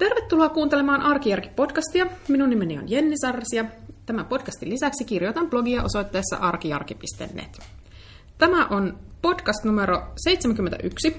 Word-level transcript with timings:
Tervetuloa 0.00 0.48
kuuntelemaan 0.48 1.02
Arkijärki-podcastia. 1.02 2.06
Minun 2.28 2.50
nimeni 2.50 2.78
on 2.78 2.90
Jenni 2.90 3.16
Sarsia. 3.20 3.64
Tämän 4.06 4.26
podcastin 4.26 4.70
lisäksi 4.70 5.04
kirjoitan 5.04 5.50
blogia 5.50 5.82
osoitteessa 5.82 6.36
arkijarki.net. 6.36 7.58
Tämä 8.38 8.66
on 8.66 8.98
podcast 9.22 9.64
numero 9.64 10.12
71. 10.16 11.16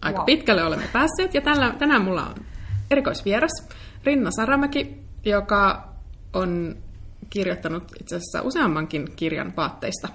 Aika 0.00 0.18
wow. 0.18 0.26
pitkälle 0.26 0.64
olemme 0.64 0.88
päässeet 0.92 1.34
ja 1.34 1.40
tällä, 1.40 1.74
tänään 1.78 2.02
mulla 2.02 2.26
on 2.26 2.34
erikoisvieras 2.90 3.68
Rinna 4.04 4.30
Saramäki, 4.30 4.96
joka 5.24 5.88
on 6.32 6.76
kirjoittanut 7.30 7.92
itse 8.00 8.16
asiassa 8.16 8.42
useammankin 8.42 9.12
kirjan 9.16 9.52
vaatteista. 9.56 10.08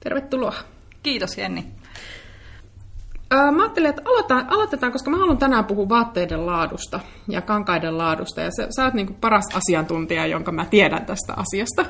Tervetuloa. 0.00 0.54
Kiitos 1.02 1.38
Jenni. 1.38 1.66
Mä 3.30 3.62
ajattelin, 3.62 3.90
että 3.90 4.02
aloitetaan, 4.04 4.46
aloitetaan, 4.50 4.92
koska 4.92 5.10
mä 5.10 5.16
haluan 5.16 5.38
tänään 5.38 5.64
puhua 5.64 5.88
vaatteiden 5.88 6.46
laadusta 6.46 7.00
ja 7.28 7.42
kankaiden 7.42 7.98
laadusta. 7.98 8.40
Ja 8.40 8.50
sä, 8.50 8.66
sä 8.76 8.84
oot 8.84 8.94
niin 8.94 9.14
paras 9.14 9.44
asiantuntija, 9.54 10.26
jonka 10.26 10.52
mä 10.52 10.64
tiedän 10.64 11.06
tästä 11.06 11.34
asiasta. 11.36 11.86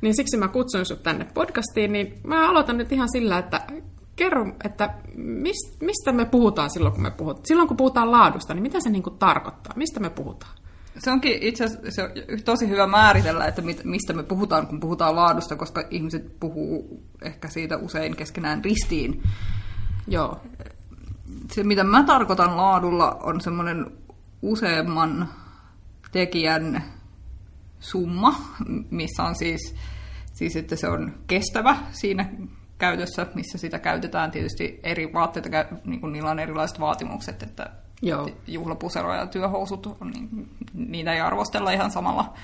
Niin 0.00 0.16
siksi 0.16 0.36
mä 0.36 0.48
kutsun 0.48 0.86
sut 0.86 1.02
tänne 1.02 1.26
podcastiin. 1.34 1.92
Niin 1.92 2.20
mä 2.24 2.50
aloitan 2.50 2.78
nyt 2.78 2.92
ihan 2.92 3.08
sillä, 3.12 3.38
että 3.38 3.60
kerro, 4.16 4.46
että 4.64 4.94
mistä 5.80 6.12
me 6.12 6.24
puhutaan 6.24 6.70
silloin, 6.70 6.94
kun 6.94 7.02
me 7.02 7.10
puhutaan. 7.10 7.46
Silloin, 7.46 7.68
kun 7.68 7.76
puhutaan 7.76 8.10
laadusta, 8.10 8.54
niin 8.54 8.62
mitä 8.62 8.80
se 8.80 8.90
niin 8.90 9.02
tarkoittaa? 9.18 9.72
Mistä 9.76 10.00
me 10.00 10.10
puhutaan? 10.10 10.52
Se 10.98 11.10
onkin 11.10 11.42
itse 11.42 11.64
asiassa 11.64 11.90
se 11.90 12.02
on 12.02 12.10
tosi 12.44 12.68
hyvä 12.68 12.86
määritellä, 12.86 13.46
että 13.46 13.62
mistä 13.84 14.12
me 14.12 14.22
puhutaan, 14.22 14.66
kun 14.66 14.80
puhutaan 14.80 15.16
laadusta, 15.16 15.56
koska 15.56 15.84
ihmiset 15.90 16.40
puhuu 16.40 17.02
ehkä 17.22 17.48
siitä 17.48 17.76
usein 17.76 18.16
keskenään 18.16 18.64
ristiin. 18.64 19.22
Joo 20.06 20.40
se, 21.50 21.64
mitä 21.64 21.84
mä 21.84 22.02
tarkoitan 22.02 22.56
laadulla, 22.56 23.18
on 23.22 23.40
semmoinen 23.40 23.86
useamman 24.42 25.28
tekijän 26.12 26.84
summa, 27.80 28.34
missä 28.90 29.22
on 29.22 29.34
siis, 29.34 29.74
siis, 30.32 30.56
että 30.56 30.76
se 30.76 30.88
on 30.88 31.14
kestävä 31.26 31.76
siinä 31.90 32.28
käytössä, 32.78 33.26
missä 33.34 33.58
sitä 33.58 33.78
käytetään. 33.78 34.30
Tietysti 34.30 34.80
eri 34.82 35.12
vaatteita, 35.12 35.48
niin 35.84 36.00
kuin 36.00 36.12
niillä 36.12 36.30
on 36.30 36.38
erilaiset 36.38 36.80
vaatimukset, 36.80 37.42
että 37.42 37.70
Joo. 38.02 38.28
juhlapusero 38.46 39.14
ja 39.14 39.26
työhousut, 39.26 39.86
on, 39.86 40.10
niin, 40.10 40.48
niitä 40.74 41.12
ei 41.12 41.20
arvostella 41.20 41.70
ihan 41.70 41.90
samalla 41.90 42.34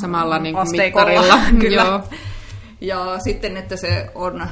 samalla 0.00 0.38
niin 0.38 0.54
kuin 0.54 0.70
mittarilla. 0.70 1.38
Kyllä. 1.60 1.82
Joo. 1.82 2.02
Ja 2.80 3.18
sitten, 3.18 3.56
että 3.56 3.76
se 3.76 4.10
on 4.14 4.48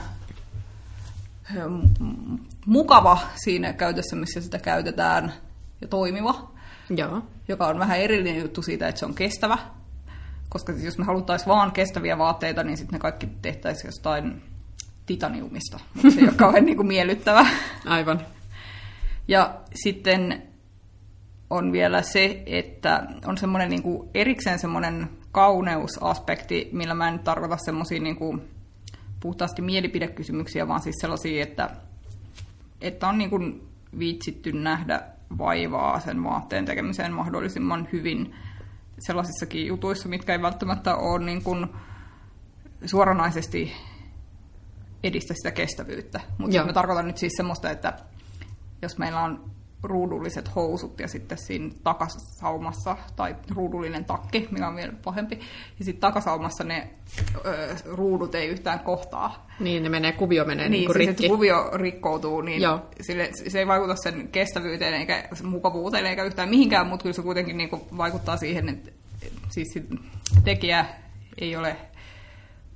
mukava 2.67 3.19
siinä 3.45 3.73
käytössä, 3.73 4.17
missä 4.17 4.41
sitä 4.41 4.59
käytetään, 4.59 5.33
ja 5.81 5.89
toimiva. 5.89 6.51
Joo. 6.91 7.23
Joka 7.49 7.67
on 7.67 7.79
vähän 7.79 7.99
erillinen 7.99 8.41
juttu 8.41 8.63
siitä, 8.63 8.89
että 8.89 8.99
se 8.99 9.07
on 9.07 9.15
kestävä. 9.15 9.59
Koska 10.49 10.73
siis 10.73 10.85
jos 10.85 10.99
me 10.99 11.05
haluttaisiin 11.05 11.49
vaan 11.49 11.73
kestäviä 11.73 12.19
vaatteita, 12.19 12.63
niin 12.63 12.77
sitten 12.77 12.93
ne 12.93 12.99
kaikki 12.99 13.29
tehtäisiin 13.43 13.89
jostain 13.89 14.43
titaniumista. 15.07 15.81
Se 16.15 16.21
ei 16.21 16.29
ole 16.29 16.37
kauhean 16.37 16.65
niin 16.67 16.77
kuin 16.77 16.89
miellyttävä. 16.89 17.47
Aivan. 17.87 18.21
Ja 19.29 19.55
sitten 19.75 20.43
on 21.51 21.73
vielä 21.73 22.03
se, 22.03 22.43
että 22.47 23.07
on 23.27 23.39
semmoinen 23.39 23.69
niin 23.69 23.83
kuin 23.83 24.09
erikseen 24.15 24.59
semmoinen 24.59 25.09
kauneusaspekti, 25.33 26.69
millä 26.73 26.95
mä 26.95 27.09
en 27.09 27.19
tarkoita 27.19 27.57
semmoisia 27.57 28.01
niin 28.01 28.17
kuin 28.17 28.56
puhtaasti 29.20 29.62
mielipidekysymyksiä, 29.62 30.69
vaan 30.69 30.81
siis 30.81 30.97
sellaisia, 31.00 31.42
että 31.42 31.70
että 32.81 33.09
on 33.09 33.19
niin 33.19 33.31
kuin 33.31 33.69
viitsitty 33.98 34.53
nähdä 34.53 35.03
vaivaa 35.39 36.00
sen 36.00 36.25
vaatteen 36.25 36.64
tekemiseen 36.64 37.12
mahdollisimman 37.12 37.89
hyvin 37.92 38.34
sellaisissakin 38.98 39.67
jutuissa, 39.67 40.09
mitkä 40.09 40.33
ei 40.33 40.42
välttämättä 40.42 40.97
ole 40.97 41.25
niin 41.25 41.42
kuin 41.42 41.67
suoranaisesti 42.84 43.72
edistä 45.03 45.34
sitä 45.34 45.50
kestävyyttä. 45.50 46.21
Mutta 46.38 46.65
mä 46.65 46.72
tarkoitan 46.72 47.06
nyt 47.06 47.19
siis 47.19 47.32
semmoista, 47.37 47.71
että 47.71 47.93
jos 48.82 48.99
meillä 48.99 49.21
on 49.21 49.50
ruudulliset 49.82 50.54
housut 50.54 51.00
ja 51.00 51.09
sitten 51.09 51.38
siinä 51.38 51.70
takasaumassa, 51.84 52.97
tai 53.16 53.37
ruudullinen 53.54 54.04
takki, 54.04 54.48
mikä 54.50 54.69
on 54.69 54.76
vielä 54.76 54.92
pahempi, 55.04 55.41
ja 55.78 55.84
sitten 55.84 56.00
takasaumassa 56.00 56.64
ne 56.64 56.91
ö, 57.47 57.75
ruudut 57.84 58.34
ei 58.34 58.48
yhtään 58.48 58.81
kohtaa. 58.81 59.47
Niin, 59.60 59.82
ne 59.82 59.88
menee, 59.88 60.12
kuvio 60.12 60.44
menee 60.44 60.69
niin, 60.69 60.88
niin 60.88 60.94
siis 60.94 61.09
rikki. 61.09 61.28
kuvio 61.28 61.70
rikkoutuu, 61.72 62.41
niin 62.41 62.62
Joo. 62.62 62.81
Sille, 63.00 63.31
se 63.48 63.59
ei 63.59 63.66
vaikuta 63.66 63.97
sen 63.97 64.28
kestävyyteen 64.28 64.94
eikä 64.94 65.28
mukavuuteen 65.42 66.06
eikä 66.06 66.25
yhtään 66.25 66.48
mihinkään, 66.48 66.87
mutta 66.87 67.03
kyllä 67.03 67.14
se 67.14 67.22
kuitenkin 67.22 67.56
niin 67.56 67.70
vaikuttaa 67.97 68.37
siihen, 68.37 68.69
että 68.69 68.91
siis 69.48 69.78
tekijä 70.44 70.87
ei 71.41 71.56
ole 71.56 71.76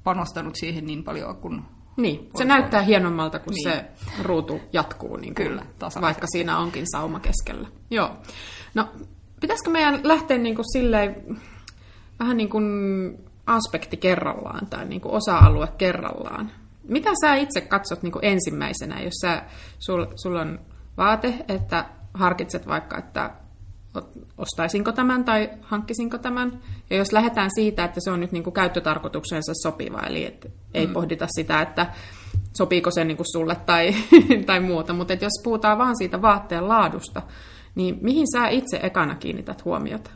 panostanut 0.05 0.57
siihen 0.57 0.87
niin 0.87 1.05
paljon 1.05 1.37
kuin 1.37 1.63
niin, 1.97 2.31
se 2.37 2.45
näyttää 2.45 2.83
hienommalta, 2.83 3.39
kun 3.39 3.53
niin. 3.53 3.73
se 3.73 3.85
ruutu 4.23 4.61
jatkuu, 4.73 5.17
niin 5.17 5.35
kuin, 5.35 5.49
Kyllä, 5.49 5.63
vaikka 6.01 6.27
siinä 6.27 6.59
onkin 6.59 6.85
sauma 6.93 7.21
keskellä. 7.21 7.69
Joo. 7.91 8.11
No, 8.75 8.89
pitäisikö 9.41 9.71
meidän 9.71 10.01
lähteä 10.03 10.39
niin 10.39 10.55
kuin 10.55 10.73
silleen, 10.73 11.41
vähän 12.21 12.37
niin 12.37 12.49
kuin 12.49 12.65
aspekti 13.47 13.97
kerrallaan 13.97 14.67
tai 14.67 14.85
niin 14.85 15.01
kuin 15.01 15.15
osa-alue 15.15 15.69
kerrallaan? 15.79 16.51
Mitä 16.89 17.11
sä 17.21 17.35
itse 17.35 17.61
katsot 17.61 18.03
niin 18.03 18.13
kuin 18.13 18.25
ensimmäisenä, 18.25 19.01
jos 19.01 19.15
sä, 19.21 19.43
sul, 19.79 20.07
sulla 20.23 20.41
on 20.41 20.61
vaate, 20.97 21.35
että 21.49 21.85
harkitset 22.15 22.67
vaikka, 22.67 22.99
että 22.99 23.31
ostaisinko 24.39 24.93
tämän 24.93 25.25
tai 25.25 25.51
hankkisinko 25.63 26.19
tämän. 26.19 26.61
Ja 26.91 26.97
jos 26.97 27.13
lähdetään 27.13 27.51
siitä, 27.55 27.85
että 27.85 28.01
se 28.01 28.11
on 28.11 28.21
nyt 28.21 28.33
niin 28.33 28.45
kuin 28.45 28.55
käyttötarkoituksensa 28.55 29.53
sopiva, 29.63 30.01
eli 30.01 30.25
että 30.25 30.49
ei 30.75 30.87
mm. 30.87 30.93
pohdita 30.93 31.27
sitä, 31.37 31.63
että 31.63 31.87
sopiiko 32.57 32.91
se 32.91 33.05
niin 33.05 33.17
kuin 33.17 33.33
sulle 33.33 33.57
tai, 33.57 33.95
tai 34.47 34.61
muuta, 34.61 34.93
mutta 34.93 35.13
että 35.13 35.25
jos 35.25 35.41
puhutaan 35.45 35.79
vaan 35.79 35.97
siitä 35.99 36.23
vaatteen 36.23 36.69
laadusta, 36.69 37.23
niin 37.75 37.99
mihin 38.01 38.27
sä 38.33 38.49
itse 38.49 38.81
ekana 38.83 39.15
kiinnität 39.15 39.65
huomiota? 39.65 40.11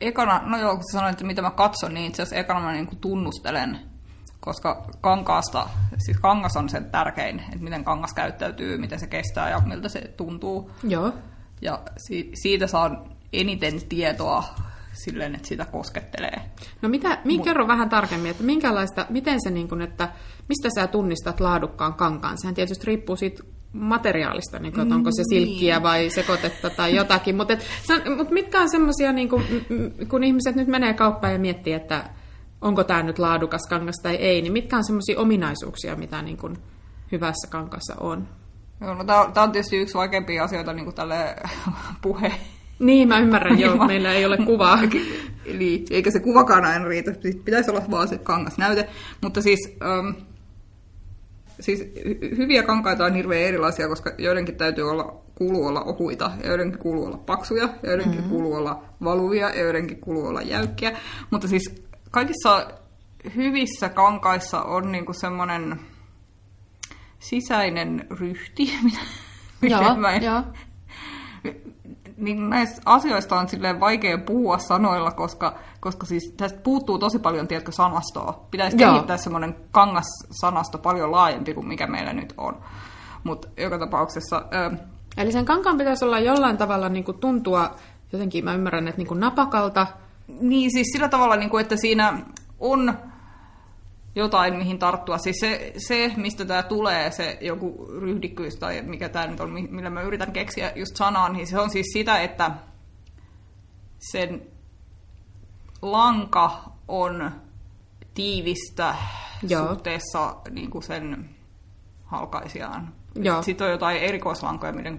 Ekana, 0.00 0.42
no 0.46 0.58
joo, 0.58 0.74
kun 0.74 0.84
sanoin, 0.92 1.12
että 1.12 1.24
mitä 1.24 1.42
mä 1.42 1.50
katson, 1.50 1.94
niin 1.94 2.06
itse 2.06 2.22
asiassa 2.22 2.40
ekana 2.40 2.60
mä 2.60 2.72
niin 2.72 2.86
kuin 2.86 2.98
tunnustelen, 2.98 3.78
koska 4.40 4.86
kankaasta, 5.00 5.68
siis 5.98 6.18
kangas 6.18 6.56
on 6.56 6.68
se 6.68 6.80
tärkein, 6.80 7.40
että 7.40 7.64
miten 7.64 7.84
kangas 7.84 8.14
käyttäytyy, 8.14 8.78
miten 8.78 9.00
se 9.00 9.06
kestää 9.06 9.50
ja 9.50 9.60
miltä 9.66 9.88
se 9.88 10.00
tuntuu. 10.00 10.70
Joo. 10.82 11.12
Ja 11.62 11.82
si- 11.96 12.30
siitä 12.34 12.66
saan 12.66 13.04
eniten 13.32 13.80
tietoa 13.88 14.44
silleen, 14.92 15.34
että 15.34 15.48
sitä 15.48 15.64
koskettelee. 15.64 16.40
No 16.82 16.88
mitä, 16.88 17.18
min, 17.24 17.42
kerro 17.42 17.68
vähän 17.68 17.88
tarkemmin, 17.88 18.30
että 18.30 18.42
minkälaista, 18.42 19.06
miten 19.10 19.38
se 19.42 19.50
niin 19.50 19.68
kuin, 19.68 19.82
että 19.82 20.08
mistä 20.48 20.68
sä 20.74 20.86
tunnistat 20.86 21.40
laadukkaan 21.40 21.94
kankaan? 21.94 22.38
Sehän 22.38 22.54
tietysti 22.54 22.86
riippuu 22.86 23.16
siitä 23.16 23.42
materiaalista, 23.72 24.58
niin 24.58 24.72
kuin, 24.72 24.82
että 24.82 24.94
onko 24.94 25.10
se 25.12 25.22
silkkiä 25.28 25.74
niin. 25.74 25.82
vai 25.82 26.10
sekoitetta 26.10 26.70
tai 26.70 26.96
jotakin. 26.96 27.36
Mutta, 27.36 27.52
et, 27.52 27.64
mutta 28.16 28.34
mitkä 28.34 28.60
on 28.60 28.70
semmoisia, 28.70 29.12
niin 29.12 29.28
kuin, 29.28 29.44
kun 30.08 30.24
ihmiset 30.24 30.56
nyt 30.56 30.68
menee 30.68 30.94
kauppaan 30.94 31.32
ja 31.32 31.38
miettii, 31.38 31.72
että 31.72 32.10
onko 32.60 32.84
tämä 32.84 33.02
nyt 33.02 33.18
laadukas 33.18 33.62
kangas 33.68 33.96
tai 34.02 34.14
ei, 34.14 34.42
niin 34.42 34.52
mitkä 34.52 34.76
on 34.76 34.84
semmoisia 34.84 35.20
ominaisuuksia, 35.20 35.96
mitä 35.96 36.22
niin 36.22 36.36
kuin 36.36 36.56
hyvässä 37.12 37.48
kankassa 37.50 37.94
on? 38.00 38.28
Joo, 38.82 38.94
no 38.94 39.04
tämä 39.04 39.44
on 39.44 39.52
tietysti 39.52 39.76
yksi 39.76 39.94
vaikeimpia 39.94 40.44
asioita 40.44 40.72
niin 40.72 40.84
kuin 40.84 40.94
tälle 40.94 41.36
puhe. 42.02 42.32
Niin, 42.78 43.08
mä 43.08 43.18
ymmärrän, 43.18 43.60
joo, 43.60 43.74
niin 43.74 43.86
meillä 43.86 44.12
ei 44.12 44.26
ole 44.26 44.36
kuvaa. 44.36 44.78
Eli, 45.46 45.84
eikä 45.90 46.10
se 46.10 46.20
kuvakaan 46.20 46.64
aina 46.64 46.88
riitä, 46.88 47.12
pitäisi 47.44 47.70
olla 47.70 47.82
vaan 47.90 48.08
se 48.08 48.18
kangasnäyte. 48.18 48.88
Mutta 49.20 49.42
siis, 49.42 49.76
ähm, 49.82 50.22
siis 51.60 51.84
hyviä 52.36 52.62
kankaita 52.62 53.04
on 53.04 53.14
hirveän 53.14 53.48
erilaisia, 53.48 53.88
koska 53.88 54.12
joidenkin 54.18 54.56
täytyy 54.56 54.90
olla, 54.90 55.22
kuuluu 55.34 55.66
olla 55.66 55.82
ohuita, 55.82 56.30
ja 56.42 56.48
joidenkin 56.48 56.78
kuuluu 56.78 57.04
olla 57.04 57.16
paksuja, 57.16 57.68
ja 57.82 57.88
joidenkin 57.88 58.14
mm-hmm. 58.14 58.30
kuuluu 58.30 58.54
olla 58.54 58.84
valuvia, 59.04 59.50
ja 59.50 59.60
joidenkin 59.60 60.00
kuuluu 60.00 60.26
olla 60.26 60.42
jäykkiä. 60.42 60.98
Mutta 61.30 61.48
siis 61.48 61.82
kaikissa 62.10 62.66
hyvissä 63.36 63.88
kankaissa 63.88 64.62
on 64.62 64.92
niinku 64.92 65.12
semmoinen 65.12 65.80
sisäinen 67.22 68.06
ryhti, 68.10 68.72
mitä, 69.60 69.74
joo, 69.74 69.96
mä 69.96 70.12
en, 70.12 70.22
joo. 70.22 70.42
Niin 72.16 72.50
näistä 72.50 72.82
asioista 72.84 73.40
on 73.40 73.48
silleen 73.48 73.80
vaikea 73.80 74.18
puhua 74.18 74.58
sanoilla, 74.58 75.10
koska, 75.10 75.54
koska 75.80 76.06
siis 76.06 76.34
tästä 76.36 76.60
puuttuu 76.62 76.98
tosi 76.98 77.18
paljon, 77.18 77.48
tiedätkö, 77.48 77.72
sanastoa. 77.72 78.46
Pitäisi 78.50 78.82
Joo. 78.82 78.92
kehittää 78.92 79.16
semmoinen 79.16 79.56
kangas-sanasto 79.70 80.78
paljon 80.78 81.12
laajempi 81.12 81.54
kuin 81.54 81.68
mikä 81.68 81.86
meillä 81.86 82.12
nyt 82.12 82.34
on. 82.36 82.56
Mutta 83.24 83.48
joka 83.56 83.78
tapauksessa... 83.78 84.44
Ö... 84.54 84.76
Eli 85.16 85.32
sen 85.32 85.44
kankaan 85.44 85.78
pitäisi 85.78 86.04
olla 86.04 86.18
jollain 86.18 86.56
tavalla 86.56 86.88
niin 86.88 87.04
kuin 87.04 87.18
tuntua, 87.18 87.74
jotenkin 88.12 88.44
mä 88.44 88.54
ymmärrän, 88.54 88.88
että 88.88 88.98
niin 88.98 89.08
kuin 89.08 89.20
napakalta. 89.20 89.86
Niin 90.40 90.70
siis 90.72 90.86
sillä 90.92 91.08
tavalla, 91.08 91.36
niin 91.36 91.50
kuin, 91.50 91.60
että 91.60 91.76
siinä 91.76 92.18
on 92.60 92.94
jotain, 94.14 94.56
mihin 94.56 94.78
tarttua. 94.78 95.18
Siis 95.18 95.36
se, 95.40 95.72
se 95.88 96.12
mistä 96.16 96.44
tämä 96.44 96.62
tulee, 96.62 97.10
se 97.10 97.38
joku 97.40 97.88
ryhdikkyys 98.00 98.56
tai 98.56 98.82
mikä 98.82 99.08
tämä 99.08 99.26
nyt 99.26 99.40
on, 99.40 99.52
millä 99.52 99.90
mä 99.90 100.02
yritän 100.02 100.32
keksiä 100.32 100.72
just 100.74 100.96
sanaa, 100.96 101.28
niin 101.28 101.46
se 101.46 101.60
on 101.60 101.70
siis 101.70 101.86
sitä, 101.92 102.20
että 102.20 102.50
sen 103.98 104.42
lanka 105.82 106.64
on 106.88 107.32
tiivistä 108.14 108.94
Joo. 109.48 109.68
suhteessa 109.68 110.36
niin 110.50 110.70
kuin 110.70 110.82
sen 110.82 111.30
halkaisijaan. 112.04 112.94
Joo. 113.14 113.42
Sitten 113.42 113.64
on 113.64 113.70
jotain 113.70 113.98
erikoislankoja, 113.98 114.72
miten 114.72 114.98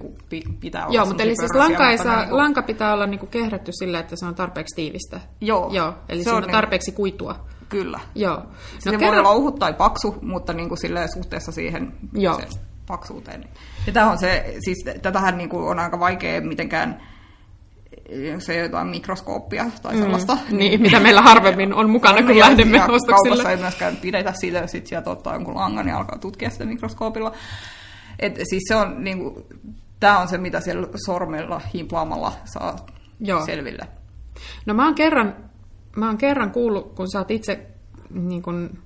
pitää 0.59 0.85
olla 0.85 0.95
Joo, 0.95 1.05
mutta 1.05 1.23
eli 1.23 1.35
siis 1.35 1.55
lanka, 1.55 1.89
ei 1.89 1.97
saa, 1.97 2.25
niin 2.25 2.37
lanka 2.37 2.61
pitää 2.61 2.93
olla 2.93 3.07
niin 3.07 3.27
kehrätty 3.27 3.71
sillä, 3.79 3.99
että 3.99 4.15
se 4.15 4.25
on 4.25 4.35
tarpeeksi 4.35 4.75
tiivistä. 4.75 5.19
Joo. 5.41 5.69
Joo 5.71 5.93
eli 6.09 6.23
se 6.23 6.31
on, 6.31 6.43
on 6.43 6.51
tarpeeksi 6.51 6.91
niin... 6.91 6.95
kuitua. 6.95 7.45
Kyllä. 7.69 7.99
Joo. 8.15 8.35
No, 8.35 8.43
se 8.79 8.89
kerran... 8.89 9.09
voi 9.09 9.19
olla 9.19 9.29
ohut 9.29 9.59
tai 9.59 9.73
paksu, 9.73 10.15
mutta 10.21 10.53
niin 10.53 10.69
kuin 10.69 10.79
suhteessa 11.13 11.51
siihen 11.51 11.93
Joo. 12.13 12.39
Se 12.39 12.47
paksuuteen. 12.87 13.49
Ja 13.87 13.93
tämä 13.93 14.11
on 14.11 14.17
se, 14.17 14.55
siis 14.59 14.85
tätähän 15.01 15.37
niin 15.37 15.49
kuin 15.49 15.63
on 15.63 15.79
aika 15.79 15.99
vaikea 15.99 16.41
mitenkään 16.41 17.01
se 18.39 18.57
jotain 18.57 18.87
mikroskooppia 18.87 19.65
tai 19.81 19.93
mm. 19.93 20.01
sellaista. 20.01 20.35
Mm, 20.35 20.57
niin, 20.59 20.81
mitä 20.81 20.99
meillä 20.99 21.21
harvemmin 21.21 21.73
on 21.73 21.89
mukana, 21.89 22.23
kun 22.23 22.35
ja, 22.35 22.45
lähdemme 22.45 22.77
ja 22.77 22.83
ostoksille. 22.83 23.35
Kaupassa 23.35 23.51
ei 23.51 23.57
myöskään 23.57 23.95
pidetä 23.95 24.33
siitä, 24.35 24.57
ja 24.57 24.67
sitten 24.67 24.89
sieltä 24.89 25.09
ottaa 25.09 25.33
jonkun 25.33 25.55
langan 25.55 25.87
ja 25.87 25.97
alkaa 25.97 26.17
tutkia 26.17 26.49
sitä 26.49 26.65
mikroskoopilla. 26.65 27.31
Et, 28.19 28.35
siis 28.35 28.63
se 28.67 28.75
on, 28.75 29.03
niin 29.03 29.19
kuin, 29.19 29.45
tämä 29.99 30.19
on 30.19 30.27
se, 30.27 30.37
mitä 30.37 30.61
siellä 30.61 30.87
sormella 31.05 31.61
himplaamalla 31.73 32.33
saa 32.45 32.75
Joo. 33.19 33.45
selville. 33.45 33.87
No 34.65 34.73
mä 34.73 34.85
oon 34.85 34.95
kerran, 34.95 35.35
mä 35.95 36.07
oon 36.07 36.17
kerran 36.17 36.51
kuullut, 36.51 36.93
kun 36.95 37.11
sä 37.11 37.19
oot 37.19 37.31
itse 37.31 37.67
niin 38.09 38.41
kun, 38.41 38.77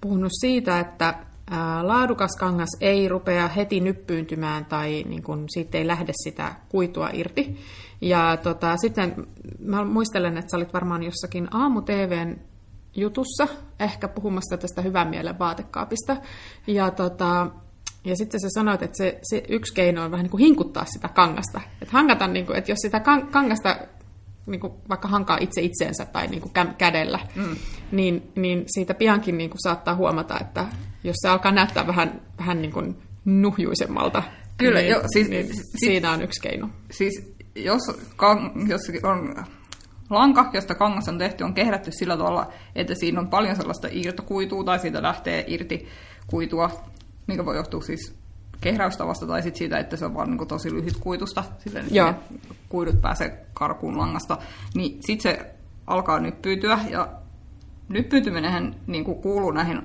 puhunut 0.00 0.32
siitä, 0.40 0.80
että 0.80 1.14
ää, 1.50 1.88
laadukas 1.88 2.36
kangas 2.38 2.68
ei 2.80 3.08
rupea 3.08 3.48
heti 3.48 3.80
nyppyyntymään 3.80 4.64
tai 4.64 5.04
niin 5.08 5.22
kun, 5.22 5.44
siitä 5.48 5.78
ei 5.78 5.86
lähde 5.86 6.12
sitä 6.24 6.54
kuitua 6.68 7.10
irti. 7.12 7.56
Ja 8.00 8.38
tota, 8.42 8.76
sitten 8.76 9.26
mä 9.58 9.84
muistelen, 9.84 10.36
että 10.38 10.50
sä 10.50 10.56
olit 10.56 10.72
varmaan 10.72 11.02
jossakin 11.02 11.48
aamu-TVn 11.50 12.36
jutussa, 12.96 13.48
ehkä 13.80 14.08
puhumassa 14.08 14.56
tästä 14.56 14.82
hyvän 14.82 15.08
mielen 15.08 15.38
vaatekaapista. 15.38 16.16
Ja, 16.66 16.90
tota, 16.90 17.50
ja 18.04 18.16
sitten 18.16 18.40
sä 18.40 18.48
sanoit, 18.54 18.82
että 18.82 18.96
se, 18.96 19.18
se 19.22 19.42
yksi 19.48 19.74
keino 19.74 20.04
on 20.04 20.10
vähän 20.10 20.24
niin 20.24 20.30
kuin 20.30 20.44
hinkuttaa 20.44 20.84
sitä 20.84 21.08
kangasta. 21.08 21.60
Että 21.82 21.92
hankata, 21.92 22.26
niin 22.26 22.46
kuin, 22.46 22.58
että 22.58 22.72
jos 22.72 22.78
sitä 22.78 23.00
kangasta 23.30 23.76
niin 24.46 24.60
kuin 24.60 24.72
vaikka 24.88 25.08
hankaa 25.08 25.38
itse 25.40 25.60
itseensä 25.60 26.04
tai 26.04 26.26
niin 26.26 26.40
kuin 26.40 26.52
kädellä, 26.78 27.18
mm. 27.34 27.56
niin, 27.92 28.32
niin 28.34 28.64
siitä 28.66 28.94
piankin 28.94 29.38
niin 29.38 29.50
kuin 29.50 29.60
saattaa 29.62 29.94
huomata, 29.94 30.40
että 30.40 30.66
jos 31.04 31.16
se 31.22 31.28
alkaa 31.28 31.52
näyttää 31.52 31.86
vähän, 31.86 32.20
vähän 32.38 32.62
niin 32.62 32.72
kuin 32.72 32.96
nuhjuisemmalta, 33.24 34.22
Kyllä, 34.58 34.80
niin, 34.80 34.90
jo, 34.90 35.02
siis, 35.12 35.28
niin 35.28 35.46
siis, 35.46 35.72
siinä 35.76 36.10
on 36.10 36.22
yksi 36.22 36.40
keino. 36.40 36.68
Siis 36.90 37.34
jos, 37.54 37.80
kang, 38.16 38.68
jos 38.68 38.80
on 39.02 39.44
lanka, 40.10 40.50
josta 40.52 40.74
kangas 40.74 41.08
on 41.08 41.18
tehty, 41.18 41.44
on 41.44 41.54
kehrätty 41.54 41.90
sillä 41.92 42.16
tavalla, 42.16 42.52
että 42.74 42.94
siinä 42.94 43.20
on 43.20 43.28
paljon 43.28 43.56
sellaista 43.56 43.88
irtokuitua 43.90 44.64
tai 44.64 44.78
siitä 44.78 45.02
lähtee 45.02 45.44
irti 45.46 45.88
kuitua, 46.26 46.70
mikä 47.26 47.44
voi 47.44 47.56
johtua 47.56 47.80
siis 47.80 48.14
kehräystavasta 48.62 49.26
tai 49.26 49.42
sit 49.42 49.56
siitä, 49.56 49.78
että 49.78 49.96
se 49.96 50.04
on 50.04 50.14
vaan 50.14 50.30
niin 50.30 50.48
tosi 50.48 50.72
lyhyt 50.72 50.96
kuitusta, 51.00 51.44
sillä 51.58 51.82
ne 51.82 52.14
kuidut 52.68 53.00
pääsee 53.00 53.46
karkuun 53.54 53.98
langasta, 53.98 54.38
niin 54.74 54.98
sitten 55.00 55.32
se 55.32 55.54
alkaa 55.86 56.20
nyppyytyä 56.20 56.78
ja 56.90 57.08
nyppyytyminenhän 57.88 58.74
niin 58.86 59.04
kuuluu 59.04 59.50
näihin 59.50 59.82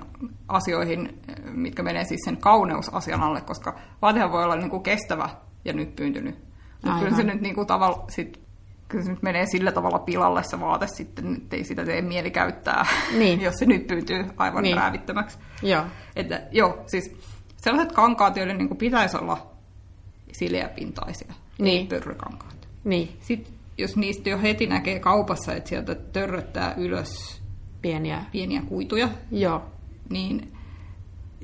asioihin, 0.48 1.20
mitkä 1.44 1.82
menee 1.82 2.04
siis 2.04 2.20
sen 2.24 2.36
kauneusasian 2.36 3.22
alle, 3.22 3.40
koska 3.40 3.78
vaatehan 4.02 4.32
voi 4.32 4.44
olla 4.44 4.56
niin 4.56 4.70
kuin 4.70 4.82
kestävä 4.82 5.28
ja 5.64 5.72
nyppyyntynyt. 5.72 6.38
Mutta 6.84 6.98
kyllä 6.98 7.16
se 7.16 7.22
nyt 7.22 7.40
niin 7.40 7.54
kuin 7.54 7.66
tavalla, 7.66 8.04
sit, 8.08 8.40
kyllä 8.88 9.04
se 9.04 9.10
nyt 9.10 9.22
menee 9.22 9.46
sillä 9.46 9.72
tavalla 9.72 9.98
pilalle 9.98 10.42
se 10.42 10.60
vaate 10.60 10.86
sitten, 10.86 11.34
että 11.34 11.56
ei 11.56 11.64
sitä 11.64 11.84
tee 11.84 12.02
mieli 12.02 12.30
käyttää, 12.30 12.86
niin. 13.18 13.40
jos 13.46 13.54
se 13.54 13.66
nyt 13.66 13.86
pyytyy 13.86 14.24
aivan 14.36 14.62
niin. 14.62 14.76
räävittömäksi. 14.76 15.38
Joo. 15.62 15.84
Että, 16.16 16.42
joo, 16.50 16.84
siis 16.86 17.16
sellaiset 17.62 17.92
kankaat, 17.92 18.36
joiden 18.36 18.58
niin 18.58 18.68
kuin 18.68 18.78
pitäisi 18.78 19.16
olla 19.16 19.46
sileäpintaisia, 20.32 21.34
niin. 21.58 21.86
pörrykankaat. 21.86 22.68
Niin. 22.84 23.08
Sitten 23.20 23.54
jos 23.78 23.96
niistä 23.96 24.30
jo 24.30 24.38
heti 24.38 24.66
näkee 24.66 24.98
kaupassa, 24.98 25.54
että 25.54 25.68
sieltä 25.68 25.94
törröttää 25.94 26.74
ylös 26.76 27.42
pieniä, 27.82 28.24
pieniä 28.32 28.62
kuituja, 28.68 29.08
Joo. 29.30 29.62
niin 30.10 30.52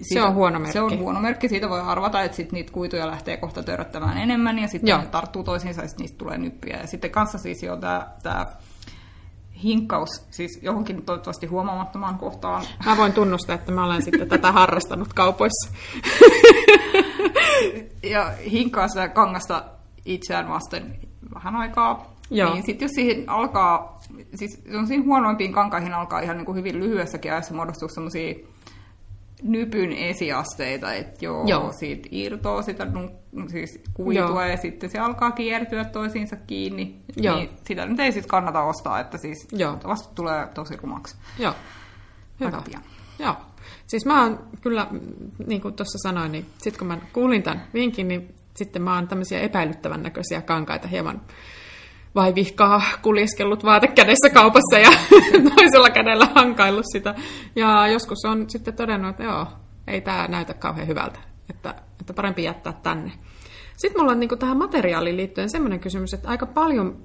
siitä, 0.02 0.14
se 0.14 0.22
on 0.22 0.34
huono 0.34 0.58
merkki. 0.58 0.72
Se 0.72 0.80
on 0.80 0.98
huono 0.98 1.20
merkki. 1.20 1.48
Siitä 1.48 1.68
voi 1.68 1.80
arvata, 1.80 2.22
että 2.22 2.36
sit 2.36 2.52
niitä 2.52 2.72
kuituja 2.72 3.06
lähtee 3.06 3.36
kohta 3.36 3.62
törröttämään 3.62 4.18
enemmän 4.18 4.58
ja 4.58 4.68
sitten 4.68 5.00
ne 5.00 5.06
tarttuu 5.06 5.44
toisiinsa 5.44 5.82
ja 5.82 5.88
niistä 5.98 6.18
tulee 6.18 6.38
nyppiä. 6.38 6.76
Ja 6.76 6.86
sitten 6.86 7.10
kanssa 7.10 7.38
siis 7.38 7.62
jo 7.62 7.76
tämä 8.22 8.46
hinkkaus 9.62 10.26
siis 10.30 10.58
johonkin 10.62 11.02
toivottavasti 11.02 11.46
huomaamattomaan 11.46 12.18
kohtaan. 12.18 12.64
Mä 12.84 12.96
voin 12.96 13.12
tunnustaa, 13.12 13.54
että 13.54 13.72
mä 13.72 13.84
olen 13.84 14.02
sitten 14.02 14.28
tätä 14.28 14.52
harrastanut 14.52 15.12
kaupoissa. 15.12 15.70
ja 18.02 18.32
hinkkaa 18.50 18.88
sitä 18.88 19.08
kangasta 19.08 19.64
itseään 20.04 20.48
vasten 20.48 20.98
vähän 21.34 21.56
aikaa. 21.56 22.14
Joo. 22.30 22.54
Niin 22.54 22.66
sitten 22.66 22.86
jos 22.86 22.92
siihen 22.92 23.28
alkaa, 23.28 24.00
siis 24.34 24.62
siinä 24.88 25.04
huonoimpiin 25.04 25.52
kankaihin 25.52 25.94
alkaa 25.94 26.20
ihan 26.20 26.36
niin 26.36 26.46
kuin 26.46 26.56
hyvin 26.58 26.80
lyhyessäkin 26.80 27.32
ajassa 27.32 27.54
muodostua 27.54 27.88
semmoisia 27.88 28.34
nypyn 29.44 29.92
esiasteita, 29.92 30.92
että 30.92 31.24
joo, 31.24 31.44
joo. 31.46 31.72
siitä 31.72 32.08
irtoaa 32.12 32.62
sitä 32.62 32.86
siis 33.48 33.80
kuitua 33.94 34.22
joo. 34.22 34.42
ja 34.42 34.56
sitten 34.56 34.90
se 34.90 34.98
alkaa 34.98 35.30
kiertyä 35.30 35.84
toisiinsa 35.84 36.36
kiinni. 36.36 37.00
Joo. 37.16 37.36
Niin 37.36 37.50
sitä 37.64 37.86
nyt 37.86 38.00
ei 38.00 38.12
sitten 38.12 38.30
kannata 38.30 38.62
ostaa, 38.62 39.00
että 39.00 39.18
siis 39.18 39.48
joo. 39.52 39.78
vasta 39.86 40.14
tulee 40.14 40.46
tosi 40.54 40.76
rumaksi. 40.76 41.16
Joo. 41.38 41.54
Hyvä. 42.40 42.62
pian. 42.70 42.82
Joo. 43.18 43.36
Siis 43.86 44.06
mä 44.06 44.22
oon 44.22 44.48
kyllä, 44.60 44.86
niin 45.46 45.60
kuin 45.60 45.74
tuossa 45.74 45.98
sanoin, 46.08 46.32
niin 46.32 46.46
sitten 46.58 46.78
kun 46.78 46.88
mä 46.88 46.98
kuulin 47.12 47.42
tämän 47.42 47.66
vinkin, 47.74 48.08
niin 48.08 48.34
sitten 48.54 48.82
mä 48.82 48.94
oon 48.94 49.08
tämmöisiä 49.08 49.40
epäilyttävän 49.40 50.02
näköisiä 50.02 50.42
kankaita 50.42 50.88
hieman 50.88 51.20
vai 52.14 52.34
vihkaa 52.34 52.82
kuljeskellut 53.02 53.64
vaatekädessä 53.64 54.30
kaupassa 54.30 54.78
ja 54.78 54.90
toisella 55.56 55.90
kädellä 55.90 56.28
hankaillut 56.34 56.86
sitä. 56.92 57.14
Ja 57.56 57.88
joskus 57.88 58.24
on 58.24 58.50
sitten 58.50 58.74
todennut, 58.74 59.10
että 59.10 59.22
joo, 59.22 59.46
ei 59.86 60.00
tämä 60.00 60.28
näytä 60.28 60.54
kauhean 60.54 60.88
hyvältä, 60.88 61.18
että, 61.50 61.74
että 62.00 62.12
parempi 62.12 62.44
jättää 62.44 62.72
tänne. 62.72 63.12
Sitten 63.76 64.02
mulla 64.02 64.12
on 64.12 64.20
niin 64.20 64.38
tähän 64.38 64.58
materiaaliin 64.58 65.16
liittyen 65.16 65.50
sellainen 65.50 65.80
kysymys, 65.80 66.14
että 66.14 66.28
aika 66.28 66.46
paljon 66.46 66.96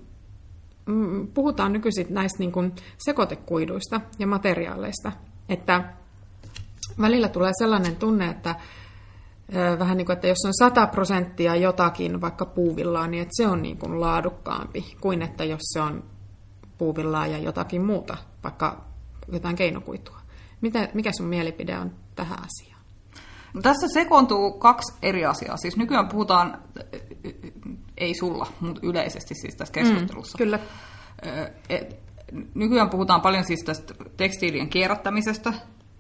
mm, 0.86 1.28
puhutaan 1.28 1.74
nykyisin 1.74 2.08
näistä 2.10 2.40
niin 2.40 2.52
kuin 2.52 2.74
sekoitekuiduista 2.98 4.02
ja 4.20 4.28
materiaaleista, 4.28 5.12
että 5.50 5.94
välillä 7.02 7.30
tulee 7.30 7.52
sellainen 7.60 7.96
tunne, 7.96 8.30
että 8.30 8.56
vähän 9.80 9.98
niin 9.98 10.06
kuin, 10.06 10.14
että 10.14 10.28
jos 10.28 10.46
on 10.46 10.54
100 10.60 10.88
prosenttia 10.88 11.56
jotakin 11.56 12.22
vaikka 12.22 12.46
puuvillaa, 12.46 13.08
niin 13.08 13.22
että 13.22 13.44
se 13.44 13.48
on 13.48 13.62
niin 13.62 13.78
kuin 13.78 14.02
laadukkaampi 14.02 14.96
kuin 15.02 15.22
että 15.22 15.44
jos 15.44 15.62
se 15.64 15.82
on 15.82 16.04
puuvillaa 16.78 17.28
ja 17.28 17.38
jotakin 17.38 17.82
muuta, 17.86 18.18
vaikka 18.44 18.86
jotain 19.32 19.56
keinokuitua. 19.56 20.20
Mitä, 20.62 20.90
mikä 20.94 21.12
sun 21.18 21.28
mielipide 21.28 21.78
on 21.78 21.92
tähän 22.16 22.40
asiaan? 22.40 22.80
No 23.54 23.62
tässä 23.62 23.88
sekoontuu 23.94 24.52
kaksi 24.52 24.94
eri 25.02 25.26
asiaa. 25.26 25.58
Siis 25.58 25.78
nykyään 25.78 26.08
puhutaan, 26.08 26.62
ei 27.98 28.14
sulla, 28.14 28.48
mutta 28.60 28.80
yleisesti 28.84 29.36
siis 29.36 29.56
tässä 29.56 29.74
keskustelussa. 29.74 30.38
Mm, 30.38 30.38
kyllä. 30.38 30.60
Nykyään 32.54 32.90
puhutaan 32.90 33.22
paljon 33.22 33.44
siis 33.44 33.64
tästä 33.66 33.94
tekstiilien 34.18 34.70
kierrättämisestä, 34.70 35.54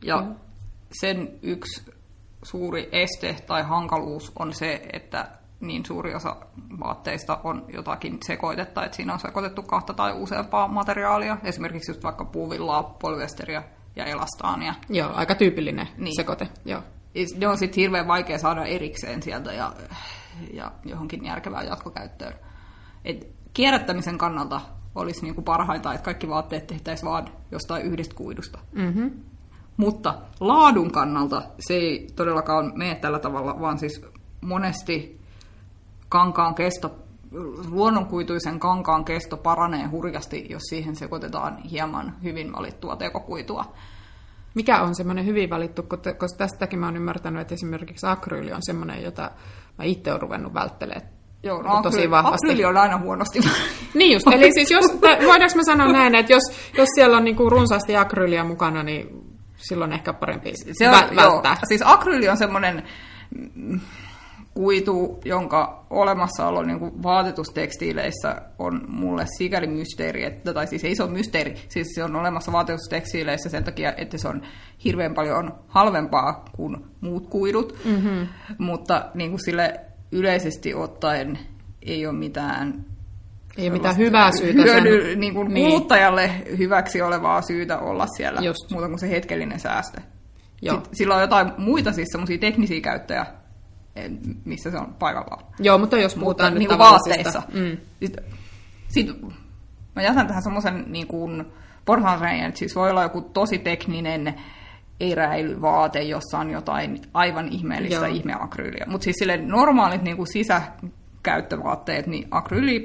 ja 0.04 0.22
mm. 0.22 0.36
sen 1.02 1.40
yksi 1.42 1.92
suuri 2.44 2.90
este 2.92 3.36
tai 3.48 3.64
hankaluus 3.64 4.32
on 4.40 4.54
se, 4.54 4.82
että 4.94 5.28
niin 5.60 5.86
suuri 5.86 6.16
osa 6.16 6.36
vaatteista 6.80 7.40
on 7.44 7.66
jotakin 7.74 8.18
sekoitetta, 8.26 8.86
että 8.86 8.96
siinä 8.96 9.14
on 9.14 9.20
sekoitettu 9.20 9.62
kahta 9.62 9.94
tai 9.94 10.14
useampaa 10.14 10.68
materiaalia, 10.68 11.38
esimerkiksi 11.44 11.92
just 11.92 12.04
vaikka 12.04 12.26
puuvillaa, 12.26 12.84
polyesteriä 12.84 13.64
ja 13.96 14.06
elastaania. 14.06 14.74
Joo, 14.90 15.12
aika 15.14 15.36
tyypillinen 15.36 15.88
niin. 15.98 16.16
sekoite, 16.16 16.48
joo. 16.66 16.82
Ne 17.38 17.48
on 17.48 17.58
sitten 17.58 17.82
hirveän 17.82 18.08
vaikea 18.08 18.38
saada 18.38 18.66
erikseen 18.66 19.24
sieltä 19.24 19.54
ja, 19.54 19.74
ja 20.54 20.72
johonkin 20.86 21.26
järkevään 21.26 21.68
jatkokäyttöön. 21.68 22.34
Et 23.06 23.28
kierrättämisen 23.54 24.18
kannalta 24.18 24.62
olisi 24.96 25.22
niinku 25.22 25.42
parhainta, 25.42 25.94
että 25.94 26.06
kaikki 26.06 26.30
vaatteet 26.30 26.68
tehtäisiin 26.68 27.10
vain 27.10 27.26
jostain 27.52 27.86
yhdestä 27.86 28.16
kuidusta. 28.16 28.60
Mm-hmm. 28.72 29.12
Mutta 29.80 30.16
laadun 30.40 30.92
kannalta 30.92 31.42
se 31.60 31.74
ei 31.74 32.08
todellakaan 32.16 32.72
mene 32.76 32.96
tällä 32.96 33.20
tavalla, 33.20 33.60
vaan 33.60 33.80
siis 33.80 34.06
monesti 34.42 35.20
kankaan 36.10 36.56
kesto, 36.56 36.96
luonnonkuituisen 37.70 38.60
kankaan 38.60 39.06
kesto 39.06 39.38
paranee 39.38 39.88
hurjasti, 39.88 40.46
jos 40.50 40.62
siihen 40.70 40.96
sekoitetaan 40.96 41.58
hieman 41.58 42.16
hyvin 42.24 42.54
valittua 42.54 42.96
tekokuitua. 42.96 43.74
Mikä 44.56 44.82
on 44.82 44.96
semmoinen 44.96 45.26
hyvin 45.26 45.50
valittu, 45.50 45.84
koska 45.84 46.38
tästäkin 46.38 46.80
mä 46.80 46.86
oon 46.86 46.96
ymmärtänyt, 46.96 47.42
että 47.42 47.54
esimerkiksi 47.54 48.08
akryyli 48.08 48.54
on 48.54 48.62
semmoinen, 48.62 49.04
jota 49.04 49.32
mä 49.78 49.84
itse 49.84 50.12
olen 50.12 50.22
ruvennut 50.22 50.54
välttelemään 50.54 51.10
Joo, 51.44 51.62
no 51.62 51.82
tosi 51.82 51.88
akryli, 51.88 52.12
vahvasti. 52.12 52.48
Akryli 52.48 52.66
on 52.66 52.78
aina 52.78 52.98
huonosti. 52.98 53.40
niin 53.94 54.14
just, 54.14 54.28
eli 54.28 54.52
siis 54.54 54.72
jos, 54.72 54.86
voidaanko 55.02 55.56
mä 55.56 55.64
sanoa 55.64 55.92
näin, 55.92 56.16
että 56.16 56.34
jos, 56.34 56.44
jos 56.78 56.90
siellä 56.96 57.18
on 57.18 57.24
niinku 57.24 57.50
runsaasti 57.50 57.98
akryyliä 57.98 58.44
mukana, 58.44 58.84
niin 58.84 59.29
silloin 59.60 59.94
ehkä 59.94 60.14
parempi 60.14 60.54
se 60.72 60.90
on, 60.90 60.96
vä- 60.96 61.16
välttää. 61.16 61.52
Joo, 61.52 61.68
siis 61.68 61.82
akryyli 61.86 62.30
on 62.30 62.38
semmoinen 62.38 62.84
kuitu, 64.54 65.20
jonka 65.26 65.86
olemassaolo 65.90 66.64
niin 66.64 66.80
kuin 66.80 67.04
vaatetustekstiileissä 67.04 68.42
on 68.60 68.82
mulle 68.88 69.26
sikäli 69.38 69.68
mysteeri, 69.68 70.24
että, 70.24 70.54
tai 70.54 70.68
siis 70.68 70.84
ei 70.84 70.96
se 70.96 71.04
ole 71.04 71.12
mysteeri, 71.12 71.56
siis 71.70 71.88
se 71.96 72.04
on 72.04 72.16
olemassa 72.16 72.52
vaatetustekstiileissä 72.52 73.50
sen 73.50 73.64
takia, 73.64 73.94
että 73.98 74.18
se 74.18 74.28
on 74.28 74.42
hirveän 74.84 75.14
paljon 75.14 75.56
halvempaa 75.68 76.46
kuin 76.56 76.78
muut 77.02 77.28
kuidut, 77.28 77.78
mm-hmm. 77.86 78.28
mutta 78.58 79.06
niin 79.14 79.30
kuin 79.30 79.46
sille 79.46 79.80
yleisesti 80.12 80.74
ottaen 80.74 81.40
ei 81.82 82.06
ole 82.06 82.16
mitään 82.16 82.86
ei 83.64 83.70
mitään 83.70 83.98
hyvää 83.98 84.32
syytä 84.32 84.62
hyödy, 84.62 85.10
sen... 85.10 85.20
niin 85.20 85.34
kuin 85.34 85.54
niin. 85.54 85.70
kuluttajalle 85.70 86.32
hyväksi 86.58 87.02
olevaa 87.02 87.42
syytä 87.42 87.78
olla 87.80 88.08
siellä, 88.18 88.42
Just. 88.42 88.72
muuta 88.72 88.88
kuin 88.88 89.00
se 89.00 89.10
hetkellinen 89.10 89.60
säästö. 89.60 90.02
Joo. 90.62 90.84
sillä 90.94 91.16
on 91.16 91.22
jotain 91.22 91.52
muita 91.58 91.92
siis 91.92 92.08
semmoisia 92.12 92.38
teknisiä 92.38 92.82
käyttöjä, 92.82 93.26
missä 94.46 94.72
se 94.72 94.78
on 94.78 94.96
paikallaan. 95.00 95.46
Joo, 95.60 95.78
mutta 95.78 95.98
jos 95.98 96.16
puhutaan 96.16 96.54
mutta, 96.54 96.60
nyt 96.60 96.70
niin 96.70 96.80
vaatteissa. 96.80 97.42
Mm. 97.54 97.78
Sitten, 98.00 98.24
sit, 98.88 99.08
mä 99.96 100.02
jätän 100.02 100.28
tähän 100.28 100.44
semmoisen 100.44 100.86
niin 100.88 101.08
kuin 101.08 101.46
että 102.48 102.60
siis 102.60 102.76
voi 102.76 102.90
olla 102.90 103.04
joku 103.04 103.22
tosi 103.22 103.60
tekninen 103.60 104.36
eräilyvaate, 105.00 106.02
jossa 106.02 106.40
on 106.40 106.50
jotain 106.50 107.02
aivan 107.14 107.48
ihmeellistä 107.48 107.96
Joo. 107.96 108.16
ihmeakryyliä. 108.16 108.86
Mutta 108.88 109.04
siis 109.04 109.16
sille 109.20 109.38
normaalit 109.38 110.02
niin 110.02 110.18
kuin 110.18 110.28
sisäkäyttövaatteet, 111.20 112.08
niin 112.08 112.28
akryyli, 112.32 112.84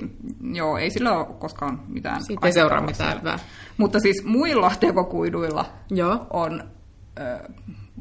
joo, 0.53 0.79
ei 0.79 0.91
sillä 0.91 1.13
ole 1.13 1.27
koskaan 1.39 1.83
mitään. 1.89 2.25
Siitä 2.25 2.47
ei 2.47 2.53
seuraa 2.53 2.81
mitään 2.81 3.19
hyvää. 3.19 3.39
Mutta 3.77 4.01
siis 4.01 4.25
muilla 4.25 4.73
tekokuiduilla 4.81 5.65
joo. 5.91 6.27
on 6.31 6.65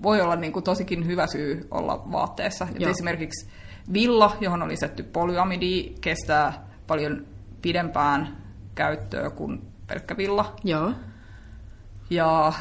voi 0.03 0.21
olla 0.21 0.35
niin 0.35 0.53
kuin 0.53 0.63
tosikin 0.63 1.05
hyvä 1.05 1.27
syy 1.27 1.67
olla 1.71 2.03
vaatteessa. 2.11 2.67
esimerkiksi 2.79 3.49
villa, 3.93 4.37
johon 4.41 4.61
on 4.61 4.69
lisätty 4.69 5.03
polyamidi, 5.03 5.95
kestää 6.01 6.67
paljon 6.87 7.25
pidempään 7.61 8.37
käyttöä 8.75 9.29
kuin 9.29 9.61
pelkkä 9.87 10.17
villa. 10.17 10.55
Joo. 10.63 10.91
Ja 12.09 12.53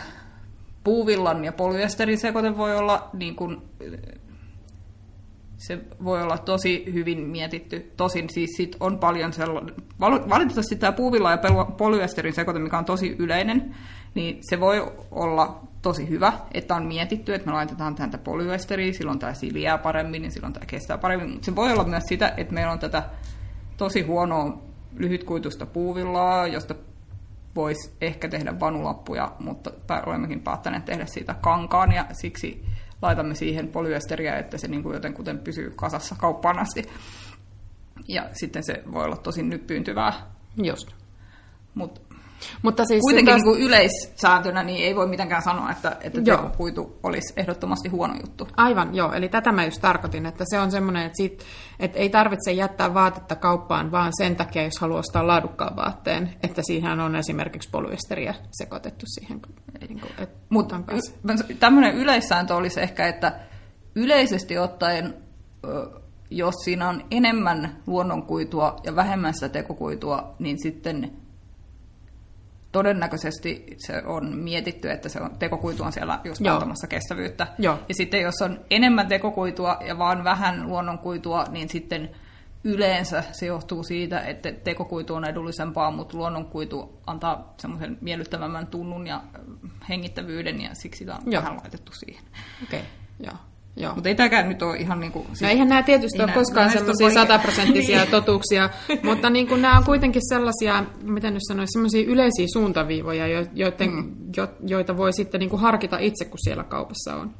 puuvillan 0.84 1.44
ja 1.44 1.52
polyesterin 1.52 2.18
sekoite 2.18 2.56
voi 2.56 2.76
olla 2.76 3.10
niin 3.12 3.36
kuin, 3.36 3.62
se 5.66 5.78
voi 6.04 6.22
olla 6.22 6.38
tosi 6.38 6.84
hyvin 6.92 7.20
mietitty. 7.20 7.92
Tosin 7.96 8.30
siis 8.30 8.50
sit 8.56 8.76
on 8.80 8.98
paljon 8.98 9.32
sellainen, 9.32 9.74
valitettavasti 10.00 10.76
tämä 10.76 10.92
puuvilla 10.92 11.30
ja 11.30 11.38
polyesterin 11.78 12.32
sekoite, 12.32 12.60
mikä 12.60 12.78
on 12.78 12.84
tosi 12.84 13.16
yleinen, 13.18 13.74
niin 14.14 14.38
se 14.50 14.60
voi 14.60 14.92
olla 15.10 15.60
tosi 15.82 16.08
hyvä, 16.08 16.32
että 16.54 16.74
on 16.74 16.86
mietitty, 16.86 17.34
että 17.34 17.46
me 17.46 17.52
laitetaan 17.52 17.94
tähän 17.94 18.12
polyesteriä, 18.24 18.92
silloin 18.92 19.18
tämä 19.18 19.34
siliää 19.34 19.78
paremmin, 19.78 20.22
niin 20.22 20.32
silloin 20.32 20.52
tämä 20.52 20.66
kestää 20.66 20.98
paremmin. 20.98 21.30
Mutta 21.30 21.44
se 21.44 21.56
voi 21.56 21.72
olla 21.72 21.84
myös 21.84 22.04
sitä, 22.08 22.34
että 22.36 22.54
meillä 22.54 22.72
on 22.72 22.78
tätä 22.78 23.02
tosi 23.76 24.02
huonoa 24.02 24.62
lyhytkuitusta 24.96 25.66
puuvillaa, 25.66 26.46
josta 26.46 26.74
voisi 27.56 27.92
ehkä 28.00 28.28
tehdä 28.28 28.60
vanulappuja, 28.60 29.32
mutta 29.38 29.70
olemmekin 30.06 30.40
päättäneet 30.40 30.84
tehdä 30.84 31.06
siitä 31.06 31.34
kankaan, 31.34 31.92
ja 31.92 32.06
siksi 32.12 32.64
laitamme 33.02 33.34
siihen 33.34 33.68
polyesteriä, 33.68 34.38
että 34.38 34.58
se 34.58 34.68
niin 34.68 34.82
kuin 34.82 34.94
jotenkuten 34.94 35.38
pysyy 35.38 35.72
kasassa 35.76 36.16
kauppaan 36.18 36.58
asti. 36.58 36.84
Ja 38.08 38.28
sitten 38.32 38.64
se 38.64 38.82
voi 38.92 39.04
olla 39.04 39.16
tosi 39.16 39.42
nyppyyntyvää. 39.42 40.12
Just. 40.62 40.88
Mutta 41.74 42.00
mutta 42.62 42.84
siis 42.84 43.00
Kuitenkin 43.00 43.32
taas... 43.32 43.42
niin 43.42 43.54
kuin 43.54 43.62
yleissääntönä 43.62 44.62
niin 44.62 44.84
ei 44.86 44.96
voi 44.96 45.06
mitenkään 45.06 45.42
sanoa, 45.42 45.70
että, 45.70 45.96
että 46.00 46.22
tekokuitu 46.22 46.98
olisi 47.02 47.34
ehdottomasti 47.36 47.88
huono 47.88 48.14
juttu. 48.20 48.48
Aivan, 48.56 48.94
joo. 48.94 49.12
Eli 49.12 49.28
tätä 49.28 49.52
mä 49.52 49.64
just 49.64 49.80
tarkoitin, 49.80 50.26
että 50.26 50.44
se 50.46 50.58
on 50.58 50.70
semmoinen, 50.70 51.06
että, 51.06 51.16
siitä, 51.16 51.44
että 51.80 51.98
ei 51.98 52.08
tarvitse 52.08 52.52
jättää 52.52 52.94
vaatetta 52.94 53.36
kauppaan 53.36 53.92
vaan 53.92 54.12
sen 54.18 54.36
takia, 54.36 54.64
jos 54.64 54.80
haluaa 54.80 55.00
ostaa 55.00 55.26
laadukkaan 55.26 55.76
vaatteen, 55.76 56.34
että 56.42 56.62
siihen 56.66 57.00
on 57.00 57.16
esimerkiksi 57.16 57.68
polyesteriä 57.70 58.34
sekoitettu 58.50 59.06
siihen. 59.06 59.40
Niin 59.88 60.00
kuin, 60.00 60.28
Mutta 60.48 60.80
tämmöinen 61.60 61.94
yleissääntö 61.94 62.54
olisi 62.54 62.80
ehkä, 62.80 63.06
että 63.06 63.32
yleisesti 63.94 64.58
ottaen 64.58 65.14
jos 66.32 66.54
siinä 66.64 66.88
on 66.88 67.04
enemmän 67.10 67.76
luonnonkuitua 67.86 68.76
ja 68.84 68.96
vähemmän 68.96 69.34
sitä 69.34 69.48
tekokuitua, 69.48 70.34
niin 70.38 70.62
sitten 70.62 71.12
todennäköisesti 72.72 73.66
se 73.78 74.02
on 74.06 74.36
mietitty, 74.36 74.90
että 74.90 75.08
se 75.08 75.20
on, 75.20 75.38
tekokuitu 75.38 75.82
on 75.82 75.92
siellä 75.92 76.20
just 76.24 76.40
Joo. 76.40 76.54
antamassa 76.54 76.86
kestävyyttä. 76.86 77.46
Joo. 77.58 77.78
Ja 77.88 77.94
sitten 77.94 78.20
jos 78.20 78.42
on 78.42 78.60
enemmän 78.70 79.08
tekokuitua 79.08 79.78
ja 79.86 79.98
vaan 79.98 80.24
vähän 80.24 80.68
luonnonkuitua, 80.68 81.44
niin 81.50 81.68
sitten 81.68 82.10
yleensä 82.64 83.24
se 83.32 83.46
johtuu 83.46 83.82
siitä, 83.82 84.20
että 84.20 84.52
tekokuitu 84.52 85.14
on 85.14 85.24
edullisempaa, 85.24 85.90
mutta 85.90 86.16
luonnonkuitu 86.16 87.00
antaa 87.06 87.54
semmoisen 87.56 87.98
miellyttävämmän 88.00 88.66
tunnun 88.66 89.06
ja 89.06 89.22
hengittävyyden, 89.88 90.60
ja 90.60 90.74
siksi 90.74 90.98
sitä 90.98 91.14
on 91.14 91.32
Joo. 91.32 91.42
vähän 91.42 91.56
laitettu 91.56 91.92
siihen. 91.92 92.24
Okei, 92.62 92.80
okay. 92.80 92.90
Joo. 93.26 93.51
Joo. 93.76 93.94
Mutta 93.94 94.08
ei 94.08 94.14
tämäkään 94.14 94.48
nyt 94.48 94.62
ole 94.62 94.76
ihan 94.76 95.00
niin 95.00 95.12
kuin... 95.12 95.26
Siis, 95.26 95.40
no 95.40 95.48
eihän 95.48 95.68
nämä 95.68 95.82
tietysti 95.82 96.22
ole 96.22 96.32
koskaan 96.32 96.70
semmoisia 96.70 97.10
sataprosenttisia 97.10 97.98
niin. 97.98 98.10
totuuksia, 98.10 98.70
mutta 99.08 99.30
niin 99.30 99.48
kuin 99.48 99.62
nämä 99.62 99.78
on 99.78 99.84
kuitenkin 99.84 100.22
sellaisia, 100.28 100.84
miten 101.02 101.34
nyt 101.34 101.42
sanoisi, 101.48 101.72
semmoisia 101.72 102.04
yleisiä 102.06 102.46
suuntaviivoja, 102.52 103.26
joiden, 103.54 103.90
mm. 103.90 104.14
jo, 104.36 104.48
joita 104.66 104.96
voi 104.96 105.12
sitten 105.12 105.38
niin 105.38 105.50
kuin 105.50 105.60
harkita 105.60 105.98
itse, 105.98 106.24
kun 106.24 106.38
siellä 106.38 106.64
kaupassa 106.64 107.16
on. 107.16 107.34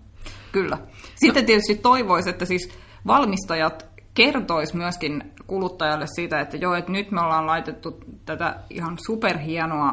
Kyllä. 0.53 0.79
Sitten 1.15 1.43
no. 1.43 1.47
tietysti 1.47 1.75
toivoisi, 1.75 2.31
että 2.31 2.45
siis 2.45 2.71
valmistajat 3.07 3.87
kertois 4.15 4.75
myöskin 4.75 5.33
kuluttajalle 5.47 6.07
siitä, 6.15 6.41
että 6.41 6.57
joo, 6.57 6.75
että 6.75 6.93
nyt 6.93 7.11
me 7.11 7.21
ollaan 7.21 7.47
laitettu 7.47 8.01
tätä 8.25 8.57
ihan 8.71 8.99
superhienoa 9.07 9.93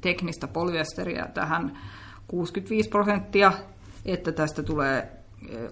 teknistä 0.00 0.48
polyesteriä 0.48 1.28
tähän 1.34 1.78
65 2.26 2.88
prosenttia, 2.88 3.52
että 4.04 4.32
tästä 4.32 4.62
tulee 4.62 5.17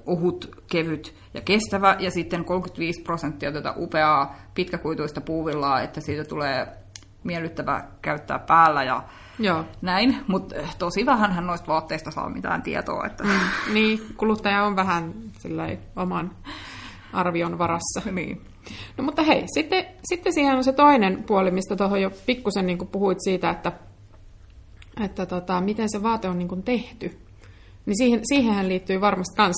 ohut, 0.06 0.62
kevyt 0.70 1.14
ja 1.34 1.40
kestävä, 1.40 1.96
ja 1.98 2.10
sitten 2.10 2.44
35 2.44 3.02
prosenttia 3.02 3.52
tätä 3.52 3.74
upeaa 3.76 4.36
pitkäkuituista 4.54 5.20
puuvillaa, 5.20 5.80
että 5.80 6.00
siitä 6.00 6.24
tulee 6.24 6.66
miellyttävä 7.24 7.84
käyttää 8.02 8.38
päällä 8.38 8.84
ja 8.84 9.02
Joo. 9.38 9.64
näin, 9.82 10.16
mutta 10.26 10.54
tosi 10.78 11.06
vähän 11.06 11.32
hän 11.32 11.46
noista 11.46 11.66
vaatteista 11.66 12.10
saa 12.10 12.28
mitään 12.28 12.62
tietoa. 12.62 13.06
Että... 13.06 13.24
Mm, 13.24 13.74
niin, 13.74 14.00
kuluttaja 14.16 14.64
on 14.64 14.76
vähän 14.76 15.14
oman 15.96 16.30
arvion 17.12 17.58
varassa. 17.58 18.00
Niin. 18.12 18.40
No 18.96 19.04
mutta 19.04 19.22
hei, 19.22 19.44
sitten, 19.54 19.84
sitten 20.04 20.32
siihen 20.32 20.56
on 20.56 20.64
se 20.64 20.72
toinen 20.72 21.24
puoli, 21.26 21.50
mistä 21.50 21.76
tuohon 21.76 22.02
jo 22.02 22.10
pikkusen 22.26 22.66
niin 22.66 22.78
puhuit 22.92 23.18
siitä, 23.20 23.50
että, 23.50 23.72
että 25.04 25.26
tota, 25.26 25.60
miten 25.60 25.88
se 25.90 26.02
vaate 26.02 26.28
on 26.28 26.38
niin 26.38 26.62
tehty. 26.62 27.25
Niin 27.86 27.96
siihen, 27.96 28.20
siihenhän 28.24 28.68
liittyy 28.68 29.00
varmasti 29.00 29.42
myös, 29.42 29.54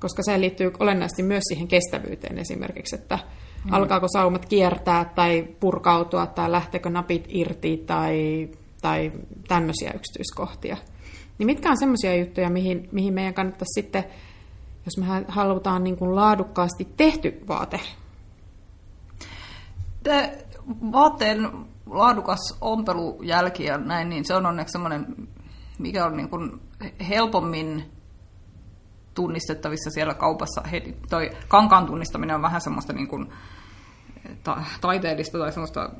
koska 0.00 0.22
se 0.22 0.40
liittyy 0.40 0.72
olennaisesti 0.80 1.22
myös 1.22 1.42
siihen 1.48 1.68
kestävyyteen 1.68 2.38
esimerkiksi, 2.38 2.96
että 2.96 3.18
mm. 3.64 3.72
alkaako 3.72 4.08
saumat 4.08 4.46
kiertää 4.46 5.04
tai 5.04 5.48
purkautua 5.60 6.26
tai 6.26 6.52
lähteekö 6.52 6.90
napit 6.90 7.24
irti 7.28 7.84
tai, 7.86 8.48
tai 8.82 9.12
tämmöisiä 9.48 9.92
yksityiskohtia. 9.94 10.76
Niin 11.38 11.46
mitkä 11.46 11.70
on 11.70 11.78
semmoisia 11.78 12.16
juttuja, 12.16 12.50
mihin, 12.50 12.88
mihin 12.92 13.14
meidän 13.14 13.34
kannattaisi 13.34 13.80
sitten, 13.82 14.04
jos 14.84 14.98
me 14.98 15.24
halutaan 15.28 15.84
niin 15.84 15.96
kuin 15.96 16.14
laadukkaasti 16.14 16.88
tehty 16.96 17.40
vaate? 17.48 17.80
Te, 20.02 20.44
vaatteen 20.92 21.50
laadukas 21.86 22.58
ompelujälki 22.60 23.64
ja 23.64 23.78
näin, 23.78 24.08
niin 24.08 24.24
se 24.24 24.34
on 24.34 24.46
onneksi 24.46 24.72
semmoinen, 24.72 25.06
mikä 25.78 26.06
on 26.06 26.16
niin 26.16 26.28
kuin 26.28 26.60
helpommin 27.08 27.92
tunnistettavissa 29.14 29.90
siellä 29.90 30.14
kaupassa 30.14 30.62
heti. 30.62 30.96
Toi 31.10 31.30
kankaan 31.48 31.86
tunnistaminen 31.86 32.36
on 32.36 32.42
vähän 32.42 32.60
semmoista 32.60 32.92
niin 32.92 33.08
kuin, 33.08 33.32
ta- 34.42 34.62
taiteellista 34.80 35.38
tai 35.38 35.52
semmoista 35.52 35.90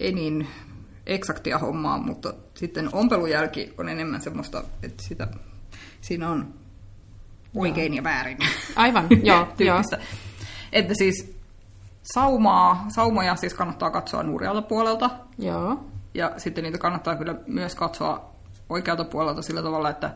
ei 0.00 0.12
niin 0.12 0.48
eksaktia 1.06 1.58
hommaa, 1.58 1.98
mutta 1.98 2.34
sitten 2.54 2.88
ompelujälki 2.92 3.74
on 3.78 3.88
enemmän 3.88 4.20
semmoista, 4.20 4.64
että 4.82 5.02
sitä, 5.02 5.28
siinä 6.00 6.30
on 6.30 6.54
oikein 7.56 7.94
ja 7.94 8.04
väärin. 8.04 8.38
Aivan, 8.76 9.06
joo. 9.22 9.48
joo. 9.58 9.82
Että 10.72 10.94
siis 10.94 11.38
saumaa, 12.02 12.84
saumoja 12.88 13.36
siis 13.36 13.54
kannattaa 13.54 13.90
katsoa 13.90 14.22
nurjalta 14.22 14.62
puolelta. 14.62 15.10
Joo. 15.38 15.84
Ja 16.14 16.32
sitten 16.36 16.64
niitä 16.64 16.78
kannattaa 16.78 17.16
kyllä 17.16 17.34
myös 17.46 17.74
katsoa 17.74 18.33
oikealta 18.68 19.04
puolelta 19.04 19.42
sillä 19.42 19.62
tavalla, 19.62 19.90
että 19.90 20.14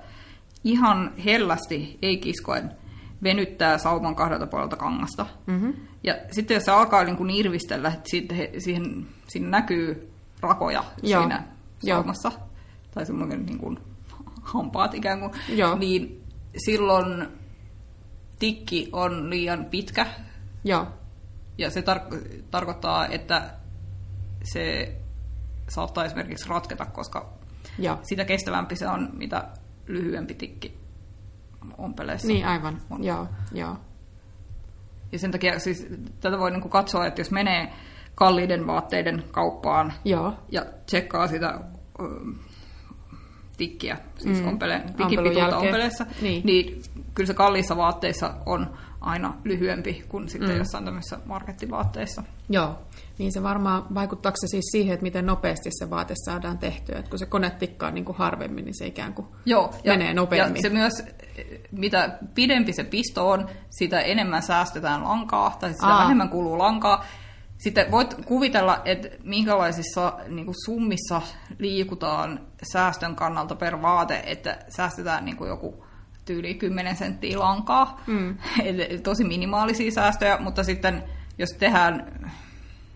ihan 0.64 1.12
hellästi, 1.25 1.99
ei 2.02 2.17
kiskoen, 2.17 2.71
venyttää 3.23 3.78
sauman 3.78 4.14
kahdelta 4.14 4.47
puolelta 4.47 4.76
kangasta. 4.76 5.26
Mm-hmm. 5.47 5.75
Ja 6.05 6.14
sitten 6.31 6.55
jos 6.55 6.64
se 6.64 6.71
alkaa 6.71 7.05
niin 7.05 7.17
kuin 7.17 7.31
irvistellä, 7.31 7.88
että 7.88 8.35
he, 8.35 8.52
siihen, 8.59 9.07
siinä 9.28 9.49
näkyy 9.49 10.12
rakoja 10.40 10.85
Joo. 11.02 11.21
siinä 11.23 11.45
saumassa, 11.78 12.33
Joo. 12.35 12.49
tai 12.95 13.07
semmoinen 13.07 13.47
niin 13.47 13.59
kuin 13.59 13.78
hampaat 14.43 14.95
ikään 14.95 15.21
kuin, 15.21 15.33
Joo. 15.49 15.78
niin 15.78 16.25
silloin 16.64 17.28
tikki 18.38 18.88
on 18.93 19.31
liian 19.31 19.64
pitkä. 19.64 20.07
Joo. 20.64 20.87
Ja 21.59 21.71
se 21.71 21.81
tar- 21.81 22.43
tarkoittaa, 22.50 23.07
että 23.07 23.55
se 24.52 24.97
saattaa 25.69 26.05
esimerkiksi 26.05 26.49
ratketa, 26.49 26.87
koska 26.87 27.38
Joo. 27.78 27.99
sitä 28.02 28.25
kestävämpi 28.25 28.76
se 28.76 28.88
on, 28.88 29.08
mitä 29.12 29.44
lyhyempi 29.87 30.35
tikki 30.35 30.78
ompeleessa. 31.78 32.28
Niin, 32.28 32.47
aivan. 32.47 32.80
On. 32.90 33.04
Joo, 33.04 33.26
joo. 33.52 33.76
Ja 35.12 35.18
sen 35.18 35.30
takia 35.30 35.58
siis 35.58 35.87
tätä 36.20 36.38
voi 36.38 36.50
niinku 36.50 36.68
katsoa, 36.68 37.06
että 37.06 37.20
jos 37.20 37.30
menee 37.30 37.73
kalliiden 38.14 38.66
vaatteiden 38.66 39.25
kauppaan 39.30 39.92
joo. 40.04 40.35
ja 40.49 40.66
tsekkaa 40.87 41.26
sitä 41.26 41.61
tikkiä, 43.56 43.99
siis 44.18 44.42
mm. 44.42 44.49
ompele, 44.49 44.82
tikkipituutta 44.97 45.58
ompeleessa, 45.58 46.06
niin. 46.23 46.47
niin 46.47 46.82
kyllä 47.14 47.26
se 47.26 47.35
kalliissa 47.35 47.76
vaatteissa 47.76 48.35
on 48.47 48.78
aina 49.00 49.35
lyhyempi 49.44 50.04
kuin 50.08 50.28
sitten 50.28 50.50
mm. 50.50 50.56
jossain 50.56 50.85
tämmöisissä 50.85 51.18
markettivaatteissa. 51.25 52.23
Joo, 52.49 52.78
niin 53.19 53.33
se 53.33 53.43
varmaan 53.43 53.95
vaikuttaako 53.95 54.37
se 54.37 54.47
siis 54.47 54.65
siihen, 54.73 54.95
että 54.95 55.03
miten 55.03 55.27
nopeasti 55.27 55.71
se 55.73 55.91
vaate 55.91 56.15
saadaan 56.25 56.59
tehtyä, 56.59 56.99
että 56.99 57.11
kun 57.11 57.19
se 57.19 57.27
kone 57.27 57.51
tikkaa 57.51 57.91
niin 57.91 58.05
kuin 58.05 58.19
harvemmin, 58.19 58.65
niin 58.65 58.79
se 58.79 58.87
ikään 58.87 59.15
kuin 59.15 59.27
Joo, 59.45 59.75
menee 59.87 60.09
ja, 60.09 60.15
nopeammin. 60.15 60.57
Ja 60.57 60.63
se 60.63 60.69
myös, 60.69 60.93
mitä 61.73 62.19
pidempi 62.35 62.73
se 62.73 62.85
pisto 62.85 63.31
on, 63.31 63.49
sitä 63.71 64.01
enemmän 64.01 64.43
säästetään 64.43 65.05
lankaa, 65.05 65.57
tai 65.61 65.73
sitä 65.73 65.87
Aa. 65.87 66.03
vähemmän 66.03 66.29
kuluu 66.29 66.59
lankaa, 66.59 67.05
sitten 67.59 67.91
voit 67.91 68.15
kuvitella, 68.25 68.83
että 68.85 69.09
minkälaisissa 69.25 70.13
niin 70.29 70.45
kuin 70.45 70.65
summissa 70.65 71.23
liikutaan 71.59 72.41
säästön 72.73 73.17
kannalta 73.17 73.55
per 73.55 73.83
vaate, 73.83 74.23
että 74.27 74.59
säästetään 74.69 75.25
niin 75.25 75.37
kuin 75.37 75.49
joku 75.49 75.85
tyyli 76.25 76.55
10 76.55 76.97
senttiä 76.97 77.39
lankaa. 77.39 78.01
Mm. 78.07 78.39
Eli 78.65 79.01
tosi 79.03 79.25
minimaalisia 79.25 79.93
säästöjä, 79.93 80.39
mutta 80.41 80.65
sitten 80.65 81.05
jos 81.39 81.51
tehdään 81.59 82.23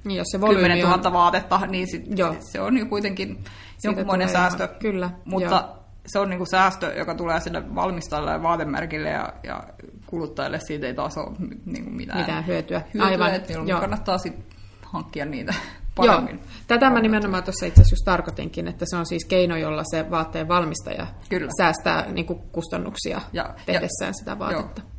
niin, 0.04 0.18
jos 0.18 0.26
se 0.32 0.38
10 0.38 0.78
000 0.78 1.00
on... 1.04 1.12
vaatetta, 1.12 1.60
niin 1.66 1.86
sit 1.90 2.04
se 2.40 2.60
on 2.60 2.78
jo 2.78 2.86
kuitenkin 2.86 3.44
jonkunmoinen 3.84 4.28
säästö. 4.28 4.64
Ihan, 4.64 4.76
kyllä, 4.78 5.10
mutta 5.24 5.64
joo. 5.68 5.84
se 6.06 6.18
on 6.18 6.30
niinku 6.30 6.46
säästö, 6.46 6.94
joka 6.96 7.14
tulee 7.14 7.40
sille 7.40 7.74
valmistajalle 7.74 8.30
ja 8.30 8.42
vaatemerkille 8.42 9.08
ja, 9.08 9.32
ja 9.42 9.64
kuluttajille 10.06 10.60
siitä 10.60 10.86
ei 10.86 10.94
taas 10.94 11.18
ole 11.18 11.36
niinku 11.66 11.90
mitään, 11.90 12.18
mitään 12.18 12.46
hyötyä. 12.46 12.82
hyötyä 12.94 13.10
Aivan. 13.10 13.34
Että 13.34 13.52
kannattaa 13.80 14.18
sit 14.18 14.34
hankkia 14.82 15.24
niitä 15.24 15.54
paremmin. 15.94 16.36
Joo, 16.36 16.46
tätä 16.66 16.90
mä 16.90 17.00
nimenomaan 17.00 17.42
tuossa 17.42 17.66
itse 17.66 17.80
asiassa 17.80 17.92
just 17.92 18.04
tarkoitinkin, 18.04 18.68
että 18.68 18.84
se 18.88 18.96
on 18.96 19.06
siis 19.06 19.24
keino, 19.24 19.56
jolla 19.56 19.82
se 19.90 20.10
vaatteen 20.10 20.48
valmistaja 20.48 21.06
Kyllä. 21.28 21.50
säästää 21.58 22.12
niin 22.12 22.26
kuin 22.26 22.38
kustannuksia 22.52 23.20
ja, 23.32 23.54
tehdessään 23.66 24.08
ja, 24.08 24.12
sitä 24.12 24.38
vaatetta. 24.38 24.82
Joo. 24.82 24.92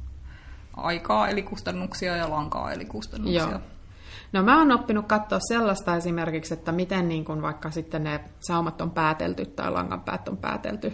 Aikaa 0.78 1.28
eli 1.28 1.44
kustannuksia 1.44 2.16
ja 2.16 2.30
lankaa 2.30 2.72
eli 2.72 2.86
kustannuksia. 2.86 3.50
Joo. 3.50 3.60
No 4.34 4.44
mä 4.44 4.60
oon 4.60 4.72
oppinut 4.72 5.08
katsoa 5.08 5.40
sellaista 5.48 5.96
esimerkiksi, 5.96 6.54
että 6.54 6.72
miten 6.72 7.10
niin 7.10 7.26
kun 7.26 7.42
vaikka 7.42 7.72
sitten 7.72 8.04
ne 8.04 8.20
saumat 8.40 8.82
on 8.82 8.92
päätelty 8.92 9.46
tai 9.46 9.72
langanpäät 9.72 10.28
on 10.28 10.38
päätelty. 10.38 10.94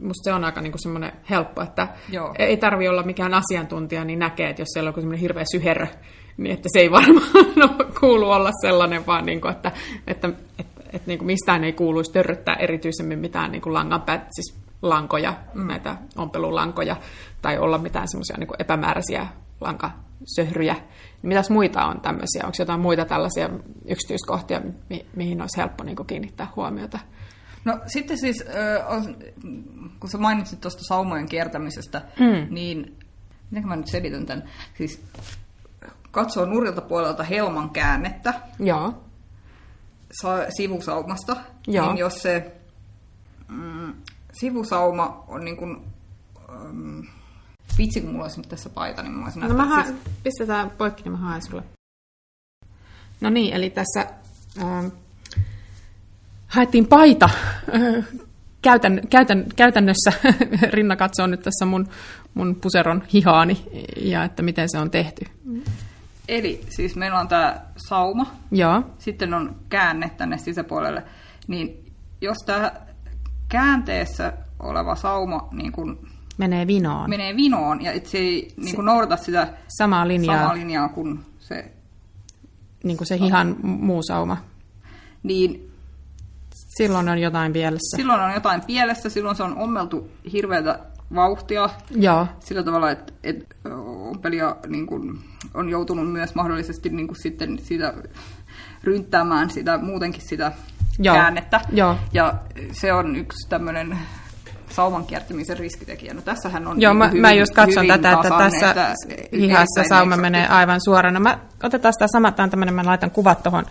Musta 0.00 0.24
se 0.24 0.32
on 0.32 0.44
aika 0.44 0.60
niin 0.60 0.72
semmoinen 0.76 1.12
helppo, 1.30 1.62
että 1.62 1.88
Joo. 2.08 2.34
ei 2.38 2.56
tarvi 2.56 2.88
olla 2.88 3.02
mikään 3.02 3.34
asiantuntija, 3.34 4.04
niin 4.04 4.18
näkee, 4.18 4.50
että 4.50 4.62
jos 4.62 4.68
siellä 4.72 4.88
on 4.88 4.94
semmoinen 4.94 5.20
hirveä 5.20 5.44
syherö, 5.52 5.86
niin 6.36 6.54
että 6.54 6.68
se 6.72 6.78
ei 6.78 6.90
varmaan 6.90 7.28
kuulu 8.00 8.30
olla 8.30 8.50
sellainen, 8.60 9.06
vaan 9.06 9.26
niin 9.26 9.40
kuin, 9.40 9.52
että, 9.52 9.72
että, 10.06 10.28
että, 10.58 10.82
että 10.92 11.06
niin 11.06 11.18
kuin 11.18 11.26
mistään 11.26 11.64
ei 11.64 11.72
kuuluisi 11.72 12.12
törröttää 12.12 12.54
erityisemmin 12.54 13.18
mitään 13.18 13.52
niin 13.52 13.62
kuin 13.62 13.74
langanpäät, 13.74 14.28
siis 14.30 14.58
lankoja, 14.82 15.34
mm. 15.54 15.66
näitä 15.66 15.96
ompelulankoja, 16.16 16.96
tai 17.42 17.58
olla 17.58 17.78
mitään 17.78 18.08
semmoisia 18.08 18.36
niin 18.38 18.48
epämääräisiä 18.58 19.26
lankasöhryjä. 19.60 20.76
Mitäs 21.22 21.50
muita 21.50 21.84
on 21.84 22.00
tämmöisiä? 22.00 22.42
Onko 22.44 22.56
jotain 22.58 22.80
muita 22.80 23.04
tällaisia 23.04 23.50
yksityiskohtia, 23.88 24.62
mi- 24.88 25.06
mihin 25.16 25.40
olisi 25.40 25.56
helppo 25.56 25.84
niin 25.84 25.96
kiinnittää 26.06 26.46
huomiota? 26.56 26.98
No 27.64 27.80
sitten 27.86 28.18
siis, 28.18 28.44
kun 30.00 30.10
sä 30.10 30.18
mainitsit 30.18 30.60
tuosta 30.60 30.82
saumojen 30.84 31.28
kiertämisestä, 31.28 32.02
mm. 32.20 32.54
niin 32.54 32.98
miten 33.50 33.68
mä 33.68 33.76
nyt 33.76 33.86
selitän 33.86 34.26
tämän? 34.26 34.44
Siis 34.74 35.04
katsoo 36.10 36.44
nurilta 36.44 36.80
puolelta 36.80 37.22
helman 37.22 37.70
käännettä 37.70 38.34
Joo. 38.58 39.04
sivusaumasta, 40.56 41.36
Joo. 41.66 41.86
niin 41.86 41.98
jos 41.98 42.22
se 42.22 42.52
mm, 43.48 43.94
sivusauma 44.32 45.24
on 45.28 45.44
niin 45.44 45.56
kuin, 45.56 45.76
mm, 46.72 47.06
vitsi 47.78 48.00
kun 48.00 48.10
mulla 48.10 48.24
olisi 48.24 48.40
nyt 48.40 48.48
tässä 48.48 48.70
paita, 48.70 49.02
niin 49.02 49.12
mä 49.12 49.24
voisin 49.24 49.42
No 49.42 49.54
mä 49.54 49.84
siis... 49.84 49.96
pistetään 50.22 50.70
poikki, 50.70 51.02
niin 51.02 51.12
mä 51.12 51.18
haen 51.18 51.42
sulle. 51.42 51.62
No 53.20 53.30
niin, 53.30 53.54
eli 53.54 53.70
tässä 53.70 54.06
äh, 54.62 54.92
haettiin 56.46 56.86
paita 56.86 57.30
äh, 57.74 58.04
käytän, 58.62 59.00
käytän, 59.10 59.44
käytännössä. 59.56 60.12
Rinna 60.74 60.96
katsoo 60.96 61.26
nyt 61.26 61.42
tässä 61.42 61.64
mun, 61.64 61.88
mun 62.34 62.56
puseron 62.60 63.02
hihaani 63.12 63.64
ja 63.96 64.24
että 64.24 64.42
miten 64.42 64.68
se 64.70 64.78
on 64.78 64.90
tehty. 64.90 65.24
Eli 66.28 66.60
siis 66.68 66.96
meillä 66.96 67.20
on 67.20 67.28
tämä 67.28 67.60
sauma, 67.76 68.26
Joo. 68.50 68.82
sitten 68.98 69.34
on 69.34 69.56
käänne 69.68 70.10
tänne 70.16 70.38
sisäpuolelle, 70.38 71.02
niin 71.46 71.92
jos 72.20 72.36
tämä 72.46 72.72
käänteessä 73.48 74.32
oleva 74.60 74.94
sauma 74.94 75.48
niin 75.52 75.72
kun 75.72 76.08
menee 76.38 76.66
vinoon, 76.66 77.10
menee 77.10 77.36
vinoon 77.36 77.82
ja 77.82 77.92
se 78.04 78.18
ei 78.18 78.52
niin 78.56 78.76
kun 78.76 78.84
noudata 78.84 79.16
sitä 79.16 79.48
samaa 79.68 80.08
linjaa, 80.08 80.38
samaa 80.38 80.54
linjaa 80.54 80.88
kuin 80.88 81.20
se, 81.38 81.72
niin 82.84 82.96
kuin 82.96 83.08
se 83.08 83.18
hihan 83.18 83.56
muu 83.62 84.02
sauma, 84.02 84.36
niin 85.22 85.70
silloin 86.76 87.08
on 87.08 87.18
jotain 87.18 87.52
pielessä. 87.52 87.96
Silloin 87.96 88.20
on 88.20 88.32
jotain 88.32 88.60
pielessä, 88.66 89.10
silloin 89.10 89.36
se 89.36 89.42
on 89.42 89.56
ommeltu 89.56 90.10
hirveätä 90.32 90.78
vauhtia 91.14 91.70
Joo. 91.90 92.26
sillä 92.40 92.62
tavalla, 92.62 92.90
että, 92.90 93.12
että 93.24 93.54
ompelija 94.08 94.56
niin 94.66 94.86
kuin, 94.86 95.18
on 95.54 95.68
joutunut 95.68 96.12
myös 96.12 96.34
mahdollisesti 96.34 96.88
niin 96.88 97.06
kuin 97.06 97.22
sitten 97.22 97.58
sitä 97.58 97.94
rynttäämään 98.84 99.50
sitä, 99.50 99.78
muutenkin 99.78 100.22
sitä 100.28 100.52
Joo. 100.98 101.14
käännettä. 101.14 101.60
Joo. 101.72 101.96
Ja 102.12 102.34
se 102.72 102.92
on 102.92 103.16
yksi 103.16 103.48
tämmöinen 103.48 103.98
sauman 104.70 105.06
kiertämisen 105.06 105.58
riskitekijä. 105.58 106.14
No 106.14 106.22
tässähän 106.22 106.66
on 106.66 106.80
Joo, 106.80 106.92
niin 106.92 106.98
mä, 106.98 107.08
hyvin, 107.08 107.20
mä 107.20 107.32
just 107.32 107.54
katson 107.54 107.86
tätä, 107.86 108.12
että 108.12 108.28
tässä 108.38 108.70
että 108.70 108.94
hihassa 109.36 109.84
sauma 109.88 110.16
menee 110.16 110.46
aivan 110.48 110.80
suorana. 110.84 111.20
Mä 111.20 111.38
otetaan 111.62 111.94
sitä 111.94 112.06
sama, 112.12 112.32
tämä 112.32 112.48
tämmöinen, 112.48 112.74
mä 112.74 112.84
laitan 112.84 113.10
kuvat 113.10 113.42
tuohon 113.42 113.64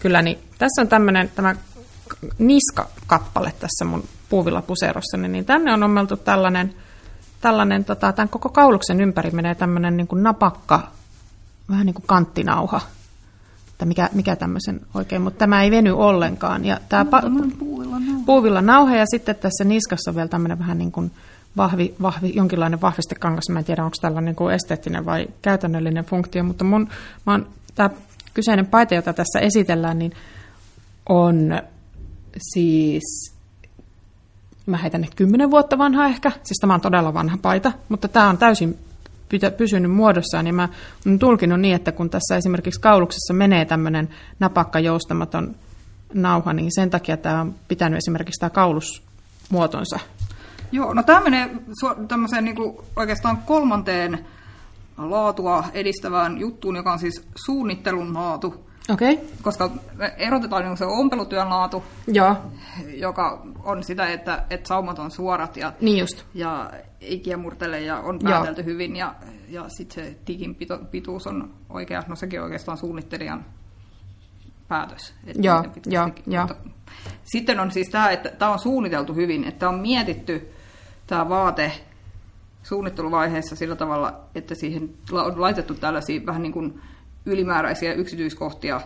kyllä, 0.00 0.22
niin 0.22 0.38
tässä 0.58 0.82
on 0.82 0.88
tämmöinen, 0.88 1.30
tämä 1.34 1.54
niskakappale 2.38 3.52
tässä 3.60 3.84
mun 3.84 4.04
puuvillapuserossa, 4.28 5.16
niin 5.16 5.44
tänne 5.44 5.72
on 5.72 5.82
ommeltu 5.82 6.16
tällainen 6.16 6.74
tällainen, 7.44 7.84
tota, 7.84 8.12
tämän 8.12 8.28
koko 8.28 8.48
kauluksen 8.48 9.00
ympäri 9.00 9.30
menee 9.30 9.54
tämmöinen 9.54 9.96
niin 9.96 10.06
kuin 10.06 10.22
napakka, 10.22 10.88
vähän 11.70 11.86
niin 11.86 11.94
kuin 11.94 12.06
kanttinauha. 12.06 12.80
Että 13.68 13.84
mikä, 13.84 14.08
mikä 14.12 14.36
tämmöisen 14.36 14.80
oikein, 14.94 15.22
mutta 15.22 15.38
tämä 15.38 15.62
ei 15.62 15.70
veny 15.70 15.90
ollenkaan. 15.90 16.64
Ja 16.64 16.80
tämä 16.88 17.02
pa- 17.02 17.28
puuvilla, 18.26 18.62
nauha. 18.62 18.96
ja 18.96 19.06
sitten 19.06 19.36
tässä 19.36 19.64
niskassa 19.64 20.10
on 20.10 20.14
vielä 20.14 20.28
tämmöinen 20.28 20.58
vähän 20.58 20.78
niin 20.78 20.92
kuin 20.92 21.10
vahvi, 21.56 21.94
vahvi, 22.02 22.32
jonkinlainen 22.34 22.80
vahvistekangas. 22.80 23.44
Mä 23.50 23.58
en 23.58 23.64
tiedä, 23.64 23.84
onko 23.84 23.96
tällainen 24.00 24.24
niin 24.24 24.36
kuin 24.36 24.54
esteettinen 24.54 25.04
vai 25.04 25.26
käytännöllinen 25.42 26.04
funktio, 26.04 26.44
mutta 26.44 26.64
mun, 26.64 26.88
mä 27.26 27.32
oon, 27.32 27.46
tämä 27.74 27.90
kyseinen 28.34 28.66
paita, 28.66 28.94
jota 28.94 29.12
tässä 29.12 29.38
esitellään, 29.38 29.98
niin 29.98 30.12
on 31.08 31.60
siis 32.52 33.34
mä 34.66 34.76
heitän 34.76 35.00
nyt 35.00 35.14
kymmenen 35.14 35.50
vuotta 35.50 35.78
vanha 35.78 36.06
ehkä, 36.06 36.30
siis 36.30 36.58
tämä 36.60 36.74
on 36.74 36.80
todella 36.80 37.14
vanha 37.14 37.38
paita, 37.42 37.72
mutta 37.88 38.08
tämä 38.08 38.28
on 38.28 38.38
täysin 38.38 38.78
pysynyt 39.56 39.90
muodossaan, 39.90 40.44
niin 40.44 40.54
mä 40.54 40.68
olen 41.06 41.18
tulkinut 41.18 41.60
niin, 41.60 41.74
että 41.74 41.92
kun 41.92 42.10
tässä 42.10 42.36
esimerkiksi 42.36 42.80
kauluksessa 42.80 43.34
menee 43.34 43.64
tämmöinen 43.64 44.08
napakka 44.40 44.80
joustamaton 44.80 45.54
nauha, 46.14 46.52
niin 46.52 46.70
sen 46.74 46.90
takia 46.90 47.16
tämä 47.16 47.40
on 47.40 47.54
pitänyt 47.68 47.98
esimerkiksi 47.98 48.40
tämä 48.40 48.50
kaulusmuotonsa. 48.50 49.98
Joo, 50.72 50.94
no 50.94 51.02
tämä 51.02 51.20
menee 51.20 51.50
tämmöiseen 52.08 52.44
niin 52.44 52.56
kuin 52.56 52.76
oikeastaan 52.96 53.38
kolmanteen 53.46 54.26
laatua 54.98 55.64
edistävään 55.72 56.38
juttuun, 56.38 56.76
joka 56.76 56.92
on 56.92 56.98
siis 56.98 57.28
suunnittelun 57.46 58.14
laatu. 58.14 58.64
Okay. 58.90 59.18
Koska 59.42 59.70
erotetaan 60.16 60.64
niin 60.64 60.76
se 60.76 60.84
ompelutyön 60.84 61.50
laatu, 61.50 61.84
Joo. 62.06 62.36
joka 62.86 63.46
on 63.62 63.84
sitä, 63.84 64.06
että, 64.06 64.44
että 64.50 64.68
saumat 64.68 64.98
on 64.98 65.10
suorat 65.10 65.56
ja, 65.56 65.72
niin 65.80 65.98
just. 65.98 66.24
ja 66.34 66.70
ei 67.00 67.18
kiemurtele 67.18 67.80
ja 67.80 67.98
on 67.98 68.18
päätelty 68.18 68.60
Joo. 68.60 68.66
hyvin 68.66 68.96
ja, 68.96 69.14
ja 69.48 69.64
sitten 69.68 70.04
se 70.04 70.16
tikin 70.24 70.54
pito, 70.54 70.78
pituus 70.90 71.26
on 71.26 71.54
oikea, 71.68 72.02
no 72.08 72.16
sekin 72.16 72.42
oikeastaan 72.42 72.78
suunnittelijan 72.78 73.44
päätös. 74.68 75.14
Että 75.26 75.42
Joo, 75.42 75.64
jo, 75.86 76.08
jo. 76.26 76.48
Sitten 77.24 77.60
on 77.60 77.70
siis 77.70 77.88
tämä, 77.88 78.10
että 78.10 78.28
tämä 78.28 78.52
on 78.52 78.58
suunniteltu 78.58 79.14
hyvin, 79.14 79.44
että 79.44 79.68
on 79.68 79.78
mietitty 79.78 80.48
tämä 81.06 81.28
vaate 81.28 81.72
suunnitteluvaiheessa 82.62 83.56
sillä 83.56 83.76
tavalla, 83.76 84.20
että 84.34 84.54
siihen 84.54 84.90
on 85.12 85.40
laitettu 85.40 85.74
tällaisia 85.74 86.26
vähän 86.26 86.42
niin 86.42 86.52
kuin 86.52 86.80
ylimääräisiä 87.26 87.92
yksityiskohtia, 87.92 88.80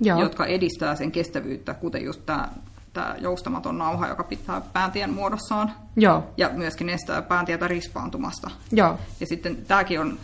Joo. 0.00 0.20
jotka 0.20 0.46
edistää 0.46 0.94
sen 0.94 1.12
kestävyyttä, 1.12 1.74
kuten 1.74 2.04
just 2.04 2.26
tämä, 2.26 2.48
tämä 2.92 3.14
joustamaton 3.18 3.78
nauha, 3.78 4.08
joka 4.08 4.24
pitää 4.24 4.60
pääntien 4.72 5.12
muodossaan. 5.12 5.72
Joo. 5.96 6.30
Ja 6.36 6.50
myöskin 6.52 6.88
estää 6.88 7.22
pääntietä 7.22 7.68
rispaantumasta. 7.68 8.50
Joo. 8.72 8.98
Ja 9.20 9.26
sitten 9.26 9.56
tämäkin 9.56 10.00
on, 10.00 10.18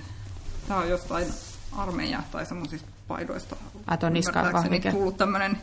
tämä 0.69 0.81
on 0.81 0.89
jostain 0.89 1.27
armeija 1.73 2.23
tai 2.31 2.47
semmoisista 2.47 2.96
paidoista. 3.09 3.57
Ato 3.87 4.09
niskavahvike. 4.09 4.91
tullut 4.91 5.17
tämmöinen 5.17 5.59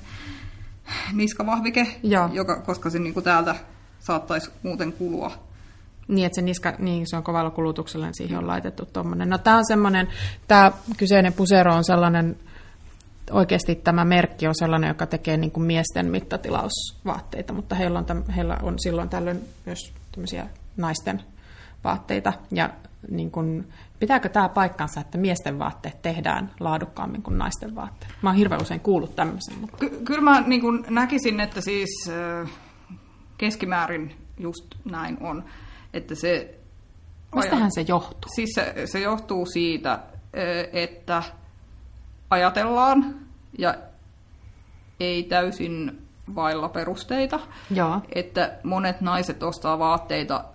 niskavahvike, 1.13 1.87
Joo. 2.03 2.29
joka, 2.33 2.61
koska 2.61 2.89
se 2.89 2.99
niin 2.99 3.13
kuin 3.13 3.23
täältä 3.23 3.55
saattaisi 3.99 4.51
muuten 4.63 4.93
kulua. 4.93 5.31
Niin, 6.07 6.25
että 6.25 6.35
se 6.35 6.41
niska, 6.41 6.73
niin 6.79 7.07
se 7.07 7.17
on 7.17 7.23
kovalla 7.23 7.51
kulutuksella, 7.51 8.05
niin 8.05 8.17
siihen 8.17 8.37
on 8.37 8.47
laitettu 8.47 8.85
tuommoinen. 8.85 9.29
No 9.29 9.37
tämä 9.37 9.57
on 9.57 9.65
semmoinen, 9.67 10.07
tämä 10.47 10.71
kyseinen 10.97 11.33
pusero 11.33 11.75
on 11.75 11.83
sellainen, 11.83 12.37
oikeasti 13.31 13.75
tämä 13.75 14.05
merkki 14.05 14.47
on 14.47 14.55
sellainen, 14.55 14.87
joka 14.87 15.05
tekee 15.05 15.37
niin 15.37 15.51
kuin 15.51 15.65
miesten 15.65 16.11
mittatilausvaatteita, 16.11 17.53
mutta 17.53 17.75
heillä 17.75 17.99
on, 17.99 18.05
täm, 18.05 18.23
heillä 18.35 18.57
on 18.61 18.79
silloin 18.79 19.09
tällöin 19.09 19.41
myös 19.65 19.93
tämmöisiä 20.11 20.47
naisten 20.77 21.23
vaatteita. 21.83 22.33
Ja 22.51 22.69
niin 23.11 23.31
kuin, 23.31 23.73
pitääkö 23.99 24.29
tämä 24.29 24.49
paikkansa, 24.49 25.01
että 25.01 25.17
miesten 25.17 25.59
vaatteet 25.59 26.01
tehdään 26.01 26.51
laadukkaammin 26.59 27.21
kuin 27.21 27.37
naisten 27.37 27.75
vaatteet? 27.75 28.13
Mä 28.21 28.29
oon 28.29 28.37
hirveän 28.37 28.61
usein 28.61 28.79
kuullut 28.79 29.15
tämmöisen. 29.15 29.59
Mutta... 29.61 29.77
Ky- 29.77 30.01
kyllä 30.05 30.21
mä 30.21 30.41
niin 30.41 30.61
kuin 30.61 30.85
näkisin, 30.89 31.39
että 31.39 31.61
siis 31.61 32.11
keskimäärin 33.37 34.15
just 34.39 34.75
näin 34.85 35.17
on. 35.21 35.43
Että 35.93 36.15
se, 36.15 36.59
Mistähän 37.35 37.71
se 37.71 37.85
johtuu? 37.87 38.31
Siis 38.35 38.49
se, 38.55 38.73
se 38.85 38.99
johtuu 38.99 39.45
siitä, 39.45 39.99
että 40.73 41.23
ajatellaan 42.29 43.15
ja 43.57 43.75
ei 44.99 45.23
täysin 45.23 46.01
vailla 46.35 46.69
perusteita, 46.69 47.39
Joo. 47.71 48.01
että 48.15 48.57
monet 48.63 49.01
naiset 49.01 49.43
ostaa 49.43 49.79
vaatteita 49.79 50.45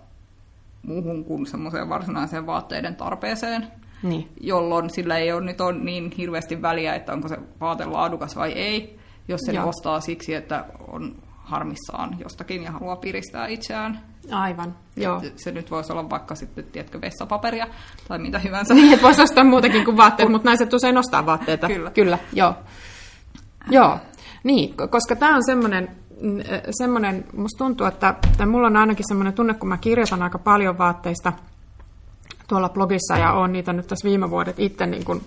muuhun 0.83 1.25
kuin 1.25 1.45
semmoiseen 1.45 1.89
varsinaiseen 1.89 2.45
vaatteiden 2.45 2.95
tarpeeseen, 2.95 3.67
niin. 4.03 4.29
jolloin 4.41 4.89
sillä 4.89 5.17
ei 5.17 5.31
ole 5.31 5.45
nyt 5.45 5.61
on 5.61 5.85
niin 5.85 6.11
hirveästi 6.17 6.61
väliä, 6.61 6.95
että 6.95 7.13
onko 7.13 7.27
se 7.27 7.37
vaate 7.59 7.85
laadukas 7.85 8.35
vai 8.35 8.51
ei, 8.51 8.99
jos 9.27 9.41
se 9.45 9.61
ostaa 9.61 9.99
siksi, 9.99 10.33
että 10.33 10.65
on 10.87 11.15
harmissaan 11.49 12.19
jostakin 12.19 12.63
ja 12.63 12.71
haluaa 12.71 12.95
piristää 12.95 13.47
itseään. 13.47 14.01
Aivan, 14.31 14.75
joo. 14.95 15.21
Se 15.35 15.51
nyt 15.51 15.71
voisi 15.71 15.91
olla 15.91 16.09
vaikka 16.09 16.35
sitten, 16.35 16.63
tiedätkö, 16.63 17.01
vessapaperia 17.01 17.67
tai 18.07 18.19
mitä 18.19 18.39
hyvänsä. 18.39 18.73
Niin, 18.73 18.93
että 18.93 19.03
voisi 19.03 19.21
ostaa 19.21 19.43
muutakin 19.43 19.85
kuin 19.85 19.97
vaatteet, 19.97 20.29
mutta 20.31 20.49
naiset 20.49 20.73
usein 20.73 20.97
ostaa 20.97 21.25
vaatteita. 21.25 21.67
Kyllä. 21.67 21.91
Kyllä, 21.91 22.17
joo. 22.33 22.55
Joo, 23.69 23.97
niin, 24.43 24.75
koska 24.89 25.15
tämä 25.15 25.35
on 25.35 25.45
semmoinen, 25.45 25.89
mm, 26.08 26.08
semmoinen, 26.71 27.25
musta 27.33 27.57
tuntuu, 27.57 27.87
että, 27.87 28.15
että 28.31 28.45
mulla 28.45 28.67
on 28.67 28.77
ainakin 28.77 29.05
semmoinen 29.07 29.33
tunne, 29.33 29.53
kun 29.53 29.69
mä 29.69 29.77
kirjoitan 29.77 30.21
aika 30.21 30.39
paljon 30.39 30.77
vaatteista 30.77 31.33
tuolla 32.47 32.69
blogissa 32.69 33.17
ja 33.17 33.33
on 33.33 33.51
niitä 33.51 33.73
nyt 33.73 33.87
tässä 33.87 34.09
viime 34.09 34.29
vuodet 34.29 34.59
itse 34.59 34.85
niin 34.85 35.05
kuin, 35.05 35.21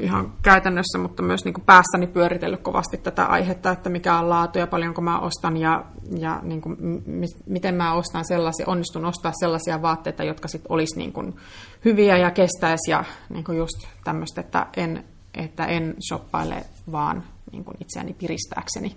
ihan 0.00 0.32
käytännössä, 0.42 0.98
mutta 0.98 1.22
myös 1.22 1.44
niin 1.44 1.54
kuin 1.54 1.64
päässäni 1.64 2.06
pyöritellyt 2.06 2.60
kovasti 2.60 2.96
tätä 2.96 3.24
aihetta, 3.24 3.70
että 3.70 3.90
mikä 3.90 4.18
on 4.18 4.28
laatu 4.28 4.58
ja 4.58 4.66
paljonko 4.66 5.00
mä 5.00 5.18
ostan 5.18 5.56
ja, 5.56 5.84
ja 6.18 6.40
niin 6.42 6.60
kuin, 6.60 6.76
m- 6.80 7.42
miten 7.46 7.74
mä 7.74 7.92
ostan 7.92 8.24
sellaisia, 8.24 8.66
onnistun 8.68 9.04
ostaa 9.04 9.32
sellaisia 9.40 9.82
vaatteita, 9.82 10.24
jotka 10.24 10.48
sitten 10.48 10.72
olisi 10.72 10.98
niin 10.98 11.12
kuin 11.12 11.36
hyviä 11.84 12.16
ja 12.16 12.30
kestäisi 12.30 12.90
ja 12.90 13.04
niin 13.28 13.44
kuin 13.44 13.58
just 13.58 13.86
tämmöistä, 14.04 14.40
että 14.40 14.66
en, 14.76 15.04
että 15.34 15.66
en 15.66 15.94
shoppaile 16.08 16.64
vaan 16.92 17.24
niin 17.52 17.64
kuin 17.64 17.76
itseäni 17.80 18.12
piristääkseni. 18.12 18.96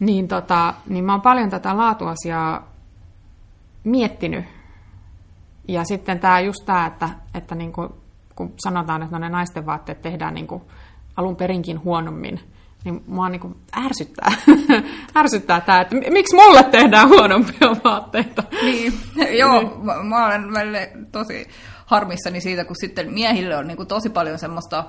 Niin, 0.00 0.28
tota, 0.28 0.74
niin 0.88 1.04
mä 1.04 1.12
oon 1.12 1.20
paljon 1.20 1.50
tätä 1.50 1.76
laatuasiaa 1.76 2.72
miettinyt. 3.84 4.44
Ja 5.68 5.84
sitten 5.84 6.18
tämä 6.18 6.40
just 6.40 6.66
tämä, 6.66 6.86
että, 6.86 7.08
että 7.34 7.54
niin 7.54 7.72
kuin 7.72 7.88
kun 8.36 8.54
sanotaan, 8.56 9.02
että 9.02 9.18
no 9.18 9.18
ne 9.18 9.28
naisten 9.28 9.66
vaatteet 9.66 10.02
tehdään 10.02 10.34
niin 10.34 10.46
kuin 10.46 10.62
alun 11.16 11.36
perinkin 11.36 11.84
huonommin, 11.84 12.40
niin 12.84 13.04
mua 13.06 13.28
niin 13.28 13.40
kuin 13.40 13.56
ärsyttää, 13.84 14.32
ärsyttää 15.20 15.60
tämä, 15.60 15.80
että 15.80 15.96
miksi 16.10 16.36
mulle 16.36 16.62
tehdään 16.62 17.08
huonompia 17.08 17.68
vaatteita. 17.84 18.42
Niin, 18.62 18.92
joo, 19.40 19.62
niin. 19.62 19.84
Mä, 19.84 20.02
mä 20.02 20.26
olen 20.26 20.52
välillä 20.52 20.78
tosi 21.12 21.48
harmissani 21.86 22.40
siitä, 22.40 22.64
kun 22.64 22.76
sitten 22.76 23.12
miehille 23.12 23.56
on 23.56 23.66
niin 23.66 23.76
kuin 23.76 23.88
tosi 23.88 24.10
paljon 24.10 24.38
semmoista 24.38 24.84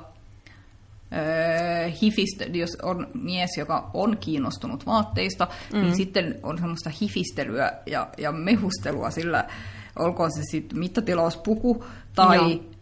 öö, 1.14 1.90
hifistä, 2.02 2.44
jos 2.44 2.78
on 2.82 3.08
mies, 3.14 3.50
joka 3.58 3.90
on 3.94 4.18
kiinnostunut 4.18 4.86
vaatteista, 4.86 5.48
niin 5.72 5.82
mm. 5.82 5.86
niin 5.86 5.96
sitten 5.96 6.40
on 6.44 6.58
semmoista 6.58 6.92
hifistelyä 7.02 7.72
ja, 7.86 8.08
ja 8.18 8.32
mehustelua 8.32 9.12
sillä, 9.12 9.46
olkoon 10.00 10.32
se 10.32 10.42
sitten 10.52 10.80
mittatilauspuku 10.80 11.86
tai 12.16 12.38
Joo 12.38 12.74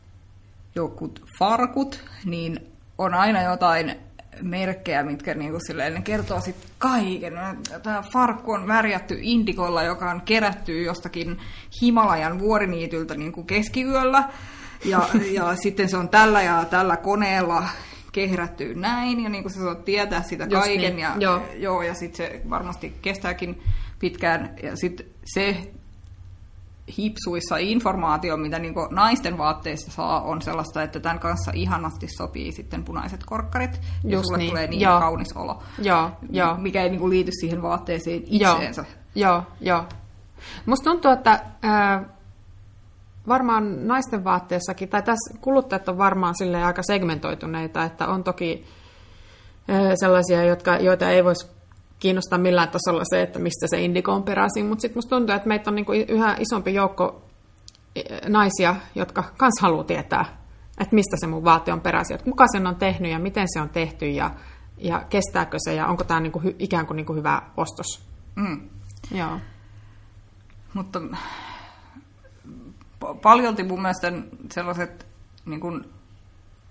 jokut 0.76 1.26
farkut, 1.39 2.04
niin 2.26 2.60
on 2.98 3.13
aina 3.13 3.41
jotain 3.41 3.96
merkkejä, 4.41 5.04
mitkä 5.04 5.34
niinku 5.34 5.60
silleen, 5.67 5.94
ne 5.94 6.02
kertoo 6.02 6.41
sitten 6.41 6.70
kaiken. 6.78 7.34
Tämä 7.84 8.04
farkku 8.13 8.52
on 8.52 8.67
värjätty 8.67 9.17
indikolla, 9.22 9.84
joka 9.84 10.12
on 10.12 10.22
kerätty 10.22 10.82
jostakin 10.82 11.39
Himalajan 11.82 12.39
vuoriniityltä 12.39 13.15
niinku 13.15 13.44
keskiyöllä. 13.44 14.24
Ja, 14.86 15.10
ja 15.32 15.56
sitten 15.56 15.89
se 15.89 15.98
on 15.98 16.10
tällä 16.10 16.41
ja 16.41 16.65
tällä 16.65 16.98
koneella 16.98 17.63
kehrätty 18.12 18.76
näin, 18.76 19.24
ja 19.24 19.30
niin 19.30 19.43
kuin 19.43 19.54
sä 19.54 19.60
saat 19.60 19.86
tietää 19.86 20.24
sitä 20.24 20.47
kaiken, 20.47 20.95
niin. 20.95 21.00
ja, 21.00 21.15
joo. 21.19 21.41
Joo, 21.56 21.82
ja 21.82 21.93
sitten 21.93 22.17
se 22.17 22.41
varmasti 22.50 22.93
kestääkin 23.02 23.62
pitkään, 24.00 24.56
ja 24.63 24.76
sitten 24.76 25.06
se 25.26 25.71
hipsuissa 26.97 27.58
informaatio, 27.58 28.38
mitä 28.38 28.60
niin 28.60 28.74
naisten 28.89 29.38
vaatteista 29.38 29.91
saa, 29.91 30.21
on 30.21 30.41
sellaista, 30.41 30.84
että 30.84 31.00
tämän 31.00 31.19
kanssa 31.19 31.52
ihanasti 31.56 32.08
sopii 32.17 32.52
sitten 32.52 32.84
punaiset 32.84 33.24
korkkarit, 33.26 33.82
ja 34.04 34.12
Just 34.12 34.26
sulle 34.26 34.38
niin. 34.38 34.50
tulee 34.50 34.67
niin 34.67 34.82
Joo. 34.82 35.00
kaunis 35.00 35.34
olo. 35.34 35.63
Joo, 35.80 36.12
jo. 36.30 36.58
Mikä 36.58 36.84
ei 36.84 36.89
niin 36.89 37.10
liity 37.10 37.32
siihen 37.39 37.62
vaatteeseen 37.62 38.21
itseensä. 38.26 38.86
Joo, 39.15 39.43
joo. 39.62 39.86
Musta 40.65 40.84
tuntuu, 40.84 41.12
että 41.12 41.32
äh, 41.65 42.06
varmaan 43.27 43.88
naisten 43.88 44.23
vaatteessakin, 44.23 44.89
tai 44.89 45.01
tässä 45.01 45.38
kuluttajat 45.41 45.89
on 45.89 45.97
varmaan 45.97 46.36
sille 46.38 46.63
aika 46.63 46.84
segmentoituneita, 46.84 47.84
että 47.84 48.07
on 48.07 48.23
toki 48.23 48.65
sellaisia, 49.95 50.43
jotka, 50.43 50.77
joita 50.77 51.10
ei 51.10 51.23
voisi 51.23 51.47
kiinnostaa 51.99 52.39
millään 52.39 52.69
tasolla 52.69 53.03
se, 53.05 53.21
että 53.21 53.39
mistä 53.39 53.67
se 53.67 53.81
indiko 53.81 54.12
on 54.12 54.23
peräisin, 54.23 54.65
mutta 54.65 54.81
sitten 54.81 54.97
musta 54.97 55.15
tuntuu, 55.15 55.36
että 55.36 55.47
meitä 55.47 55.69
on 55.69 55.75
niinku 55.75 55.91
yhä 55.91 56.36
isompi 56.39 56.73
joukko 56.73 57.21
naisia, 58.27 58.75
jotka 58.95 59.23
kans 59.38 59.62
haluaa 59.62 59.84
tietää, 59.84 60.25
että 60.79 60.95
mistä 60.95 61.17
se 61.19 61.27
mun 61.27 61.43
vaate 61.43 61.73
on 61.73 61.81
peräisin, 61.81 62.15
että 62.15 62.25
kuka 62.25 62.45
sen 62.47 62.67
on 62.67 62.75
tehnyt 62.75 63.12
ja 63.12 63.19
miten 63.19 63.47
se 63.53 63.62
on 63.62 63.69
tehty 63.69 64.10
ja, 64.10 64.31
ja 64.77 65.05
kestääkö 65.10 65.57
se 65.60 65.73
ja 65.73 65.88
onko 65.88 66.03
tämä 66.03 66.19
niinku 66.19 66.41
ikään 66.60 66.88
kuin 66.88 66.95
niinku 66.95 67.13
hyvä 67.13 67.41
ostos. 67.57 68.07
Mm. 68.36 68.69
Joo. 69.12 69.39
Mutta 70.73 71.01
paljolti 73.22 73.64
mun 73.64 73.82
mielestä 73.82 74.14
sellaiset 74.52 75.08
niin 75.46 75.60
kuin 75.60 75.86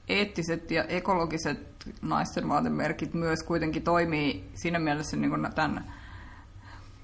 eettiset 0.08 0.70
ja 0.70 0.84
ekologiset 0.84 1.70
naisten 2.02 2.48
vaatemerkit 2.48 3.14
myös 3.14 3.42
kuitenkin 3.42 3.82
toimii 3.82 4.50
siinä 4.54 4.78
mielessä 4.78 5.16
niin 5.16 5.30
kuin 5.30 5.48
tämän 5.54 5.92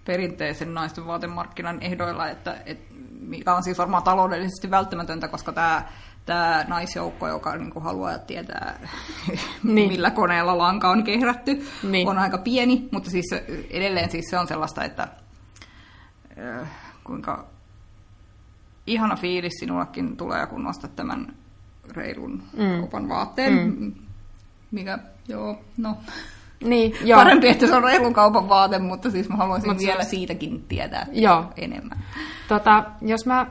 perinteisen 0.04 0.74
naisten 0.74 1.06
vaatemarkkinan 1.06 1.82
ehdoilla, 1.82 2.28
että, 2.28 2.56
että 2.66 2.94
mikä 3.20 3.54
on 3.54 3.62
siis 3.62 3.78
varmaan 3.78 4.02
taloudellisesti 4.02 4.70
välttämätöntä, 4.70 5.28
koska 5.28 5.52
tämä, 5.52 5.82
tämä 6.26 6.64
naisjoukko, 6.68 7.28
joka 7.28 7.56
niin 7.56 7.70
kuin 7.70 7.82
haluaa 7.82 8.18
tietää, 8.18 8.78
niin. 9.62 9.92
millä 9.92 10.10
koneella 10.10 10.58
lanka 10.58 10.90
on 10.90 11.04
kehrätty, 11.04 11.66
niin. 11.82 12.08
on 12.08 12.18
aika 12.18 12.38
pieni, 12.38 12.88
mutta 12.92 13.10
siis 13.10 13.34
edelleen 13.70 14.10
siis 14.10 14.24
se 14.30 14.38
on 14.38 14.48
sellaista, 14.48 14.84
että 14.84 15.08
kuinka 17.04 17.55
ihana 18.86 19.16
fiilis 19.16 19.52
sinullekin 19.60 20.16
tulee, 20.16 20.46
kun 20.46 20.64
nostat 20.64 20.96
tämän 20.96 21.34
reilun 21.94 22.42
mm. 22.56 22.80
kaupan 22.80 23.08
vaatteen. 23.08 23.52
Mm. 23.52 23.92
mikä, 24.70 24.98
joo, 25.28 25.58
no. 25.76 25.96
Niin, 26.64 26.96
joo. 27.08 27.20
Parempi, 27.20 27.48
että 27.48 27.66
se 27.66 27.74
on 27.74 27.84
reilun 27.84 28.14
kaupan 28.14 28.48
vaate, 28.48 28.78
mutta 28.78 29.10
siis 29.10 29.28
mä 29.28 29.36
haluaisin 29.36 29.70
Mut 29.70 29.78
vielä 29.78 30.04
se... 30.04 30.08
siitäkin 30.08 30.64
tietää 30.68 31.06
joo. 31.12 31.44
enemmän. 31.56 32.04
Tota, 32.48 32.84
jos 33.00 33.26
mä 33.26 33.46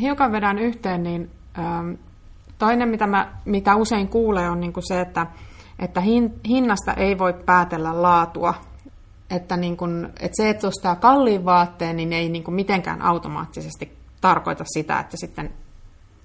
hiukan 0.00 0.32
vedän 0.32 0.58
yhteen, 0.58 1.02
niin 1.02 1.30
ähm, 1.58 1.92
toinen, 2.58 2.88
mitä, 2.88 3.06
mä, 3.06 3.32
mitä 3.44 3.76
usein 3.76 4.08
kuulee, 4.08 4.50
on 4.50 4.60
niin 4.60 4.72
kuin 4.72 4.84
se, 4.88 5.00
että, 5.00 5.26
että 5.78 6.00
hin, 6.00 6.40
hinnasta 6.48 6.94
ei 6.94 7.18
voi 7.18 7.32
päätellä 7.46 8.02
laatua. 8.02 8.54
Että, 9.30 9.56
niin 9.56 9.76
kuin, 9.76 10.04
että 10.04 10.42
se, 10.42 10.50
että 10.50 10.68
ostaa 10.68 10.96
kalliin 10.96 11.44
vaatteen, 11.44 11.96
niin 11.96 12.12
ei 12.12 12.28
niin 12.28 12.44
kuin 12.44 12.54
mitenkään 12.54 13.02
automaattisesti 13.02 13.99
tarkoita 14.20 14.64
sitä, 14.66 15.00
että 15.00 15.16
sitten 15.16 15.54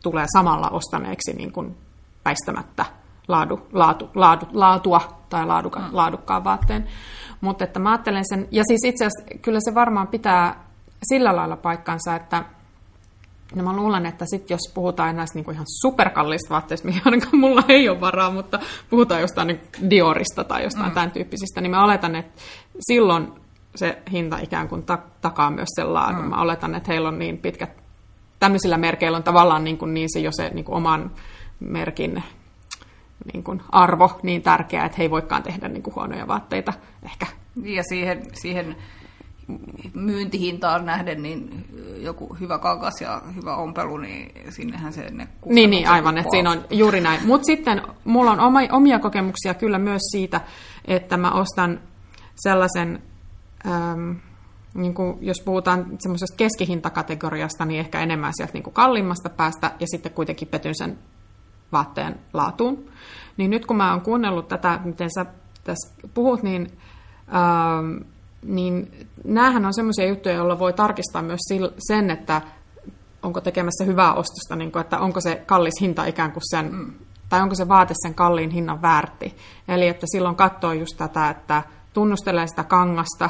tulee 0.03 0.25
samalla 0.33 0.69
ostaneeksi 0.69 1.33
niin 1.33 1.51
kuin 1.51 1.77
väistämättä 2.25 2.85
laadu, 3.27 3.67
laatu, 3.73 4.09
laadu, 4.15 4.45
laatua 4.53 5.01
tai 5.29 5.45
laaduka, 5.45 5.79
mm. 5.79 5.85
laadukkaan 5.91 6.43
vaatteen. 6.43 6.87
Mutta 7.41 7.63
että 7.63 7.79
mä 7.79 7.91
ajattelen 7.91 8.25
sen, 8.29 8.47
ja 8.51 8.63
siis 8.67 8.81
itse 8.85 9.05
asiassa 9.05 9.39
kyllä 9.41 9.59
se 9.59 9.75
varmaan 9.75 10.07
pitää 10.07 10.65
sillä 11.03 11.35
lailla 11.35 11.57
paikkansa, 11.57 12.15
että 12.15 12.45
No 13.55 13.63
mä 13.63 13.75
luulen, 13.75 14.05
että 14.05 14.25
sit 14.29 14.49
jos 14.49 14.71
puhutaan 14.73 15.15
näistä 15.15 15.37
niinku 15.37 15.51
ihan 15.51 15.65
superkallista 15.81 16.49
vaatteista, 16.49 16.87
mihin 16.87 17.01
ainakaan 17.05 17.37
mulla 17.37 17.63
ei 17.67 17.89
ole 17.89 18.01
varaa, 18.01 18.31
mutta 18.31 18.59
puhutaan 18.89 19.21
jostain 19.21 19.47
niin 19.47 19.61
Diorista 19.89 20.43
tai 20.43 20.63
jostain 20.63 20.89
mm. 20.89 20.93
tämän 20.93 21.11
tyyppisistä, 21.11 21.61
niin 21.61 21.71
mä 21.71 21.83
oletan, 21.83 22.15
että 22.15 22.41
silloin 22.79 23.33
se 23.75 24.01
hinta 24.11 24.37
ikään 24.37 24.67
kuin 24.67 24.83
ta- 24.83 25.03
takaa 25.21 25.49
myös 25.49 25.69
sen 25.75 25.93
laadun. 25.93 26.23
Mm. 26.23 26.29
Mä 26.29 26.41
oletan, 26.41 26.75
että 26.75 26.91
heillä 26.91 27.07
on 27.07 27.19
niin 27.19 27.37
pitkät, 27.37 27.84
tämmöisillä 28.45 28.77
merkeillä 28.77 29.17
on 29.17 29.23
tavallaan 29.23 29.63
niin, 29.63 29.77
kuin 29.77 29.93
niin 29.93 30.09
se 30.13 30.19
jo 30.19 30.31
se 30.31 30.49
niin 30.49 30.65
kuin 30.65 30.75
oman 30.75 31.11
merkin 31.59 32.23
niin 33.33 33.43
kuin 33.43 33.61
arvo 33.69 34.19
niin 34.23 34.41
tärkeä, 34.41 34.85
että 34.85 34.97
he 34.97 35.03
ei 35.03 35.09
voikaan 35.09 35.43
tehdä 35.43 35.67
niin 35.67 35.83
kuin 35.83 35.95
huonoja 35.95 36.27
vaatteita 36.27 36.73
ehkä. 37.03 37.25
Ja 37.63 37.83
siihen, 37.83 38.21
siihen 38.33 38.75
myyntihintaan 39.93 40.85
nähden, 40.85 41.23
niin 41.23 41.65
joku 41.99 42.37
hyvä 42.39 42.57
kangas 42.57 42.93
ja 43.01 43.21
hyvä 43.35 43.55
ompelu, 43.55 43.97
niin 43.97 44.31
sinnehän 44.49 44.93
se 44.93 45.09
ne 45.11 45.27
Niin, 45.45 45.69
niin 45.69 45.87
aivan, 45.89 46.17
että 46.17 46.31
siinä 46.31 46.51
on 46.51 46.65
juuri 46.69 47.01
näin. 47.01 47.27
Mutta 47.27 47.45
sitten 47.45 47.81
mulla 48.03 48.31
on 48.31 48.39
omia 48.71 48.99
kokemuksia 48.99 49.53
kyllä 49.53 49.79
myös 49.79 50.01
siitä, 50.11 50.41
että 50.85 51.17
mä 51.17 51.31
ostan 51.31 51.79
sellaisen, 52.35 53.01
äm, 53.65 54.15
niin 54.75 54.93
kuin 54.93 55.17
jos 55.21 55.41
puhutaan 55.45 55.85
semmoisesta 55.99 56.37
keskihintakategoriasta, 56.37 57.65
niin 57.65 57.79
ehkä 57.79 57.99
enemmän 57.99 58.33
sieltä 58.35 58.53
niin 58.53 58.63
kuin 58.63 58.73
kalliimmasta 58.73 59.29
päästä, 59.29 59.71
ja 59.79 59.87
sitten 59.91 60.11
kuitenkin 60.11 60.47
petyn 60.47 60.75
sen 60.75 60.97
vaatteen 61.71 62.19
laatuun. 62.33 62.85
Niin 63.37 63.51
nyt 63.51 63.65
kun 63.65 63.77
mä 63.77 63.91
oon 63.91 64.01
kuunnellut 64.01 64.47
tätä, 64.47 64.79
miten 64.83 65.09
sä 65.15 65.25
tässä 65.63 65.97
puhut, 66.13 66.43
niin, 66.43 66.71
ähm, 67.35 68.09
niin 68.43 68.91
näähän 69.23 69.65
on 69.65 69.73
semmoisia 69.73 70.07
juttuja, 70.07 70.35
joilla 70.35 70.59
voi 70.59 70.73
tarkistaa 70.73 71.21
myös 71.21 71.41
sen, 71.77 72.09
että 72.11 72.41
onko 73.23 73.41
tekemässä 73.41 73.83
hyvää 73.85 74.13
ostosta, 74.13 74.55
niin 74.55 74.71
kuin, 74.71 74.81
että 74.81 74.99
onko 74.99 75.21
se 75.21 75.43
kallis 75.45 75.81
hinta 75.81 76.05
ikään 76.05 76.31
kuin 76.31 76.43
sen, 76.49 76.71
mm. 76.71 76.93
tai 77.29 77.41
onko 77.41 77.55
se 77.55 77.67
vaate 77.67 77.93
sen 78.01 78.13
kalliin 78.13 78.51
hinnan 78.51 78.81
väärti. 78.81 79.35
Eli 79.67 79.87
että 79.87 80.05
silloin 80.11 80.35
katsoo 80.35 80.73
just 80.73 80.97
tätä, 80.97 81.29
että 81.29 81.63
tunnustelee 81.93 82.47
sitä 82.47 82.63
kangasta, 82.63 83.29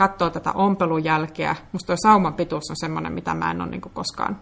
katsoo 0.00 0.30
tätä 0.30 0.52
ompelun 0.52 1.04
jälkeä. 1.04 1.56
Musta 1.72 1.86
tuo 1.86 1.96
sauman 2.02 2.34
pituus 2.34 2.70
on 2.70 2.76
semmoinen, 2.76 3.12
mitä 3.12 3.34
mä 3.34 3.50
en 3.50 3.60
ole 3.60 3.70
niin 3.70 3.80
koskaan 3.80 4.40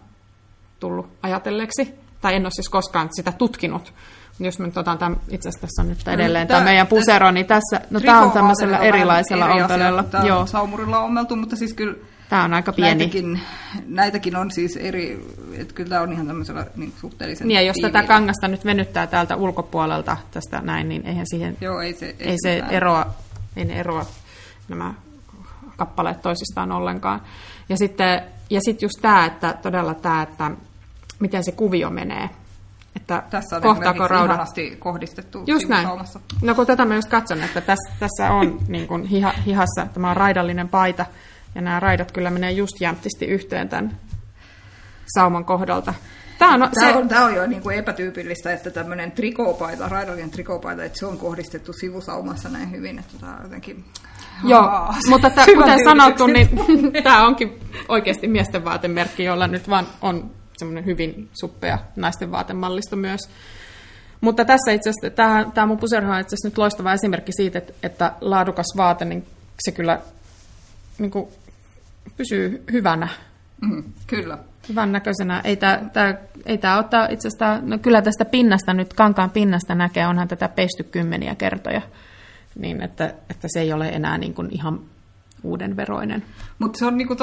tullut 0.79 1.07
ajatelleeksi 1.23 1.93
tai 2.21 2.35
en 2.35 2.45
ole 2.45 2.51
siis 2.51 2.69
koskaan 2.69 3.09
sitä 3.11 3.31
tutkinut. 3.31 3.93
Jos 4.39 4.59
me 4.59 4.65
nyt 4.65 4.77
otan 4.77 4.97
tämän, 4.97 5.19
itse 5.29 5.49
asiassa 5.49 5.67
tässä 5.67 5.81
on 5.81 5.89
nyt 5.89 6.07
edelleen 6.07 6.47
tämä, 6.47 6.59
tämä 6.59 6.69
meidän 6.69 6.87
pusero, 6.87 7.31
niin 7.31 7.45
tässä, 7.45 7.81
no 7.89 7.99
tämä 7.99 8.21
on 8.21 8.31
tämmöisellä 8.31 8.77
erilaisella 8.77 9.49
eri 9.49 9.61
ompeleella. 9.61 10.03
Joo. 10.23 10.45
saumurilla 10.45 10.99
on 10.99 11.05
ommeltu, 11.05 11.35
mutta 11.35 11.55
siis 11.55 11.73
kyllä 11.73 11.95
Tämä 12.29 12.43
on 12.43 12.53
aika 12.53 12.73
pieni. 12.73 12.95
Näitäkin, 12.95 13.41
näitäkin 13.87 14.35
on 14.35 14.51
siis 14.51 14.77
eri, 14.77 15.27
että 15.53 15.73
kyllä 15.73 15.89
tämä 15.89 16.01
on 16.01 16.13
ihan 16.13 16.27
tämmöisellä 16.27 16.65
niin 16.75 16.93
suhteellisen 17.01 17.47
Niin 17.47 17.55
ja 17.55 17.61
jos 17.61 17.73
tiiviillä. 17.73 17.99
tätä 17.99 18.07
kangasta 18.07 18.47
nyt 18.47 18.65
venyttää 18.65 19.07
täältä 19.07 19.35
ulkopuolelta 19.35 20.17
tästä 20.31 20.61
näin, 20.61 20.89
niin 20.89 21.05
eihän 21.05 21.25
siihen, 21.27 21.57
Joo, 21.61 21.81
ei 21.81 21.93
se, 21.93 22.05
ei 22.05 22.29
ei 22.29 22.35
se 22.43 22.63
eroa, 22.69 23.05
ei 23.55 23.65
ne 23.65 23.79
eroa 23.79 24.05
nämä 24.67 24.93
kappaleet 25.79 26.21
toisistaan 26.21 26.71
ollenkaan. 26.71 27.21
Ja 27.69 27.77
sitten, 27.77 28.21
ja 28.49 28.61
sitten 28.61 28.85
just 28.85 29.01
tämä, 29.01 29.25
että 29.25 29.57
todella 29.61 29.93
tämä, 29.93 30.21
että 30.21 30.51
miten 31.19 31.43
se 31.43 31.51
kuvio 31.51 31.89
menee. 31.89 32.29
Että 32.95 33.23
tässä 33.29 33.55
on 33.55 33.61
kohtaako 33.61 34.07
raudat... 34.07 34.49
kohdistettu 34.79 35.43
Just 35.47 35.67
näin. 35.67 35.87
No 36.41 36.55
kun 36.55 36.65
tätä 36.65 36.85
mä 36.85 36.95
just 36.95 37.09
katson, 37.09 37.43
että 37.43 37.61
tässä, 37.61 37.91
tässä 37.99 38.31
on 38.31 38.59
niin 38.67 38.87
kuin 38.87 39.03
hiha, 39.03 39.33
hihassa, 39.45 39.87
tämä 39.93 40.09
on 40.09 40.17
raidallinen 40.17 40.69
paita, 40.69 41.05
ja 41.55 41.61
nämä 41.61 41.79
raidat 41.79 42.11
kyllä 42.11 42.29
menee 42.29 42.51
just 42.51 42.81
jämptisti 42.81 43.25
yhteen 43.25 43.69
tämän 43.69 43.97
sauman 45.15 45.45
kohdalta. 45.45 45.93
Tämä 46.39 46.53
on, 46.53 46.59
tämä, 46.59 46.91
se... 46.91 46.97
on, 46.97 47.07
tämä 47.07 47.25
on 47.25 47.35
jo 47.35 47.47
niin 47.47 47.61
kuin 47.61 47.77
epätyypillistä, 47.77 48.53
että 48.53 48.71
tämmöinen 48.71 49.11
trikoopaita, 49.11 49.89
raidallinen 49.89 50.31
trikoopaita, 50.31 50.83
että 50.83 50.99
se 50.99 51.05
on 51.05 51.17
kohdistettu 51.17 51.73
sivusaumassa 51.73 52.49
näin 52.49 52.71
hyvin, 52.71 52.99
että 52.99 53.13
tämä 53.19 53.35
on 53.35 53.43
jotenkin... 53.43 53.85
Joo, 54.43 54.93
mutta 55.09 55.29
t- 55.29 55.55
kuten 55.55 55.83
sanottu, 55.83 56.27
niin 56.27 56.49
tämä 57.03 57.27
onkin 57.27 57.59
oikeasti 57.87 58.27
miesten 58.27 58.65
vaatemerkki, 58.65 59.23
jolla 59.23 59.47
nyt 59.47 59.69
vaan 59.69 59.87
on 60.01 60.31
semmoinen 60.57 60.85
hyvin 60.85 61.29
suppea 61.33 61.79
naisten 61.95 62.31
vaatemallisto 62.31 62.95
myös. 62.95 63.21
Mutta 64.21 64.45
tässä 64.45 64.71
itse 64.71 64.89
asiassa, 64.89 65.15
tämä, 65.15 65.45
tämä 65.53 65.67
mun 65.67 65.77
puserha 65.77 66.15
on 66.15 66.21
itse 66.21 66.35
asiassa 66.35 66.47
nyt 66.47 66.57
loistava 66.57 66.93
esimerkki 66.93 67.31
siitä, 67.31 67.57
että, 67.57 67.73
että 67.83 68.11
laadukas 68.21 68.65
vaate, 68.77 69.05
niin 69.05 69.25
se 69.59 69.71
kyllä 69.71 69.99
niin 70.99 71.11
kuin, 71.11 71.27
pysyy 72.17 72.63
hyvänä. 72.71 73.07
Mm, 73.61 73.83
kyllä. 74.07 74.37
Hyvän 74.69 74.91
näköisenä. 74.91 75.41
Ei 75.43 75.55
tämä, 75.55 75.81
tämä, 75.93 76.15
ei 76.45 76.57
tämä 76.57 76.77
ottaa 76.77 77.07
itse 77.09 77.27
asiassa, 77.27 77.59
no 77.61 77.77
kyllä 77.77 78.01
tästä 78.01 78.25
pinnasta 78.25 78.73
nyt, 78.73 78.93
kankaan 78.93 79.29
pinnasta 79.29 79.75
näkee, 79.75 80.07
onhan 80.07 80.27
tätä 80.27 80.49
pesty 80.49 80.83
kymmeniä 80.83 81.35
kertoja. 81.35 81.81
Niin, 82.55 82.81
että, 82.81 83.13
että 83.29 83.47
se 83.53 83.61
ei 83.61 83.73
ole 83.73 83.87
enää 83.89 84.17
niin 84.17 84.33
kuin 84.33 84.47
ihan 84.51 84.79
uuden 85.43 85.75
veroinen. 85.75 86.25
Mutta 86.59 86.79
se 86.79 86.85
on 86.85 86.97
niinku 86.97 87.15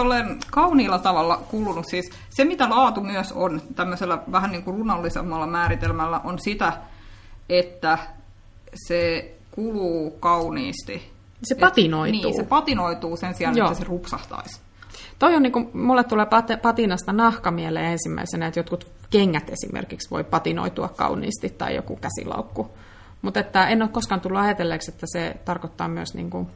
kauniilla 0.51 0.99
tavalla 0.99 1.37
kulunut. 1.51 1.85
Siis 1.91 2.11
se, 2.31 2.45
mitä 2.45 2.71
laatu 2.71 3.01
myös 3.01 3.33
on 3.33 3.63
tämmöisellä 3.75 4.19
vähän 4.33 4.51
niinku 4.51 4.73
runallisemmalla 4.73 5.47
määritelmällä, 5.47 6.21
on 6.25 6.39
sitä, 6.39 6.73
että 7.49 7.99
se 8.87 9.33
kuluu 9.51 10.11
kauniisti. 10.11 11.11
Se 11.43 11.55
patinoituu. 11.55 12.19
Et, 12.19 12.25
niin, 12.25 12.37
se 12.37 12.49
patinoituu 12.49 13.17
sen 13.17 13.35
sijaan, 13.35 13.57
Joo. 13.57 13.67
että 13.67 13.79
se 13.79 13.85
rupsahtaisi. 13.85 14.61
Toi 15.19 15.35
on 15.35 15.43
niinku, 15.43 15.71
mulle 15.75 16.05
tulee 16.05 16.27
patinasta 16.63 17.13
nahka 17.13 17.51
mieleen 17.51 17.87
ensimmäisenä, 17.87 18.47
että 18.47 18.61
jotkut 18.61 18.87
kengät 19.11 19.51
esimerkiksi 19.51 20.11
voi 20.11 20.25
patinoitua 20.25 20.89
kauniisti 20.89 21.51
tai 21.51 21.75
joku 21.75 21.97
käsilaukku. 21.97 22.71
Mutta 23.23 23.41
että 23.41 23.69
en 23.69 23.83
ole 23.83 23.91
koskaan 23.91 24.21
tullut 24.21 24.41
ajatelleeksi, 24.41 24.91
että 24.91 25.07
se 25.13 25.37
tarkoittaa 25.45 25.89
myös 25.89 26.15
niinku 26.15 26.49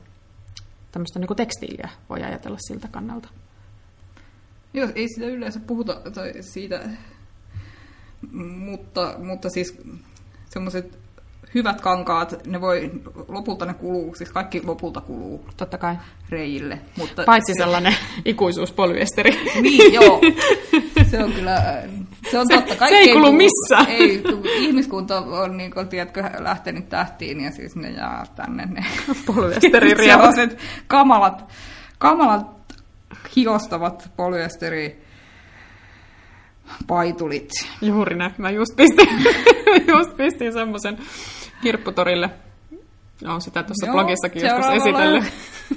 tämmöistä 0.92 1.18
niin 1.18 1.36
tekstiiliä 1.36 1.88
voi 2.08 2.22
ajatella 2.22 2.58
siltä 2.60 2.88
kannalta. 2.88 3.28
Joo, 4.74 4.88
ei 4.94 5.08
sitä 5.08 5.26
yleensä 5.26 5.60
puhuta 5.66 6.00
tai 6.14 6.32
siitä, 6.40 6.80
mutta, 8.32 9.14
mutta 9.18 9.50
siis 9.50 9.78
semmoiset 10.50 10.98
hyvät 11.54 11.80
kankaat, 11.80 12.46
ne 12.46 12.60
voi, 12.60 12.90
lopulta 13.28 13.66
ne 13.66 13.74
kuluu, 13.74 14.14
siis 14.14 14.32
kaikki 14.32 14.62
lopulta 14.64 15.00
kuluu. 15.00 15.44
Totta 15.56 15.78
kai. 15.78 15.96
Reijille. 16.28 16.80
Mutta 16.98 17.22
Paitsi 17.24 17.52
se, 17.52 17.58
sellainen 17.58 17.94
ikuisuuspolyesteri. 18.24 19.30
Niin, 19.60 19.92
joo. 19.94 20.20
Se 21.10 21.24
on 21.24 21.32
kyllä, 21.32 21.82
se 22.30 22.38
on 22.38 22.48
totta. 22.48 22.76
Kaikki 22.76 23.04
se 23.04 23.10
ei 23.10 23.12
kulu 23.12 23.32
missään. 23.32 23.86
Ei, 23.86 24.22
ihmiskunta 24.58 25.20
on 25.20 25.56
niin 25.56 25.70
kuin, 25.70 25.88
tiedätkö, 25.88 26.30
lähtenyt 26.38 26.88
tähtiin 26.88 27.40
ja 27.40 27.50
siis 27.50 27.76
ne 27.76 27.90
jää 27.90 28.26
tänne 28.36 28.66
ne 28.66 28.84
polyesteririjat. 29.26 30.34
kamalat, 30.86 31.52
kamalat 31.98 32.46
hiostavat 33.36 34.10
polyesteri 34.16 35.04
paitulit. 36.86 37.50
Juuri 37.82 38.16
näin. 38.16 38.34
Mä 38.38 38.50
just 38.50 38.76
pistin, 38.76 39.08
just 39.92 40.16
pistin 40.16 40.52
semmoisen 40.52 40.98
kirpputorille. 41.62 42.30
Olen 43.28 43.40
sitä 43.40 43.62
tuossa 43.62 43.86
Joo, 43.86 43.92
blogissakin 43.94 44.42
joskus 44.42 44.66
esitellyt. 44.66 45.24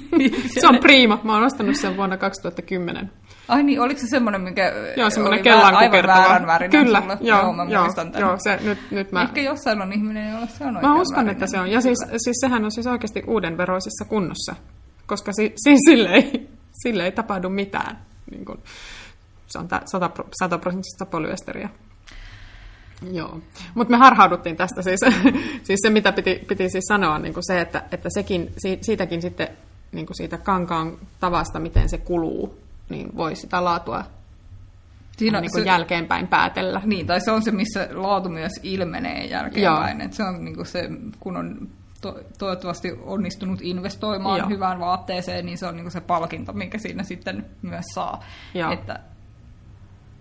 se 0.60 0.68
on 0.68 0.78
priima. 0.78 1.20
Mä 1.24 1.34
oon 1.34 1.44
ostanut 1.44 1.76
sen 1.76 1.96
vuonna 1.96 2.16
2010. 2.16 3.10
Ai 3.48 3.62
niin, 3.62 3.80
oliko 3.80 4.00
se 4.00 4.06
semmoinen, 4.06 4.40
mikä 4.40 4.72
joo, 4.96 5.10
semmoinen 5.10 5.42
kellan 5.42 5.74
aivan 5.74 6.06
väärän 6.06 6.46
värinen 6.46 6.84
Kyllä, 6.84 7.00
sulle? 7.00 7.18
joo, 7.20 7.42
joo, 7.42 7.52
mä 7.52 7.64
joo, 7.68 7.86
joo 8.18 8.36
se, 8.38 8.58
nyt, 8.62 8.90
nyt 8.90 9.12
mä... 9.12 9.22
Ehkä 9.22 9.40
jossain 9.40 9.82
on 9.82 9.92
ihminen, 9.92 10.32
jolla 10.32 10.46
se 10.46 10.64
on 10.64 10.78
Mä 10.82 11.00
uskon, 11.00 11.28
että 11.28 11.46
se 11.46 11.58
on. 11.58 11.70
Ja 11.70 11.80
siis, 11.80 11.98
siis 12.16 12.36
sehän 12.40 12.64
on 12.64 12.72
siis 12.72 12.86
oikeasti 12.86 13.22
uuden 13.26 13.56
veroisessa 13.56 14.04
kunnossa, 14.04 14.54
koska 15.06 15.32
si, 15.32 15.52
si, 15.56 15.76
sille, 15.88 16.08
ei, 16.08 16.48
sille 16.72 17.04
ei 17.04 17.12
tapahdu 17.12 17.48
mitään. 17.48 17.98
Niin 18.30 18.44
kun, 18.44 18.62
se 19.46 19.58
on 19.58 19.68
100 20.38 20.58
prosenttista 20.58 21.06
polyesteriä. 21.06 21.68
Joo, 23.12 23.40
mutta 23.74 23.90
me 23.90 23.96
harhauduttiin 23.96 24.56
tästä 24.56 24.82
siis, 24.82 25.00
siis 25.66 25.80
se, 25.82 25.90
mitä 25.90 26.12
piti, 26.12 26.44
piti 26.48 26.70
siis 26.70 26.84
sanoa, 26.88 27.18
niin 27.18 27.34
kuin 27.34 27.44
se, 27.46 27.60
että, 27.60 27.82
että 27.92 28.08
sekin, 28.14 28.52
siitäkin 28.80 29.22
sitten 29.22 29.48
niin 29.92 30.06
kuin 30.06 30.16
siitä 30.16 30.38
kankaan 30.38 30.98
tavasta, 31.20 31.60
miten 31.60 31.88
se 31.88 31.98
kuluu, 31.98 32.63
niin 32.88 33.16
voi 33.16 33.36
sitä 33.36 33.64
laatua 33.64 34.04
Siinä 35.16 35.40
niin 35.40 35.50
kuin 35.50 35.62
se, 35.62 35.66
jälkeenpäin 35.66 36.28
päätellä. 36.28 36.82
Niin, 36.84 37.06
tai 37.06 37.20
se 37.20 37.30
on 37.30 37.42
se, 37.42 37.50
missä 37.50 37.88
laatu 37.92 38.28
myös 38.28 38.52
ilmenee 38.62 39.24
jälkeenpäin. 39.24 40.00
Et 40.00 40.12
se 40.12 40.22
on 40.22 40.44
niin 40.44 40.54
kuin 40.54 40.66
se, 40.66 40.88
kun 41.20 41.36
on 41.36 41.68
to, 42.00 42.20
toivottavasti 42.38 42.92
onnistunut 43.02 43.60
investoimaan 43.62 44.38
Joo. 44.38 44.48
hyvään 44.48 44.80
vaatteeseen, 44.80 45.46
niin 45.46 45.58
se 45.58 45.66
on 45.66 45.76
niin 45.76 45.84
kuin 45.84 45.92
se 45.92 46.00
palkinto, 46.00 46.52
minkä 46.52 46.78
siinä 46.78 47.02
sitten 47.02 47.46
myös 47.62 47.84
saa. 47.94 48.24
Joo. 48.54 48.72
Että 48.72 49.00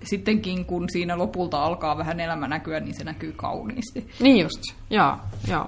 sittenkin, 0.03 0.65
kun 0.65 0.89
siinä 0.89 1.17
lopulta 1.17 1.63
alkaa 1.63 1.97
vähän 1.97 2.19
elämä 2.19 2.47
näkyä, 2.47 2.79
niin 2.79 2.97
se 2.97 3.03
näkyy 3.03 3.31
kauniisti. 3.31 4.09
Niin 4.19 4.43
just, 4.43 4.61
joo. 4.89 5.17
joo. 5.47 5.67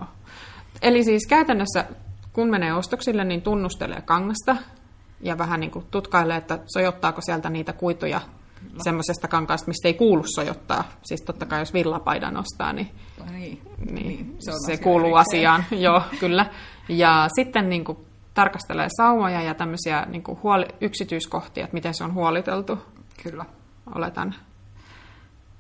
Eli 0.81 1.03
siis 1.03 1.27
käytännössä, 1.29 1.86
kun 2.34 2.49
menee 2.49 2.73
ostoksille, 2.73 3.23
niin 3.23 3.41
tunnustelee 3.41 4.01
kangasta 4.01 4.58
ja 5.25 5.38
vähän 5.38 5.59
niin 5.59 5.71
kuin 5.71 5.85
tutkailee, 5.91 6.38
että 6.38 6.59
sojottaako 6.73 7.21
sieltä 7.21 7.49
niitä 7.49 7.73
kuituja 7.73 8.21
semmoisesta 8.83 9.27
kankaasta, 9.27 9.67
mistä 9.67 9.88
ei 9.88 9.93
kuulu 9.93 10.23
sojottaa. 10.35 10.83
Siis 11.03 11.21
totta 11.21 11.45
kai 11.45 11.59
jos 11.59 11.73
villapaidan 11.73 12.38
ostaa, 12.38 12.73
niin, 12.73 12.91
niin, 13.31 13.61
niin, 13.85 14.07
niin 14.07 14.35
se, 14.39 14.51
se 14.65 14.77
kuuluu 14.77 15.17
erikseen. 15.17 15.38
asiaan. 15.38 15.65
Joo, 15.85 16.01
kyllä. 16.19 16.45
Ja 16.89 17.27
sitten 17.35 17.69
niin 17.69 17.83
kuin, 17.85 17.97
tarkastelee 18.33 18.88
saumoja 18.97 19.41
ja 19.41 19.53
tämmöisiä 19.53 20.05
niin 20.05 20.23
kuin 20.23 20.39
huoli, 20.43 20.65
yksityiskohtia, 20.81 21.63
että 21.63 21.73
miten 21.73 21.93
se 21.93 22.03
on 22.03 22.13
huoliteltu. 22.13 22.79
Kyllä. 23.23 23.45
Oletan. 23.95 24.35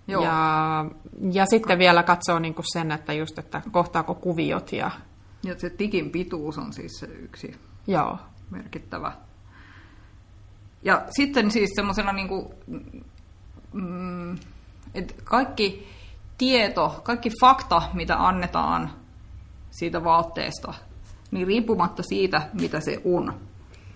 Joo. 0.07 0.23
Ja, 0.23 0.85
ja 1.31 1.45
sitten 1.45 1.79
vielä 1.79 2.03
katsoo 2.03 2.39
niin 2.39 2.53
kuin 2.53 2.65
sen, 2.73 2.91
että 2.91 3.13
just, 3.13 3.39
että 3.39 3.61
kohtaako 3.71 4.15
kuviot. 4.15 4.71
Ja, 4.71 4.91
ja 5.43 5.59
se 5.59 5.69
tikin 5.69 6.09
pituus 6.09 6.57
on 6.57 6.73
siis 6.73 6.91
se 6.99 7.05
yksi 7.05 7.55
Joo. 7.87 8.17
merkittävä 8.51 9.11
ja 10.85 11.05
sitten 11.09 11.51
siis 11.51 11.69
semmoisena 11.75 12.13
niin 12.13 12.27
kuin, 12.27 12.47
mm, 13.73 14.37
että 14.93 15.13
kaikki 15.23 15.87
tieto, 16.37 17.01
kaikki 17.03 17.29
fakta, 17.41 17.81
mitä 17.93 18.27
annetaan 18.27 18.91
siitä 19.71 20.03
vaatteesta, 20.03 20.73
niin 21.31 21.47
riippumatta 21.47 22.03
siitä, 22.03 22.49
mitä 22.53 22.79
se 22.79 23.01
on, 23.05 23.33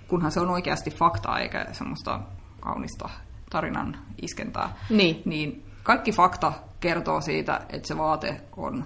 kunhan 0.08 0.32
se 0.32 0.40
on 0.40 0.50
oikeasti 0.50 0.92
faktaa 0.92 1.40
eikä 1.40 1.66
semmoista 1.72 2.20
kaunista 2.60 3.10
tarinan 3.50 3.98
iskentää, 4.22 4.74
niin, 4.90 5.22
niin 5.26 5.64
kaikki 5.84 6.12
fakta 6.12 6.54
kertoo 6.80 7.22
siitä, 7.22 7.62
että 7.70 7.88
se 7.88 7.98
vaate 7.98 8.42
on 8.58 8.86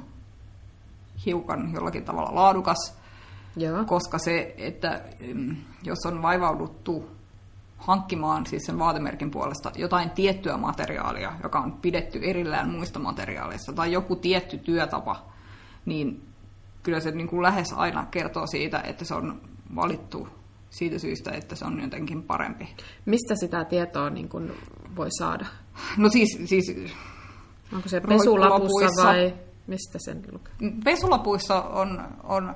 hiukan 1.26 1.74
jollakin 1.74 2.06
tavalla 2.06 2.36
laadukas, 2.36 2.98
Joo. 3.56 3.86
koska 3.86 4.18
se, 4.18 4.56
että 4.58 5.02
mm, 5.34 5.56
jos 5.84 6.00
on 6.06 6.22
vaivauduttu 6.22 7.23
hankkimaan 7.84 8.46
siis 8.46 8.64
sen 8.66 8.80
vaatemerkin 8.80 9.32
puolesta 9.32 9.72
jotain 9.76 10.10
tiettyä 10.10 10.58
materiaalia, 10.58 11.34
joka 11.44 11.60
on 11.60 11.72
pidetty 11.72 12.20
erillään 12.24 12.70
muista 12.70 13.00
materiaaleista, 13.00 13.74
tai 13.74 13.92
joku 13.92 14.16
tietty 14.16 14.58
työtapa, 14.58 15.26
niin 15.86 16.28
kyllä 16.84 17.00
se 17.00 17.12
niin 17.12 17.28
kuin 17.28 17.42
lähes 17.42 17.74
aina 17.74 18.06
kertoo 18.12 18.48
siitä, 18.48 18.80
että 18.80 19.06
se 19.06 19.14
on 19.14 19.42
valittu 19.76 20.28
siitä 20.70 21.00
syystä, 21.00 21.32
että 21.32 21.56
se 21.56 21.66
on 21.66 21.82
jotenkin 21.82 22.24
parempi. 22.24 22.76
Mistä 23.06 23.36
sitä 23.36 23.66
tietoa 23.66 24.10
niin 24.10 24.30
kuin 24.30 24.52
voi 24.96 25.10
saada? 25.12 25.46
No 25.98 26.10
siis... 26.10 26.40
siis 26.46 26.76
Onko 27.74 27.90
se 27.90 28.02
pesulapuissa 28.02 29.04
vai 29.04 29.34
mistä 29.68 30.00
sen 30.06 30.24
lukee? 30.32 30.54
Pesulapuissa 30.84 31.62
on, 31.62 32.04
on 32.24 32.56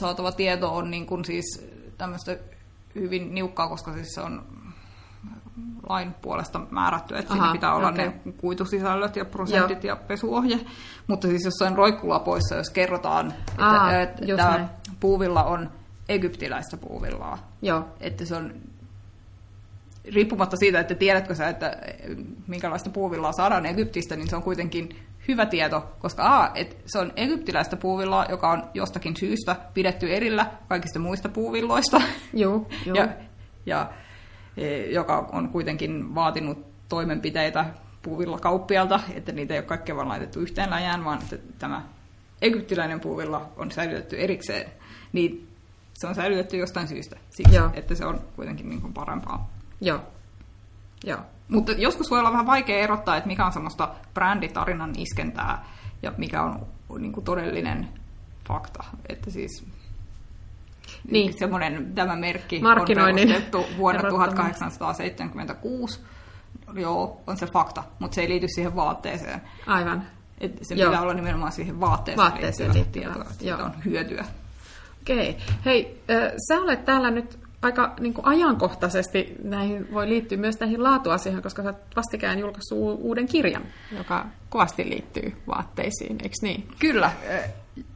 saatava 0.00 0.32
tieto 0.32 0.74
on 0.76 0.90
niin 0.90 1.06
kuin 1.06 1.24
siis 1.24 1.68
tämmöistä 1.98 2.38
hyvin 2.94 3.34
niukkaa, 3.34 3.68
koska 3.68 3.92
siis 3.92 4.14
se 4.14 4.20
on 4.20 4.44
lain 5.88 6.14
puolesta 6.14 6.60
määrätty, 6.70 7.16
että 7.16 7.32
Aha, 7.32 7.42
siinä 7.42 7.52
pitää 7.52 7.74
olla 7.74 7.88
okay. 7.88 8.06
ne 8.06 8.32
kuitusisällöt 8.36 9.16
ja 9.16 9.24
prosentit 9.24 9.84
Joo. 9.84 9.96
ja 9.96 10.02
pesuohje. 10.06 10.60
Mutta 11.06 11.28
siis 11.28 11.44
jossain 11.44 11.76
roikkulapoissa, 11.76 12.54
jos 12.54 12.70
kerrotaan, 12.70 13.26
että, 13.26 13.64
Aa, 13.64 14.00
että 14.00 14.36
tämä 14.36 14.68
puuvilla 15.00 15.44
on 15.44 15.70
egyptiläistä 16.08 16.76
puuvillaa, 16.76 17.50
Joo. 17.62 17.84
että 18.00 18.24
se 18.24 18.36
on 18.36 18.54
riippumatta 20.14 20.56
siitä, 20.56 20.80
että 20.80 20.94
tiedätkö 20.94 21.34
sä, 21.34 21.48
että 21.48 21.76
minkälaista 22.46 22.90
puuvillaa 22.90 23.32
saadaan 23.32 23.66
Egyptistä, 23.66 24.16
niin 24.16 24.28
se 24.28 24.36
on 24.36 24.42
kuitenkin 24.42 24.96
hyvä 25.28 25.46
tieto, 25.46 25.94
koska 25.98 26.22
a, 26.22 26.50
et 26.54 26.76
se 26.86 26.98
on 26.98 27.12
egyptiläistä 27.16 27.76
puuvillaa, 27.76 28.26
joka 28.28 28.50
on 28.50 28.62
jostakin 28.74 29.16
syystä 29.16 29.56
pidetty 29.74 30.14
erillä 30.14 30.46
kaikista 30.68 30.98
muista 30.98 31.28
puuvilloista. 31.28 32.02
Joo, 32.32 32.66
joo. 32.86 32.96
ja, 32.96 33.08
ja 33.66 33.90
e, 34.56 34.86
joka 34.90 35.28
on 35.32 35.48
kuitenkin 35.48 36.14
vaatinut 36.14 36.66
toimenpiteitä 36.88 37.64
puuvillakauppialta, 38.02 39.00
että 39.14 39.32
niitä 39.32 39.54
ei 39.54 39.60
ole 39.60 39.66
kaikkea 39.66 39.96
vaan 39.96 40.08
laitettu 40.08 40.40
yhteen 40.40 40.70
läjään, 40.70 41.04
vaan 41.04 41.22
että 41.22 41.36
tämä 41.58 41.82
egyptiläinen 42.42 43.00
puuvilla 43.00 43.50
on 43.56 43.70
säilytetty 43.70 44.16
erikseen, 44.16 44.70
niin 45.12 45.48
se 45.94 46.06
on 46.06 46.14
säilytetty 46.14 46.56
jostain 46.56 46.88
syystä, 46.88 47.16
siksi, 47.30 47.54
Joo. 47.54 47.70
että 47.74 47.94
se 47.94 48.06
on 48.06 48.20
kuitenkin 48.36 48.68
niin 48.68 48.80
kuin 48.80 48.92
parempaa. 48.92 49.50
Joo. 49.80 50.00
Joo. 51.04 51.20
Mutta 51.48 51.72
joskus 51.72 52.10
voi 52.10 52.18
olla 52.18 52.32
vähän 52.32 52.46
vaikea 52.46 52.78
erottaa, 52.78 53.16
että 53.16 53.26
mikä 53.26 53.46
on 53.46 53.52
semmoista 53.52 53.94
bränditarinan 54.14 54.92
iskentää 54.98 55.64
ja 56.02 56.12
mikä 56.18 56.42
on 56.42 56.66
niin 56.98 57.12
kuin 57.12 57.24
todellinen 57.24 57.88
fakta. 58.48 58.84
Että 59.08 59.30
siis 59.30 59.66
niin. 61.10 61.38
semmoinen 61.38 61.94
tämä 61.94 62.16
merkki 62.16 62.62
on 62.64 62.84
perustettu 62.94 63.66
vuonna 63.76 64.02
1876. 64.10 66.00
Joo, 66.74 67.20
on 67.26 67.36
se 67.36 67.46
fakta, 67.46 67.84
mutta 67.98 68.14
se 68.14 68.20
ei 68.20 68.28
liity 68.28 68.46
siihen 68.48 68.76
vaatteeseen. 68.76 69.40
Aivan. 69.66 70.02
Et 70.40 70.58
se 70.62 70.74
Joo. 70.74 70.90
pitää 70.90 71.02
olla 71.02 71.14
nimenomaan 71.14 71.52
siihen 71.52 71.80
vaatteeseen, 71.80 72.30
vaatteeseen 72.30 72.74
liittyvä 72.74 73.14
tietoa, 73.38 73.56
että 73.56 73.64
on 73.64 73.84
hyötyä. 73.84 74.24
Okei. 75.02 75.30
Okay. 75.30 75.42
Hei, 75.64 76.02
äh, 76.10 76.32
sä 76.48 76.60
olet 76.60 76.84
täällä 76.84 77.10
nyt 77.10 77.38
aika 77.64 77.94
niin 78.00 78.14
kuin 78.14 78.26
ajankohtaisesti 78.26 79.36
näihin 79.42 79.92
voi 79.92 80.08
liittyä 80.08 80.38
myös 80.38 80.60
näihin 80.60 80.82
laatuasioihin, 80.82 81.42
koska 81.42 81.62
sä 81.62 81.74
vastikään 81.96 82.38
julkaissut 82.38 82.78
uuden 82.78 83.26
kirjan, 83.26 83.62
joka 83.98 84.26
kovasti 84.48 84.90
liittyy 84.90 85.32
vaatteisiin, 85.46 86.18
eikö 86.22 86.34
niin? 86.42 86.68
Kyllä. 86.78 87.12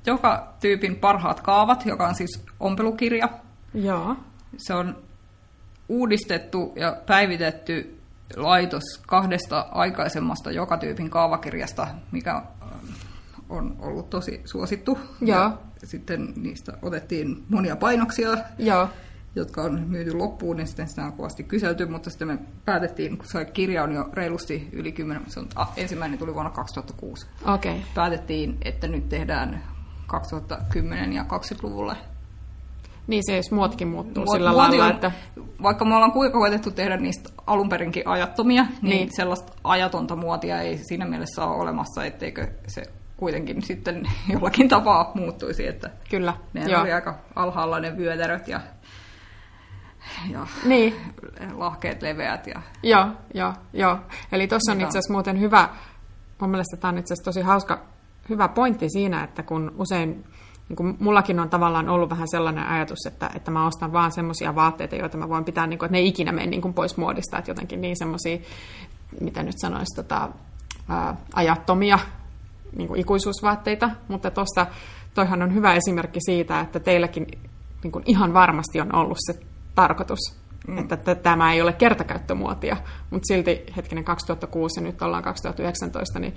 Joka 0.07 0.55
tyypin 0.61 0.97
parhaat 0.97 1.41
kaavat, 1.41 1.87
joka 1.87 2.09
on 2.09 2.15
siis 2.15 2.45
ompelukirja. 2.61 3.29
Joo. 3.75 4.17
Se 4.57 4.75
on 4.75 4.97
uudistettu 5.89 6.73
ja 6.77 6.97
päivitetty 7.07 7.99
laitos 8.37 8.83
kahdesta 9.07 9.61
aikaisemmasta 9.71 10.51
joka 10.51 10.77
tyypin 10.77 11.11
kaavakirjasta, 11.11 11.87
mikä 12.13 12.43
on 13.49 13.77
ollut 13.79 14.11
tosi 14.11 14.41
suosittu. 14.45 14.99
Joo. 15.21 15.39
Ja 15.81 15.87
sitten 15.87 16.33
niistä 16.37 16.73
otettiin 16.83 17.45
monia 17.49 17.77
painoksia. 17.77 18.37
Joo 18.59 18.89
jotka 19.35 19.63
on 19.63 19.85
myyty 19.89 20.15
loppuun, 20.15 20.57
niin 20.57 20.67
sitten 20.67 20.89
sitä 20.89 21.05
on 21.05 21.13
kovasti 21.13 21.45
kyselty, 21.45 21.87
mutta 21.87 22.11
sitten 22.11 22.29
me 22.29 22.39
päätettiin, 22.65 23.19
kun 23.19 23.27
se 23.27 23.45
kirja 23.45 23.83
on 23.83 23.93
jo 23.93 24.09
reilusti 24.13 24.69
yli 24.73 24.93
10, 24.93 25.23
se 25.27 25.41
on, 25.41 25.49
ah, 25.55 25.73
ensimmäinen 25.77 26.19
tuli 26.19 26.35
vuonna 26.35 26.51
2006. 26.51 27.27
Okay. 27.47 27.75
Päätettiin, 27.95 28.59
että 28.63 28.89
nyt 28.89 29.09
tehdään 29.09 29.63
2010 30.07 31.13
ja 31.13 31.23
20-luvulle. 31.23 31.97
Niin 33.07 33.23
se 33.27 33.37
jos 33.37 33.51
muotkin 33.51 33.89
muuttuu 33.89 34.25
Muot, 34.25 34.37
sillä 34.37 34.57
lailla, 34.57 34.85
on, 34.85 34.91
että... 34.91 35.13
Vaikka 35.63 35.85
me 35.85 35.95
ollaan 35.95 36.13
kuinka 36.13 36.39
koetettu 36.39 36.71
tehdä 36.71 36.97
niistä 36.97 37.31
alunperinkin 37.47 38.09
ajattomia, 38.09 38.63
niin, 38.63 38.91
niin 38.91 39.09
sellaista 39.17 39.53
ajatonta 39.65 40.17
muotia 40.17 40.61
ei 40.61 40.79
siinä 40.79 41.07
mielessä 41.07 41.45
ole 41.45 41.61
olemassa, 41.63 42.05
etteikö 42.05 42.49
se 42.67 42.83
kuitenkin 43.17 43.63
sitten 43.63 44.03
jollakin 44.33 44.69
tapaa 44.69 45.13
muuttuisi. 45.15 45.67
Että 45.67 45.91
Kyllä. 46.11 46.35
Ne 46.55 46.79
oli 46.79 46.93
aika 46.93 47.19
alhaalla 47.37 47.81
ne 47.81 47.97
vyötäröt 47.97 48.49
ja 48.49 48.61
ja 50.31 50.47
niin. 50.65 50.95
lahkeet 51.55 52.03
leveät. 52.03 52.47
Ja... 52.47 52.63
Joo, 52.83 53.07
joo, 53.35 53.53
joo. 53.73 53.99
Eli 54.33 54.49
tuossa 54.49 54.73
on 54.73 54.81
itse 54.81 54.99
asiassa 54.99 55.13
muuten 55.13 55.41
hyvä, 55.41 55.69
mun 56.41 56.51
mielestä 56.51 56.77
tämä 56.77 56.93
on 56.93 56.99
itse 56.99 57.15
asiassa 57.15 57.31
tosi 57.31 57.41
hauska, 57.41 57.81
hyvä 58.29 58.49
pointti 58.49 58.91
siinä, 58.91 59.25
että 59.25 59.43
kun 59.43 59.75
usein 59.79 60.25
niin 60.69 60.77
kuin 60.77 60.97
mullakin 61.01 61.41
on 61.41 61.51
tavallaan 61.51 61.89
ollut 61.89 62.11
vähän 62.11 62.29
sellainen 62.31 62.67
ajatus, 62.67 63.07
että, 63.07 63.31
että 63.35 63.51
mä 63.51 63.67
ostan 63.67 63.93
vaan 63.93 64.13
semmoisia 64.13 64.55
vaatteita, 64.55 64.97
joita 64.97 65.17
mä 65.17 65.29
voin 65.29 65.45
pitää, 65.45 65.67
niin 65.67 65.79
kuin, 65.79 65.87
että 65.87 65.93
ne 65.93 65.99
ei 65.99 66.09
ikinä 66.09 66.33
mene 66.33 66.47
niin 66.47 66.63
kuin 66.63 66.75
pois 66.75 66.97
muodista, 66.97 67.39
että 67.39 67.51
jotenkin 67.51 67.81
niin 67.81 67.97
semmoisia, 67.99 68.39
mitä 69.21 69.43
nyt 69.43 69.55
sanoisi, 69.61 69.97
tota, 69.97 70.29
ää, 70.89 71.17
ajattomia 71.35 71.99
niin 72.77 72.89
kuin 72.89 73.01
ikuisuusvaatteita, 73.01 73.91
mutta 74.09 74.31
tuossa 74.31 74.67
toihan 75.15 75.43
on 75.43 75.55
hyvä 75.55 75.75
esimerkki 75.75 76.21
siitä, 76.21 76.61
että 76.61 76.81
teilläkin 76.81 77.27
niin 77.83 77.93
kuin 77.93 78.05
ihan 78.07 78.35
varmasti 78.35 78.81
on 78.81 78.95
ollut 78.95 79.19
se 79.21 79.41
tarkoitus 79.79 80.19
mm. 80.69 80.79
että 80.79 81.15
tämä 81.15 81.53
ei 81.53 81.63
ole 81.63 81.73
kertakäyttömuotia, 81.73 82.77
mutta 83.11 83.27
silti 83.27 83.65
hetkinen 83.77 84.05
2006 84.05 84.81
ja 84.81 84.87
nyt 84.87 85.03
ollaan 85.03 85.23
2019, 85.23 86.19
niin 86.19 86.35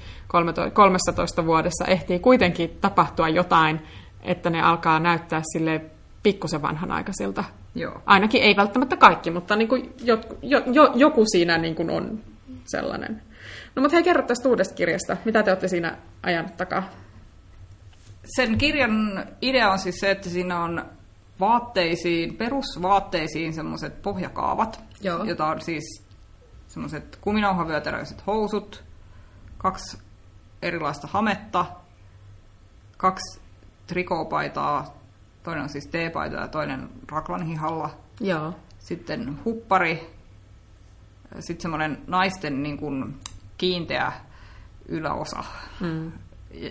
13 0.73 1.45
vuodessa 1.45 1.85
ehtii 1.85 2.19
kuitenkin 2.19 2.77
tapahtua 2.81 3.29
jotain, 3.29 3.81
että 4.21 4.49
ne 4.49 4.61
alkaa 4.61 4.99
näyttää 4.99 5.41
sille 5.53 5.81
pikkusen 6.23 6.61
vanhanaikaisilta. 6.61 7.43
Joo. 7.75 8.01
Ainakin 8.05 8.43
ei 8.43 8.55
välttämättä 8.55 8.97
kaikki, 8.97 9.31
mutta 9.31 9.55
niin 9.55 9.67
kuin 9.67 9.93
jo, 10.03 10.21
jo, 10.41 10.61
jo, 10.65 10.91
joku 10.95 11.25
siinä 11.25 11.57
niin 11.57 11.75
kuin 11.75 11.89
on 11.89 12.19
sellainen. 12.65 13.21
No 13.75 13.81
mutta 13.81 13.95
hei, 13.95 14.03
kerro 14.03 14.23
tästä 14.23 14.49
uudesta 14.49 14.75
kirjasta. 14.75 15.17
Mitä 15.25 15.43
te 15.43 15.51
olette 15.51 15.67
siinä 15.67 15.97
ajan 16.23 16.49
takaa? 16.57 16.83
Sen 18.35 18.57
kirjan 18.57 19.25
idea 19.41 19.71
on 19.71 19.79
siis 19.79 19.95
se, 19.99 20.11
että 20.11 20.29
siinä 20.29 20.63
on 20.63 20.85
vaatteisiin, 21.41 22.35
perusvaatteisiin 22.35 23.53
semmoiset 23.53 24.01
pohjakaavat, 24.01 24.83
Joo. 25.01 25.23
jota 25.23 25.45
on 25.45 25.61
siis 25.61 26.03
semmoiset 26.67 27.17
kuminauhavyöteräiset 27.21 28.27
housut, 28.27 28.83
kaksi 29.57 29.97
erilaista 30.61 31.07
hametta, 31.07 31.65
kaksi 32.97 33.41
trikopaitaa, 33.87 34.97
toinen 35.43 35.63
on 35.63 35.69
siis 35.69 35.87
teepaita 35.87 36.35
ja 36.35 36.47
toinen 36.47 36.89
raklanhihalla. 37.11 37.89
Joo. 38.19 38.53
Sitten 38.79 39.39
huppari, 39.45 40.09
sitten 41.39 41.61
semmoinen 41.61 42.01
naisten 42.07 42.63
niin 42.63 42.77
kuin 42.77 43.19
kiinteä 43.57 44.11
yläosa. 44.87 45.43
Mm. 45.79 46.11
Ja, 46.51 46.69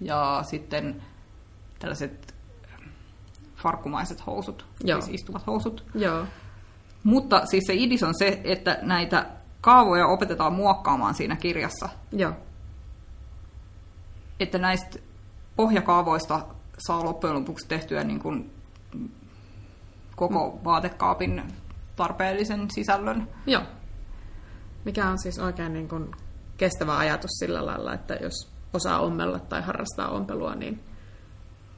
ja 0.00 0.42
sitten 0.42 1.02
tällaiset 1.78 2.37
farkkumaiset 3.62 4.26
housut, 4.26 4.66
Joo. 4.84 5.00
siis 5.00 5.14
istuvat 5.14 5.46
housut. 5.46 5.84
Joo. 5.94 6.24
Mutta 7.04 7.46
siis 7.46 7.64
se 7.66 7.74
idis 7.74 8.02
on 8.02 8.14
se, 8.18 8.40
että 8.44 8.78
näitä 8.82 9.26
kaavoja 9.60 10.06
opetetaan 10.06 10.52
muokkaamaan 10.52 11.14
siinä 11.14 11.36
kirjassa. 11.36 11.88
Joo. 12.12 12.32
Että 14.40 14.58
näistä 14.58 14.98
pohjakaavoista 15.56 16.46
saa 16.78 17.04
loppujen 17.04 17.36
lopuksi 17.36 17.68
tehtyä 17.68 18.04
niin 18.04 18.20
kuin 18.20 18.50
koko 20.16 20.50
mm. 20.50 20.64
vaatekaapin 20.64 21.42
tarpeellisen 21.96 22.70
sisällön. 22.70 23.28
Joo. 23.46 23.62
Mikä 24.84 25.08
on 25.08 25.18
siis 25.18 25.38
oikein 25.38 25.72
niin 25.72 25.88
kuin 25.88 26.10
kestävä 26.56 26.96
ajatus 26.96 27.30
sillä 27.30 27.66
lailla, 27.66 27.94
että 27.94 28.14
jos 28.14 28.50
osaa 28.72 29.00
ommella 29.00 29.38
tai 29.38 29.62
harrastaa 29.62 30.08
ompelua, 30.08 30.54
niin 30.54 30.80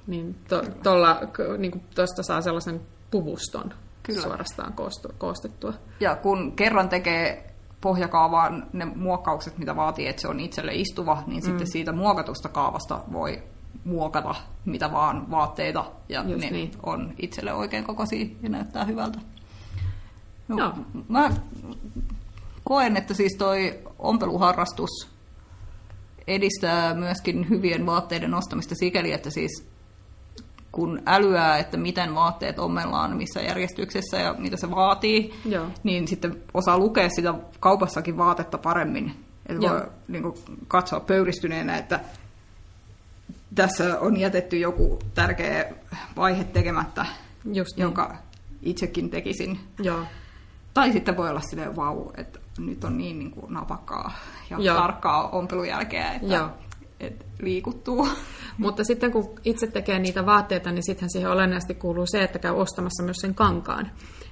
niin 0.06 0.36
tuolla 0.82 1.14
to, 1.36 1.56
niin 1.58 1.84
tuosta 1.94 2.22
saa 2.22 2.42
sellaisen 2.42 2.80
puvuston 3.10 3.74
Kyllä. 4.02 4.22
suorastaan 4.22 4.74
koostettua. 5.18 5.72
Ja 6.00 6.16
kun 6.16 6.52
kerran 6.52 6.88
tekee 6.88 7.54
pohjakaavaan 7.80 8.66
ne 8.72 8.84
muokkaukset, 8.84 9.58
mitä 9.58 9.76
vaatii, 9.76 10.06
että 10.06 10.22
se 10.22 10.28
on 10.28 10.40
itselle 10.40 10.74
istuva, 10.74 11.22
niin 11.26 11.42
mm. 11.42 11.46
sitten 11.46 11.70
siitä 11.70 11.92
muokatusta 11.92 12.48
kaavasta 12.48 13.00
voi 13.12 13.42
muokata 13.84 14.34
mitä 14.64 14.92
vaan 14.92 15.30
vaatteita, 15.30 15.84
ja 16.08 16.24
Just 16.24 16.44
ne 16.44 16.50
niin. 16.50 16.70
on 16.82 17.14
itselle 17.18 17.52
oikein 17.52 17.84
kokoisia 17.84 18.26
ja 18.42 18.48
näyttää 18.48 18.84
hyvältä. 18.84 19.18
No, 20.48 20.56
no. 20.56 20.74
Mä 21.08 21.30
koen, 22.64 22.96
että 22.96 23.14
siis 23.14 23.36
toi 23.38 23.80
ompeluharrastus 23.98 25.08
edistää 26.26 26.94
myöskin 26.94 27.48
hyvien 27.48 27.86
vaatteiden 27.86 28.34
ostamista 28.34 28.74
sikäli, 28.74 29.12
että 29.12 29.30
siis 29.30 29.69
kun 30.72 31.02
älyää, 31.06 31.58
että 31.58 31.76
miten 31.76 32.14
vaatteet 32.14 32.58
ommellaan, 32.58 33.16
missä 33.16 33.40
järjestyksessä 33.40 34.16
ja 34.16 34.34
mitä 34.38 34.56
se 34.56 34.70
vaatii, 34.70 35.34
Joo. 35.44 35.66
niin 35.82 36.08
sitten 36.08 36.42
osaa 36.54 36.78
lukea 36.78 37.08
sitä 37.08 37.34
kaupassakin 37.60 38.16
vaatetta 38.16 38.58
paremmin. 38.58 39.24
Että 39.46 39.68
voi 39.68 39.86
niin 40.08 40.22
kuin, 40.22 40.34
katsoa 40.68 41.00
pöyristyneenä, 41.00 41.76
että 41.76 42.00
tässä 43.54 44.00
on 44.00 44.16
jätetty 44.20 44.58
joku 44.58 44.98
tärkeä 45.14 45.72
vaihe 46.16 46.44
tekemättä, 46.44 47.06
Just 47.44 47.76
niin. 47.76 47.82
jonka 47.82 48.16
itsekin 48.62 49.10
tekisin. 49.10 49.60
Joo. 49.78 50.00
Tai 50.74 50.92
sitten 50.92 51.16
voi 51.16 51.30
olla 51.30 51.40
silleen, 51.40 51.76
vau, 51.76 52.10
että 52.16 52.38
nyt 52.58 52.84
on 52.84 52.98
niin, 52.98 53.18
niin 53.18 53.30
kuin 53.30 53.54
napakkaa 53.54 54.12
ja 54.50 54.56
Joo. 54.60 54.76
tarkkaa 54.76 55.28
ompelujälkeä, 55.28 56.12
että 56.12 56.34
Joo 56.34 56.50
et 57.00 57.26
liikuttuu. 57.42 58.08
Mutta 58.58 58.84
sitten 58.84 59.12
kun 59.12 59.34
itse 59.44 59.66
tekee 59.66 59.98
niitä 59.98 60.26
vaatteita, 60.26 60.72
niin 60.72 60.86
sittenhän 60.86 61.10
siihen 61.10 61.30
olennaisesti 61.30 61.74
kuuluu 61.74 62.06
se, 62.06 62.22
että 62.22 62.38
käy 62.38 62.52
ostamassa 62.52 63.02
myös 63.02 63.16
sen 63.16 63.34
kankaan. 63.34 63.90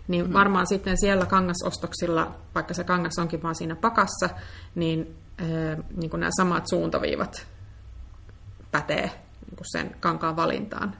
Niin 0.08 0.26
mm. 0.26 0.32
varmaan 0.32 0.66
sitten 0.66 1.00
siellä 1.00 1.26
kangasostoksilla, 1.26 2.34
vaikka 2.54 2.74
se 2.74 2.84
kangas 2.84 3.18
onkin 3.18 3.42
vaan 3.42 3.54
siinä 3.54 3.76
pakassa, 3.76 4.28
niin, 4.74 5.14
äh, 5.40 5.84
niin 5.96 6.10
kuin 6.10 6.20
nämä 6.20 6.30
samat 6.36 6.68
suuntaviivat 6.68 7.46
pätee 8.70 9.10
niin 9.46 9.56
kuin 9.56 9.70
sen 9.72 9.96
kankaan 10.00 10.36
valintaan. 10.36 10.96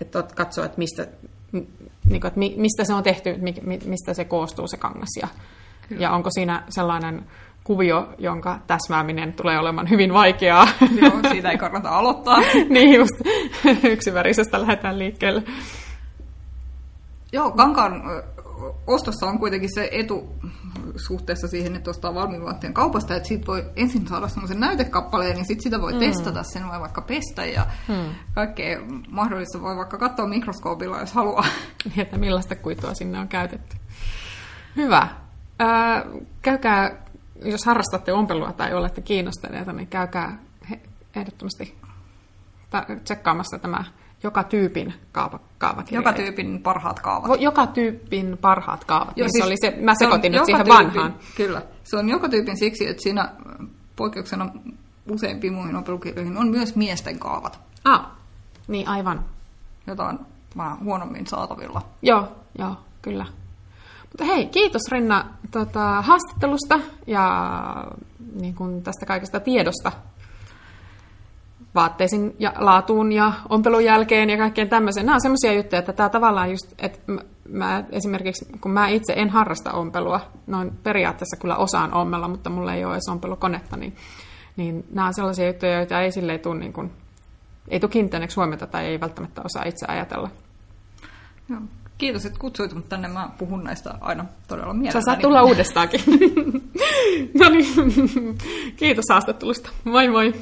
Että 0.00 0.22
katsoo, 0.34 0.64
että 0.64 0.78
mistä, 0.78 1.06
niin 1.52 2.20
kuin, 2.20 2.26
että 2.26 2.40
mistä 2.40 2.84
se 2.84 2.94
on 2.94 3.02
tehty, 3.02 3.34
mistä 3.84 4.14
se 4.14 4.24
koostuu 4.24 4.68
se 4.68 4.76
kangas 4.76 5.08
ja, 5.20 5.28
ja 5.98 6.10
onko 6.10 6.30
siinä 6.30 6.62
sellainen 6.68 7.26
kuvio, 7.66 8.08
jonka 8.18 8.58
täsmääminen 8.66 9.32
tulee 9.32 9.58
olemaan 9.58 9.90
hyvin 9.90 10.12
vaikeaa. 10.12 10.68
Joo, 11.02 11.12
siitä 11.32 11.50
ei 11.50 11.58
kannata 11.58 11.88
aloittaa. 11.88 12.38
niin 12.68 12.94
just, 12.94 13.14
yksivärisestä 13.92 14.60
lähdetään 14.60 14.98
liikkeelle. 14.98 15.42
Joo, 17.32 17.50
kankaan 17.50 18.02
ostossa 18.86 19.26
on 19.26 19.38
kuitenkin 19.38 19.74
se 19.74 19.88
etu 19.92 20.34
suhteessa 20.96 21.48
siihen, 21.48 21.76
että 21.76 21.90
ostaa 21.90 22.14
valmiin 22.14 22.44
vaatteen 22.44 22.74
kaupasta, 22.74 23.16
että 23.16 23.28
siitä 23.28 23.46
voi 23.46 23.64
ensin 23.76 24.08
saada 24.08 24.28
semmoisen 24.28 24.60
näytekappaleen, 24.60 25.36
niin 25.36 25.46
sitten 25.46 25.62
sitä 25.62 25.80
voi 25.80 25.92
mm. 25.92 25.98
testata, 25.98 26.42
sen 26.42 26.68
voi 26.68 26.80
vaikka 26.80 27.00
pestä 27.02 27.44
ja 27.44 27.66
mm. 27.88 28.14
kaikkea 28.34 28.80
mahdollista 29.10 29.60
voi 29.60 29.76
vaikka 29.76 29.98
katsoa 29.98 30.26
mikroskoopilla, 30.26 31.00
jos 31.00 31.12
haluaa. 31.12 31.46
Että 31.96 32.18
millaista 32.18 32.56
kuitua 32.56 32.94
sinne 32.94 33.18
on 33.18 33.28
käytetty. 33.28 33.76
Hyvä. 34.76 35.08
Äh, 35.62 36.02
käykää 36.42 37.05
jos 37.44 37.66
harrastatte 37.66 38.12
ompelua 38.12 38.52
tai 38.52 38.74
olette 38.74 39.00
kiinnostuneita, 39.00 39.72
niin 39.72 39.88
käykää 39.88 40.38
ehdottomasti 41.16 41.78
tsekkaamassa 43.04 43.58
tämä 43.58 43.84
joka 44.22 44.42
tyypin 44.42 44.94
kaava, 45.12 45.40
kaavakirja. 45.58 45.98
Joka 45.98 46.12
tyypin 46.12 46.62
parhaat 46.62 47.00
kaavat. 47.00 47.40
Joka 47.40 47.66
tyypin 47.66 48.38
parhaat 48.40 48.84
kaavat. 48.84 49.16
Joo, 49.16 49.26
niin 49.26 49.32
siis 49.32 49.60
se 49.60 49.68
oli 49.68 49.76
se, 49.76 49.84
mä 49.84 49.94
sekoitin 49.98 50.32
se 50.32 50.38
nyt 50.38 50.46
siihen 50.46 50.64
tyypin, 50.64 50.86
vanhaan. 50.86 51.14
Kyllä. 51.36 51.62
Se 51.84 51.96
on 51.96 52.08
joka 52.08 52.28
tyypin 52.28 52.58
siksi, 52.58 52.88
että 52.88 53.02
siinä 53.02 53.32
poikkeuksena 53.96 54.50
useimpiin 55.10 55.52
muihin 55.52 55.76
ompelukirjoihin 55.76 56.36
on 56.36 56.48
myös 56.50 56.76
miesten 56.76 57.18
kaavat. 57.18 57.60
Ah, 57.84 58.06
niin 58.68 58.88
aivan. 58.88 59.24
Jota 59.86 60.04
on 60.04 60.26
vähän 60.56 60.80
huonommin 60.84 61.26
saatavilla. 61.26 61.82
Joo, 62.02 62.28
joo, 62.58 62.76
kyllä. 63.02 63.26
Mutta 64.12 64.24
hei, 64.24 64.46
kiitos 64.46 64.82
Renna 64.90 65.24
tota, 65.50 66.02
haastattelusta 66.02 66.80
ja 67.06 67.84
niin 68.40 68.54
kuin 68.54 68.82
tästä 68.82 69.06
kaikesta 69.06 69.40
tiedosta 69.40 69.92
vaatteisiin 71.74 72.36
ja 72.38 72.52
laatuun 72.58 73.12
ja 73.12 73.32
ompelun 73.48 73.84
jälkeen 73.84 74.30
ja 74.30 74.36
kaikkeen 74.36 74.68
tämmöiseen. 74.68 75.06
Nämä 75.06 75.14
on 75.14 75.20
semmoisia 75.20 75.52
juttuja, 75.52 75.78
että 75.78 75.92
tämä 75.92 76.08
tavallaan 76.08 76.50
just, 76.50 76.72
että 76.78 76.98
mä, 77.48 77.84
esimerkiksi, 77.90 78.46
kun 78.60 78.70
mä 78.70 78.88
itse 78.88 79.12
en 79.16 79.30
harrasta 79.30 79.72
ompelua, 79.72 80.20
noin 80.46 80.72
periaatteessa 80.82 81.36
kyllä 81.40 81.56
osaan 81.56 81.94
ommella, 81.94 82.28
mutta 82.28 82.50
mulla 82.50 82.74
ei 82.74 82.84
ole 82.84 82.94
edes 82.94 83.08
ompelukonetta, 83.10 83.76
niin, 83.76 83.96
niin 84.56 84.84
nämä 84.90 85.06
on 85.06 85.14
sellaisia 85.14 85.46
juttuja, 85.46 85.76
joita 85.76 86.00
ei 86.00 86.12
silleen 86.12 86.40
tule, 86.40 86.58
niin 86.58 86.72
kuin, 86.72 86.92
ei 87.68 87.80
tule 87.80 87.90
kiinnittäneeksi 87.90 88.36
huomiota 88.36 88.66
tai 88.66 88.86
ei 88.86 89.00
välttämättä 89.00 89.42
osaa 89.44 89.64
itse 89.64 89.86
ajatella. 89.88 90.30
Joo. 91.48 91.60
Kiitos, 91.98 92.26
että 92.26 92.38
kutsuit 92.38 92.74
mut 92.74 92.88
tänne. 92.88 93.08
Mä 93.08 93.30
puhun 93.38 93.64
näistä 93.64 93.94
aina 94.00 94.24
todella 94.48 94.74
mielelläni. 94.74 95.02
Sä 95.02 95.04
saat 95.04 95.18
tulla 95.18 95.42
uudestaankin. 95.42 96.00
no 97.40 97.48
niin, 97.48 98.38
kiitos 98.76 99.04
haastattelusta. 99.10 99.70
Moi 99.84 100.08
moi. 100.08 100.34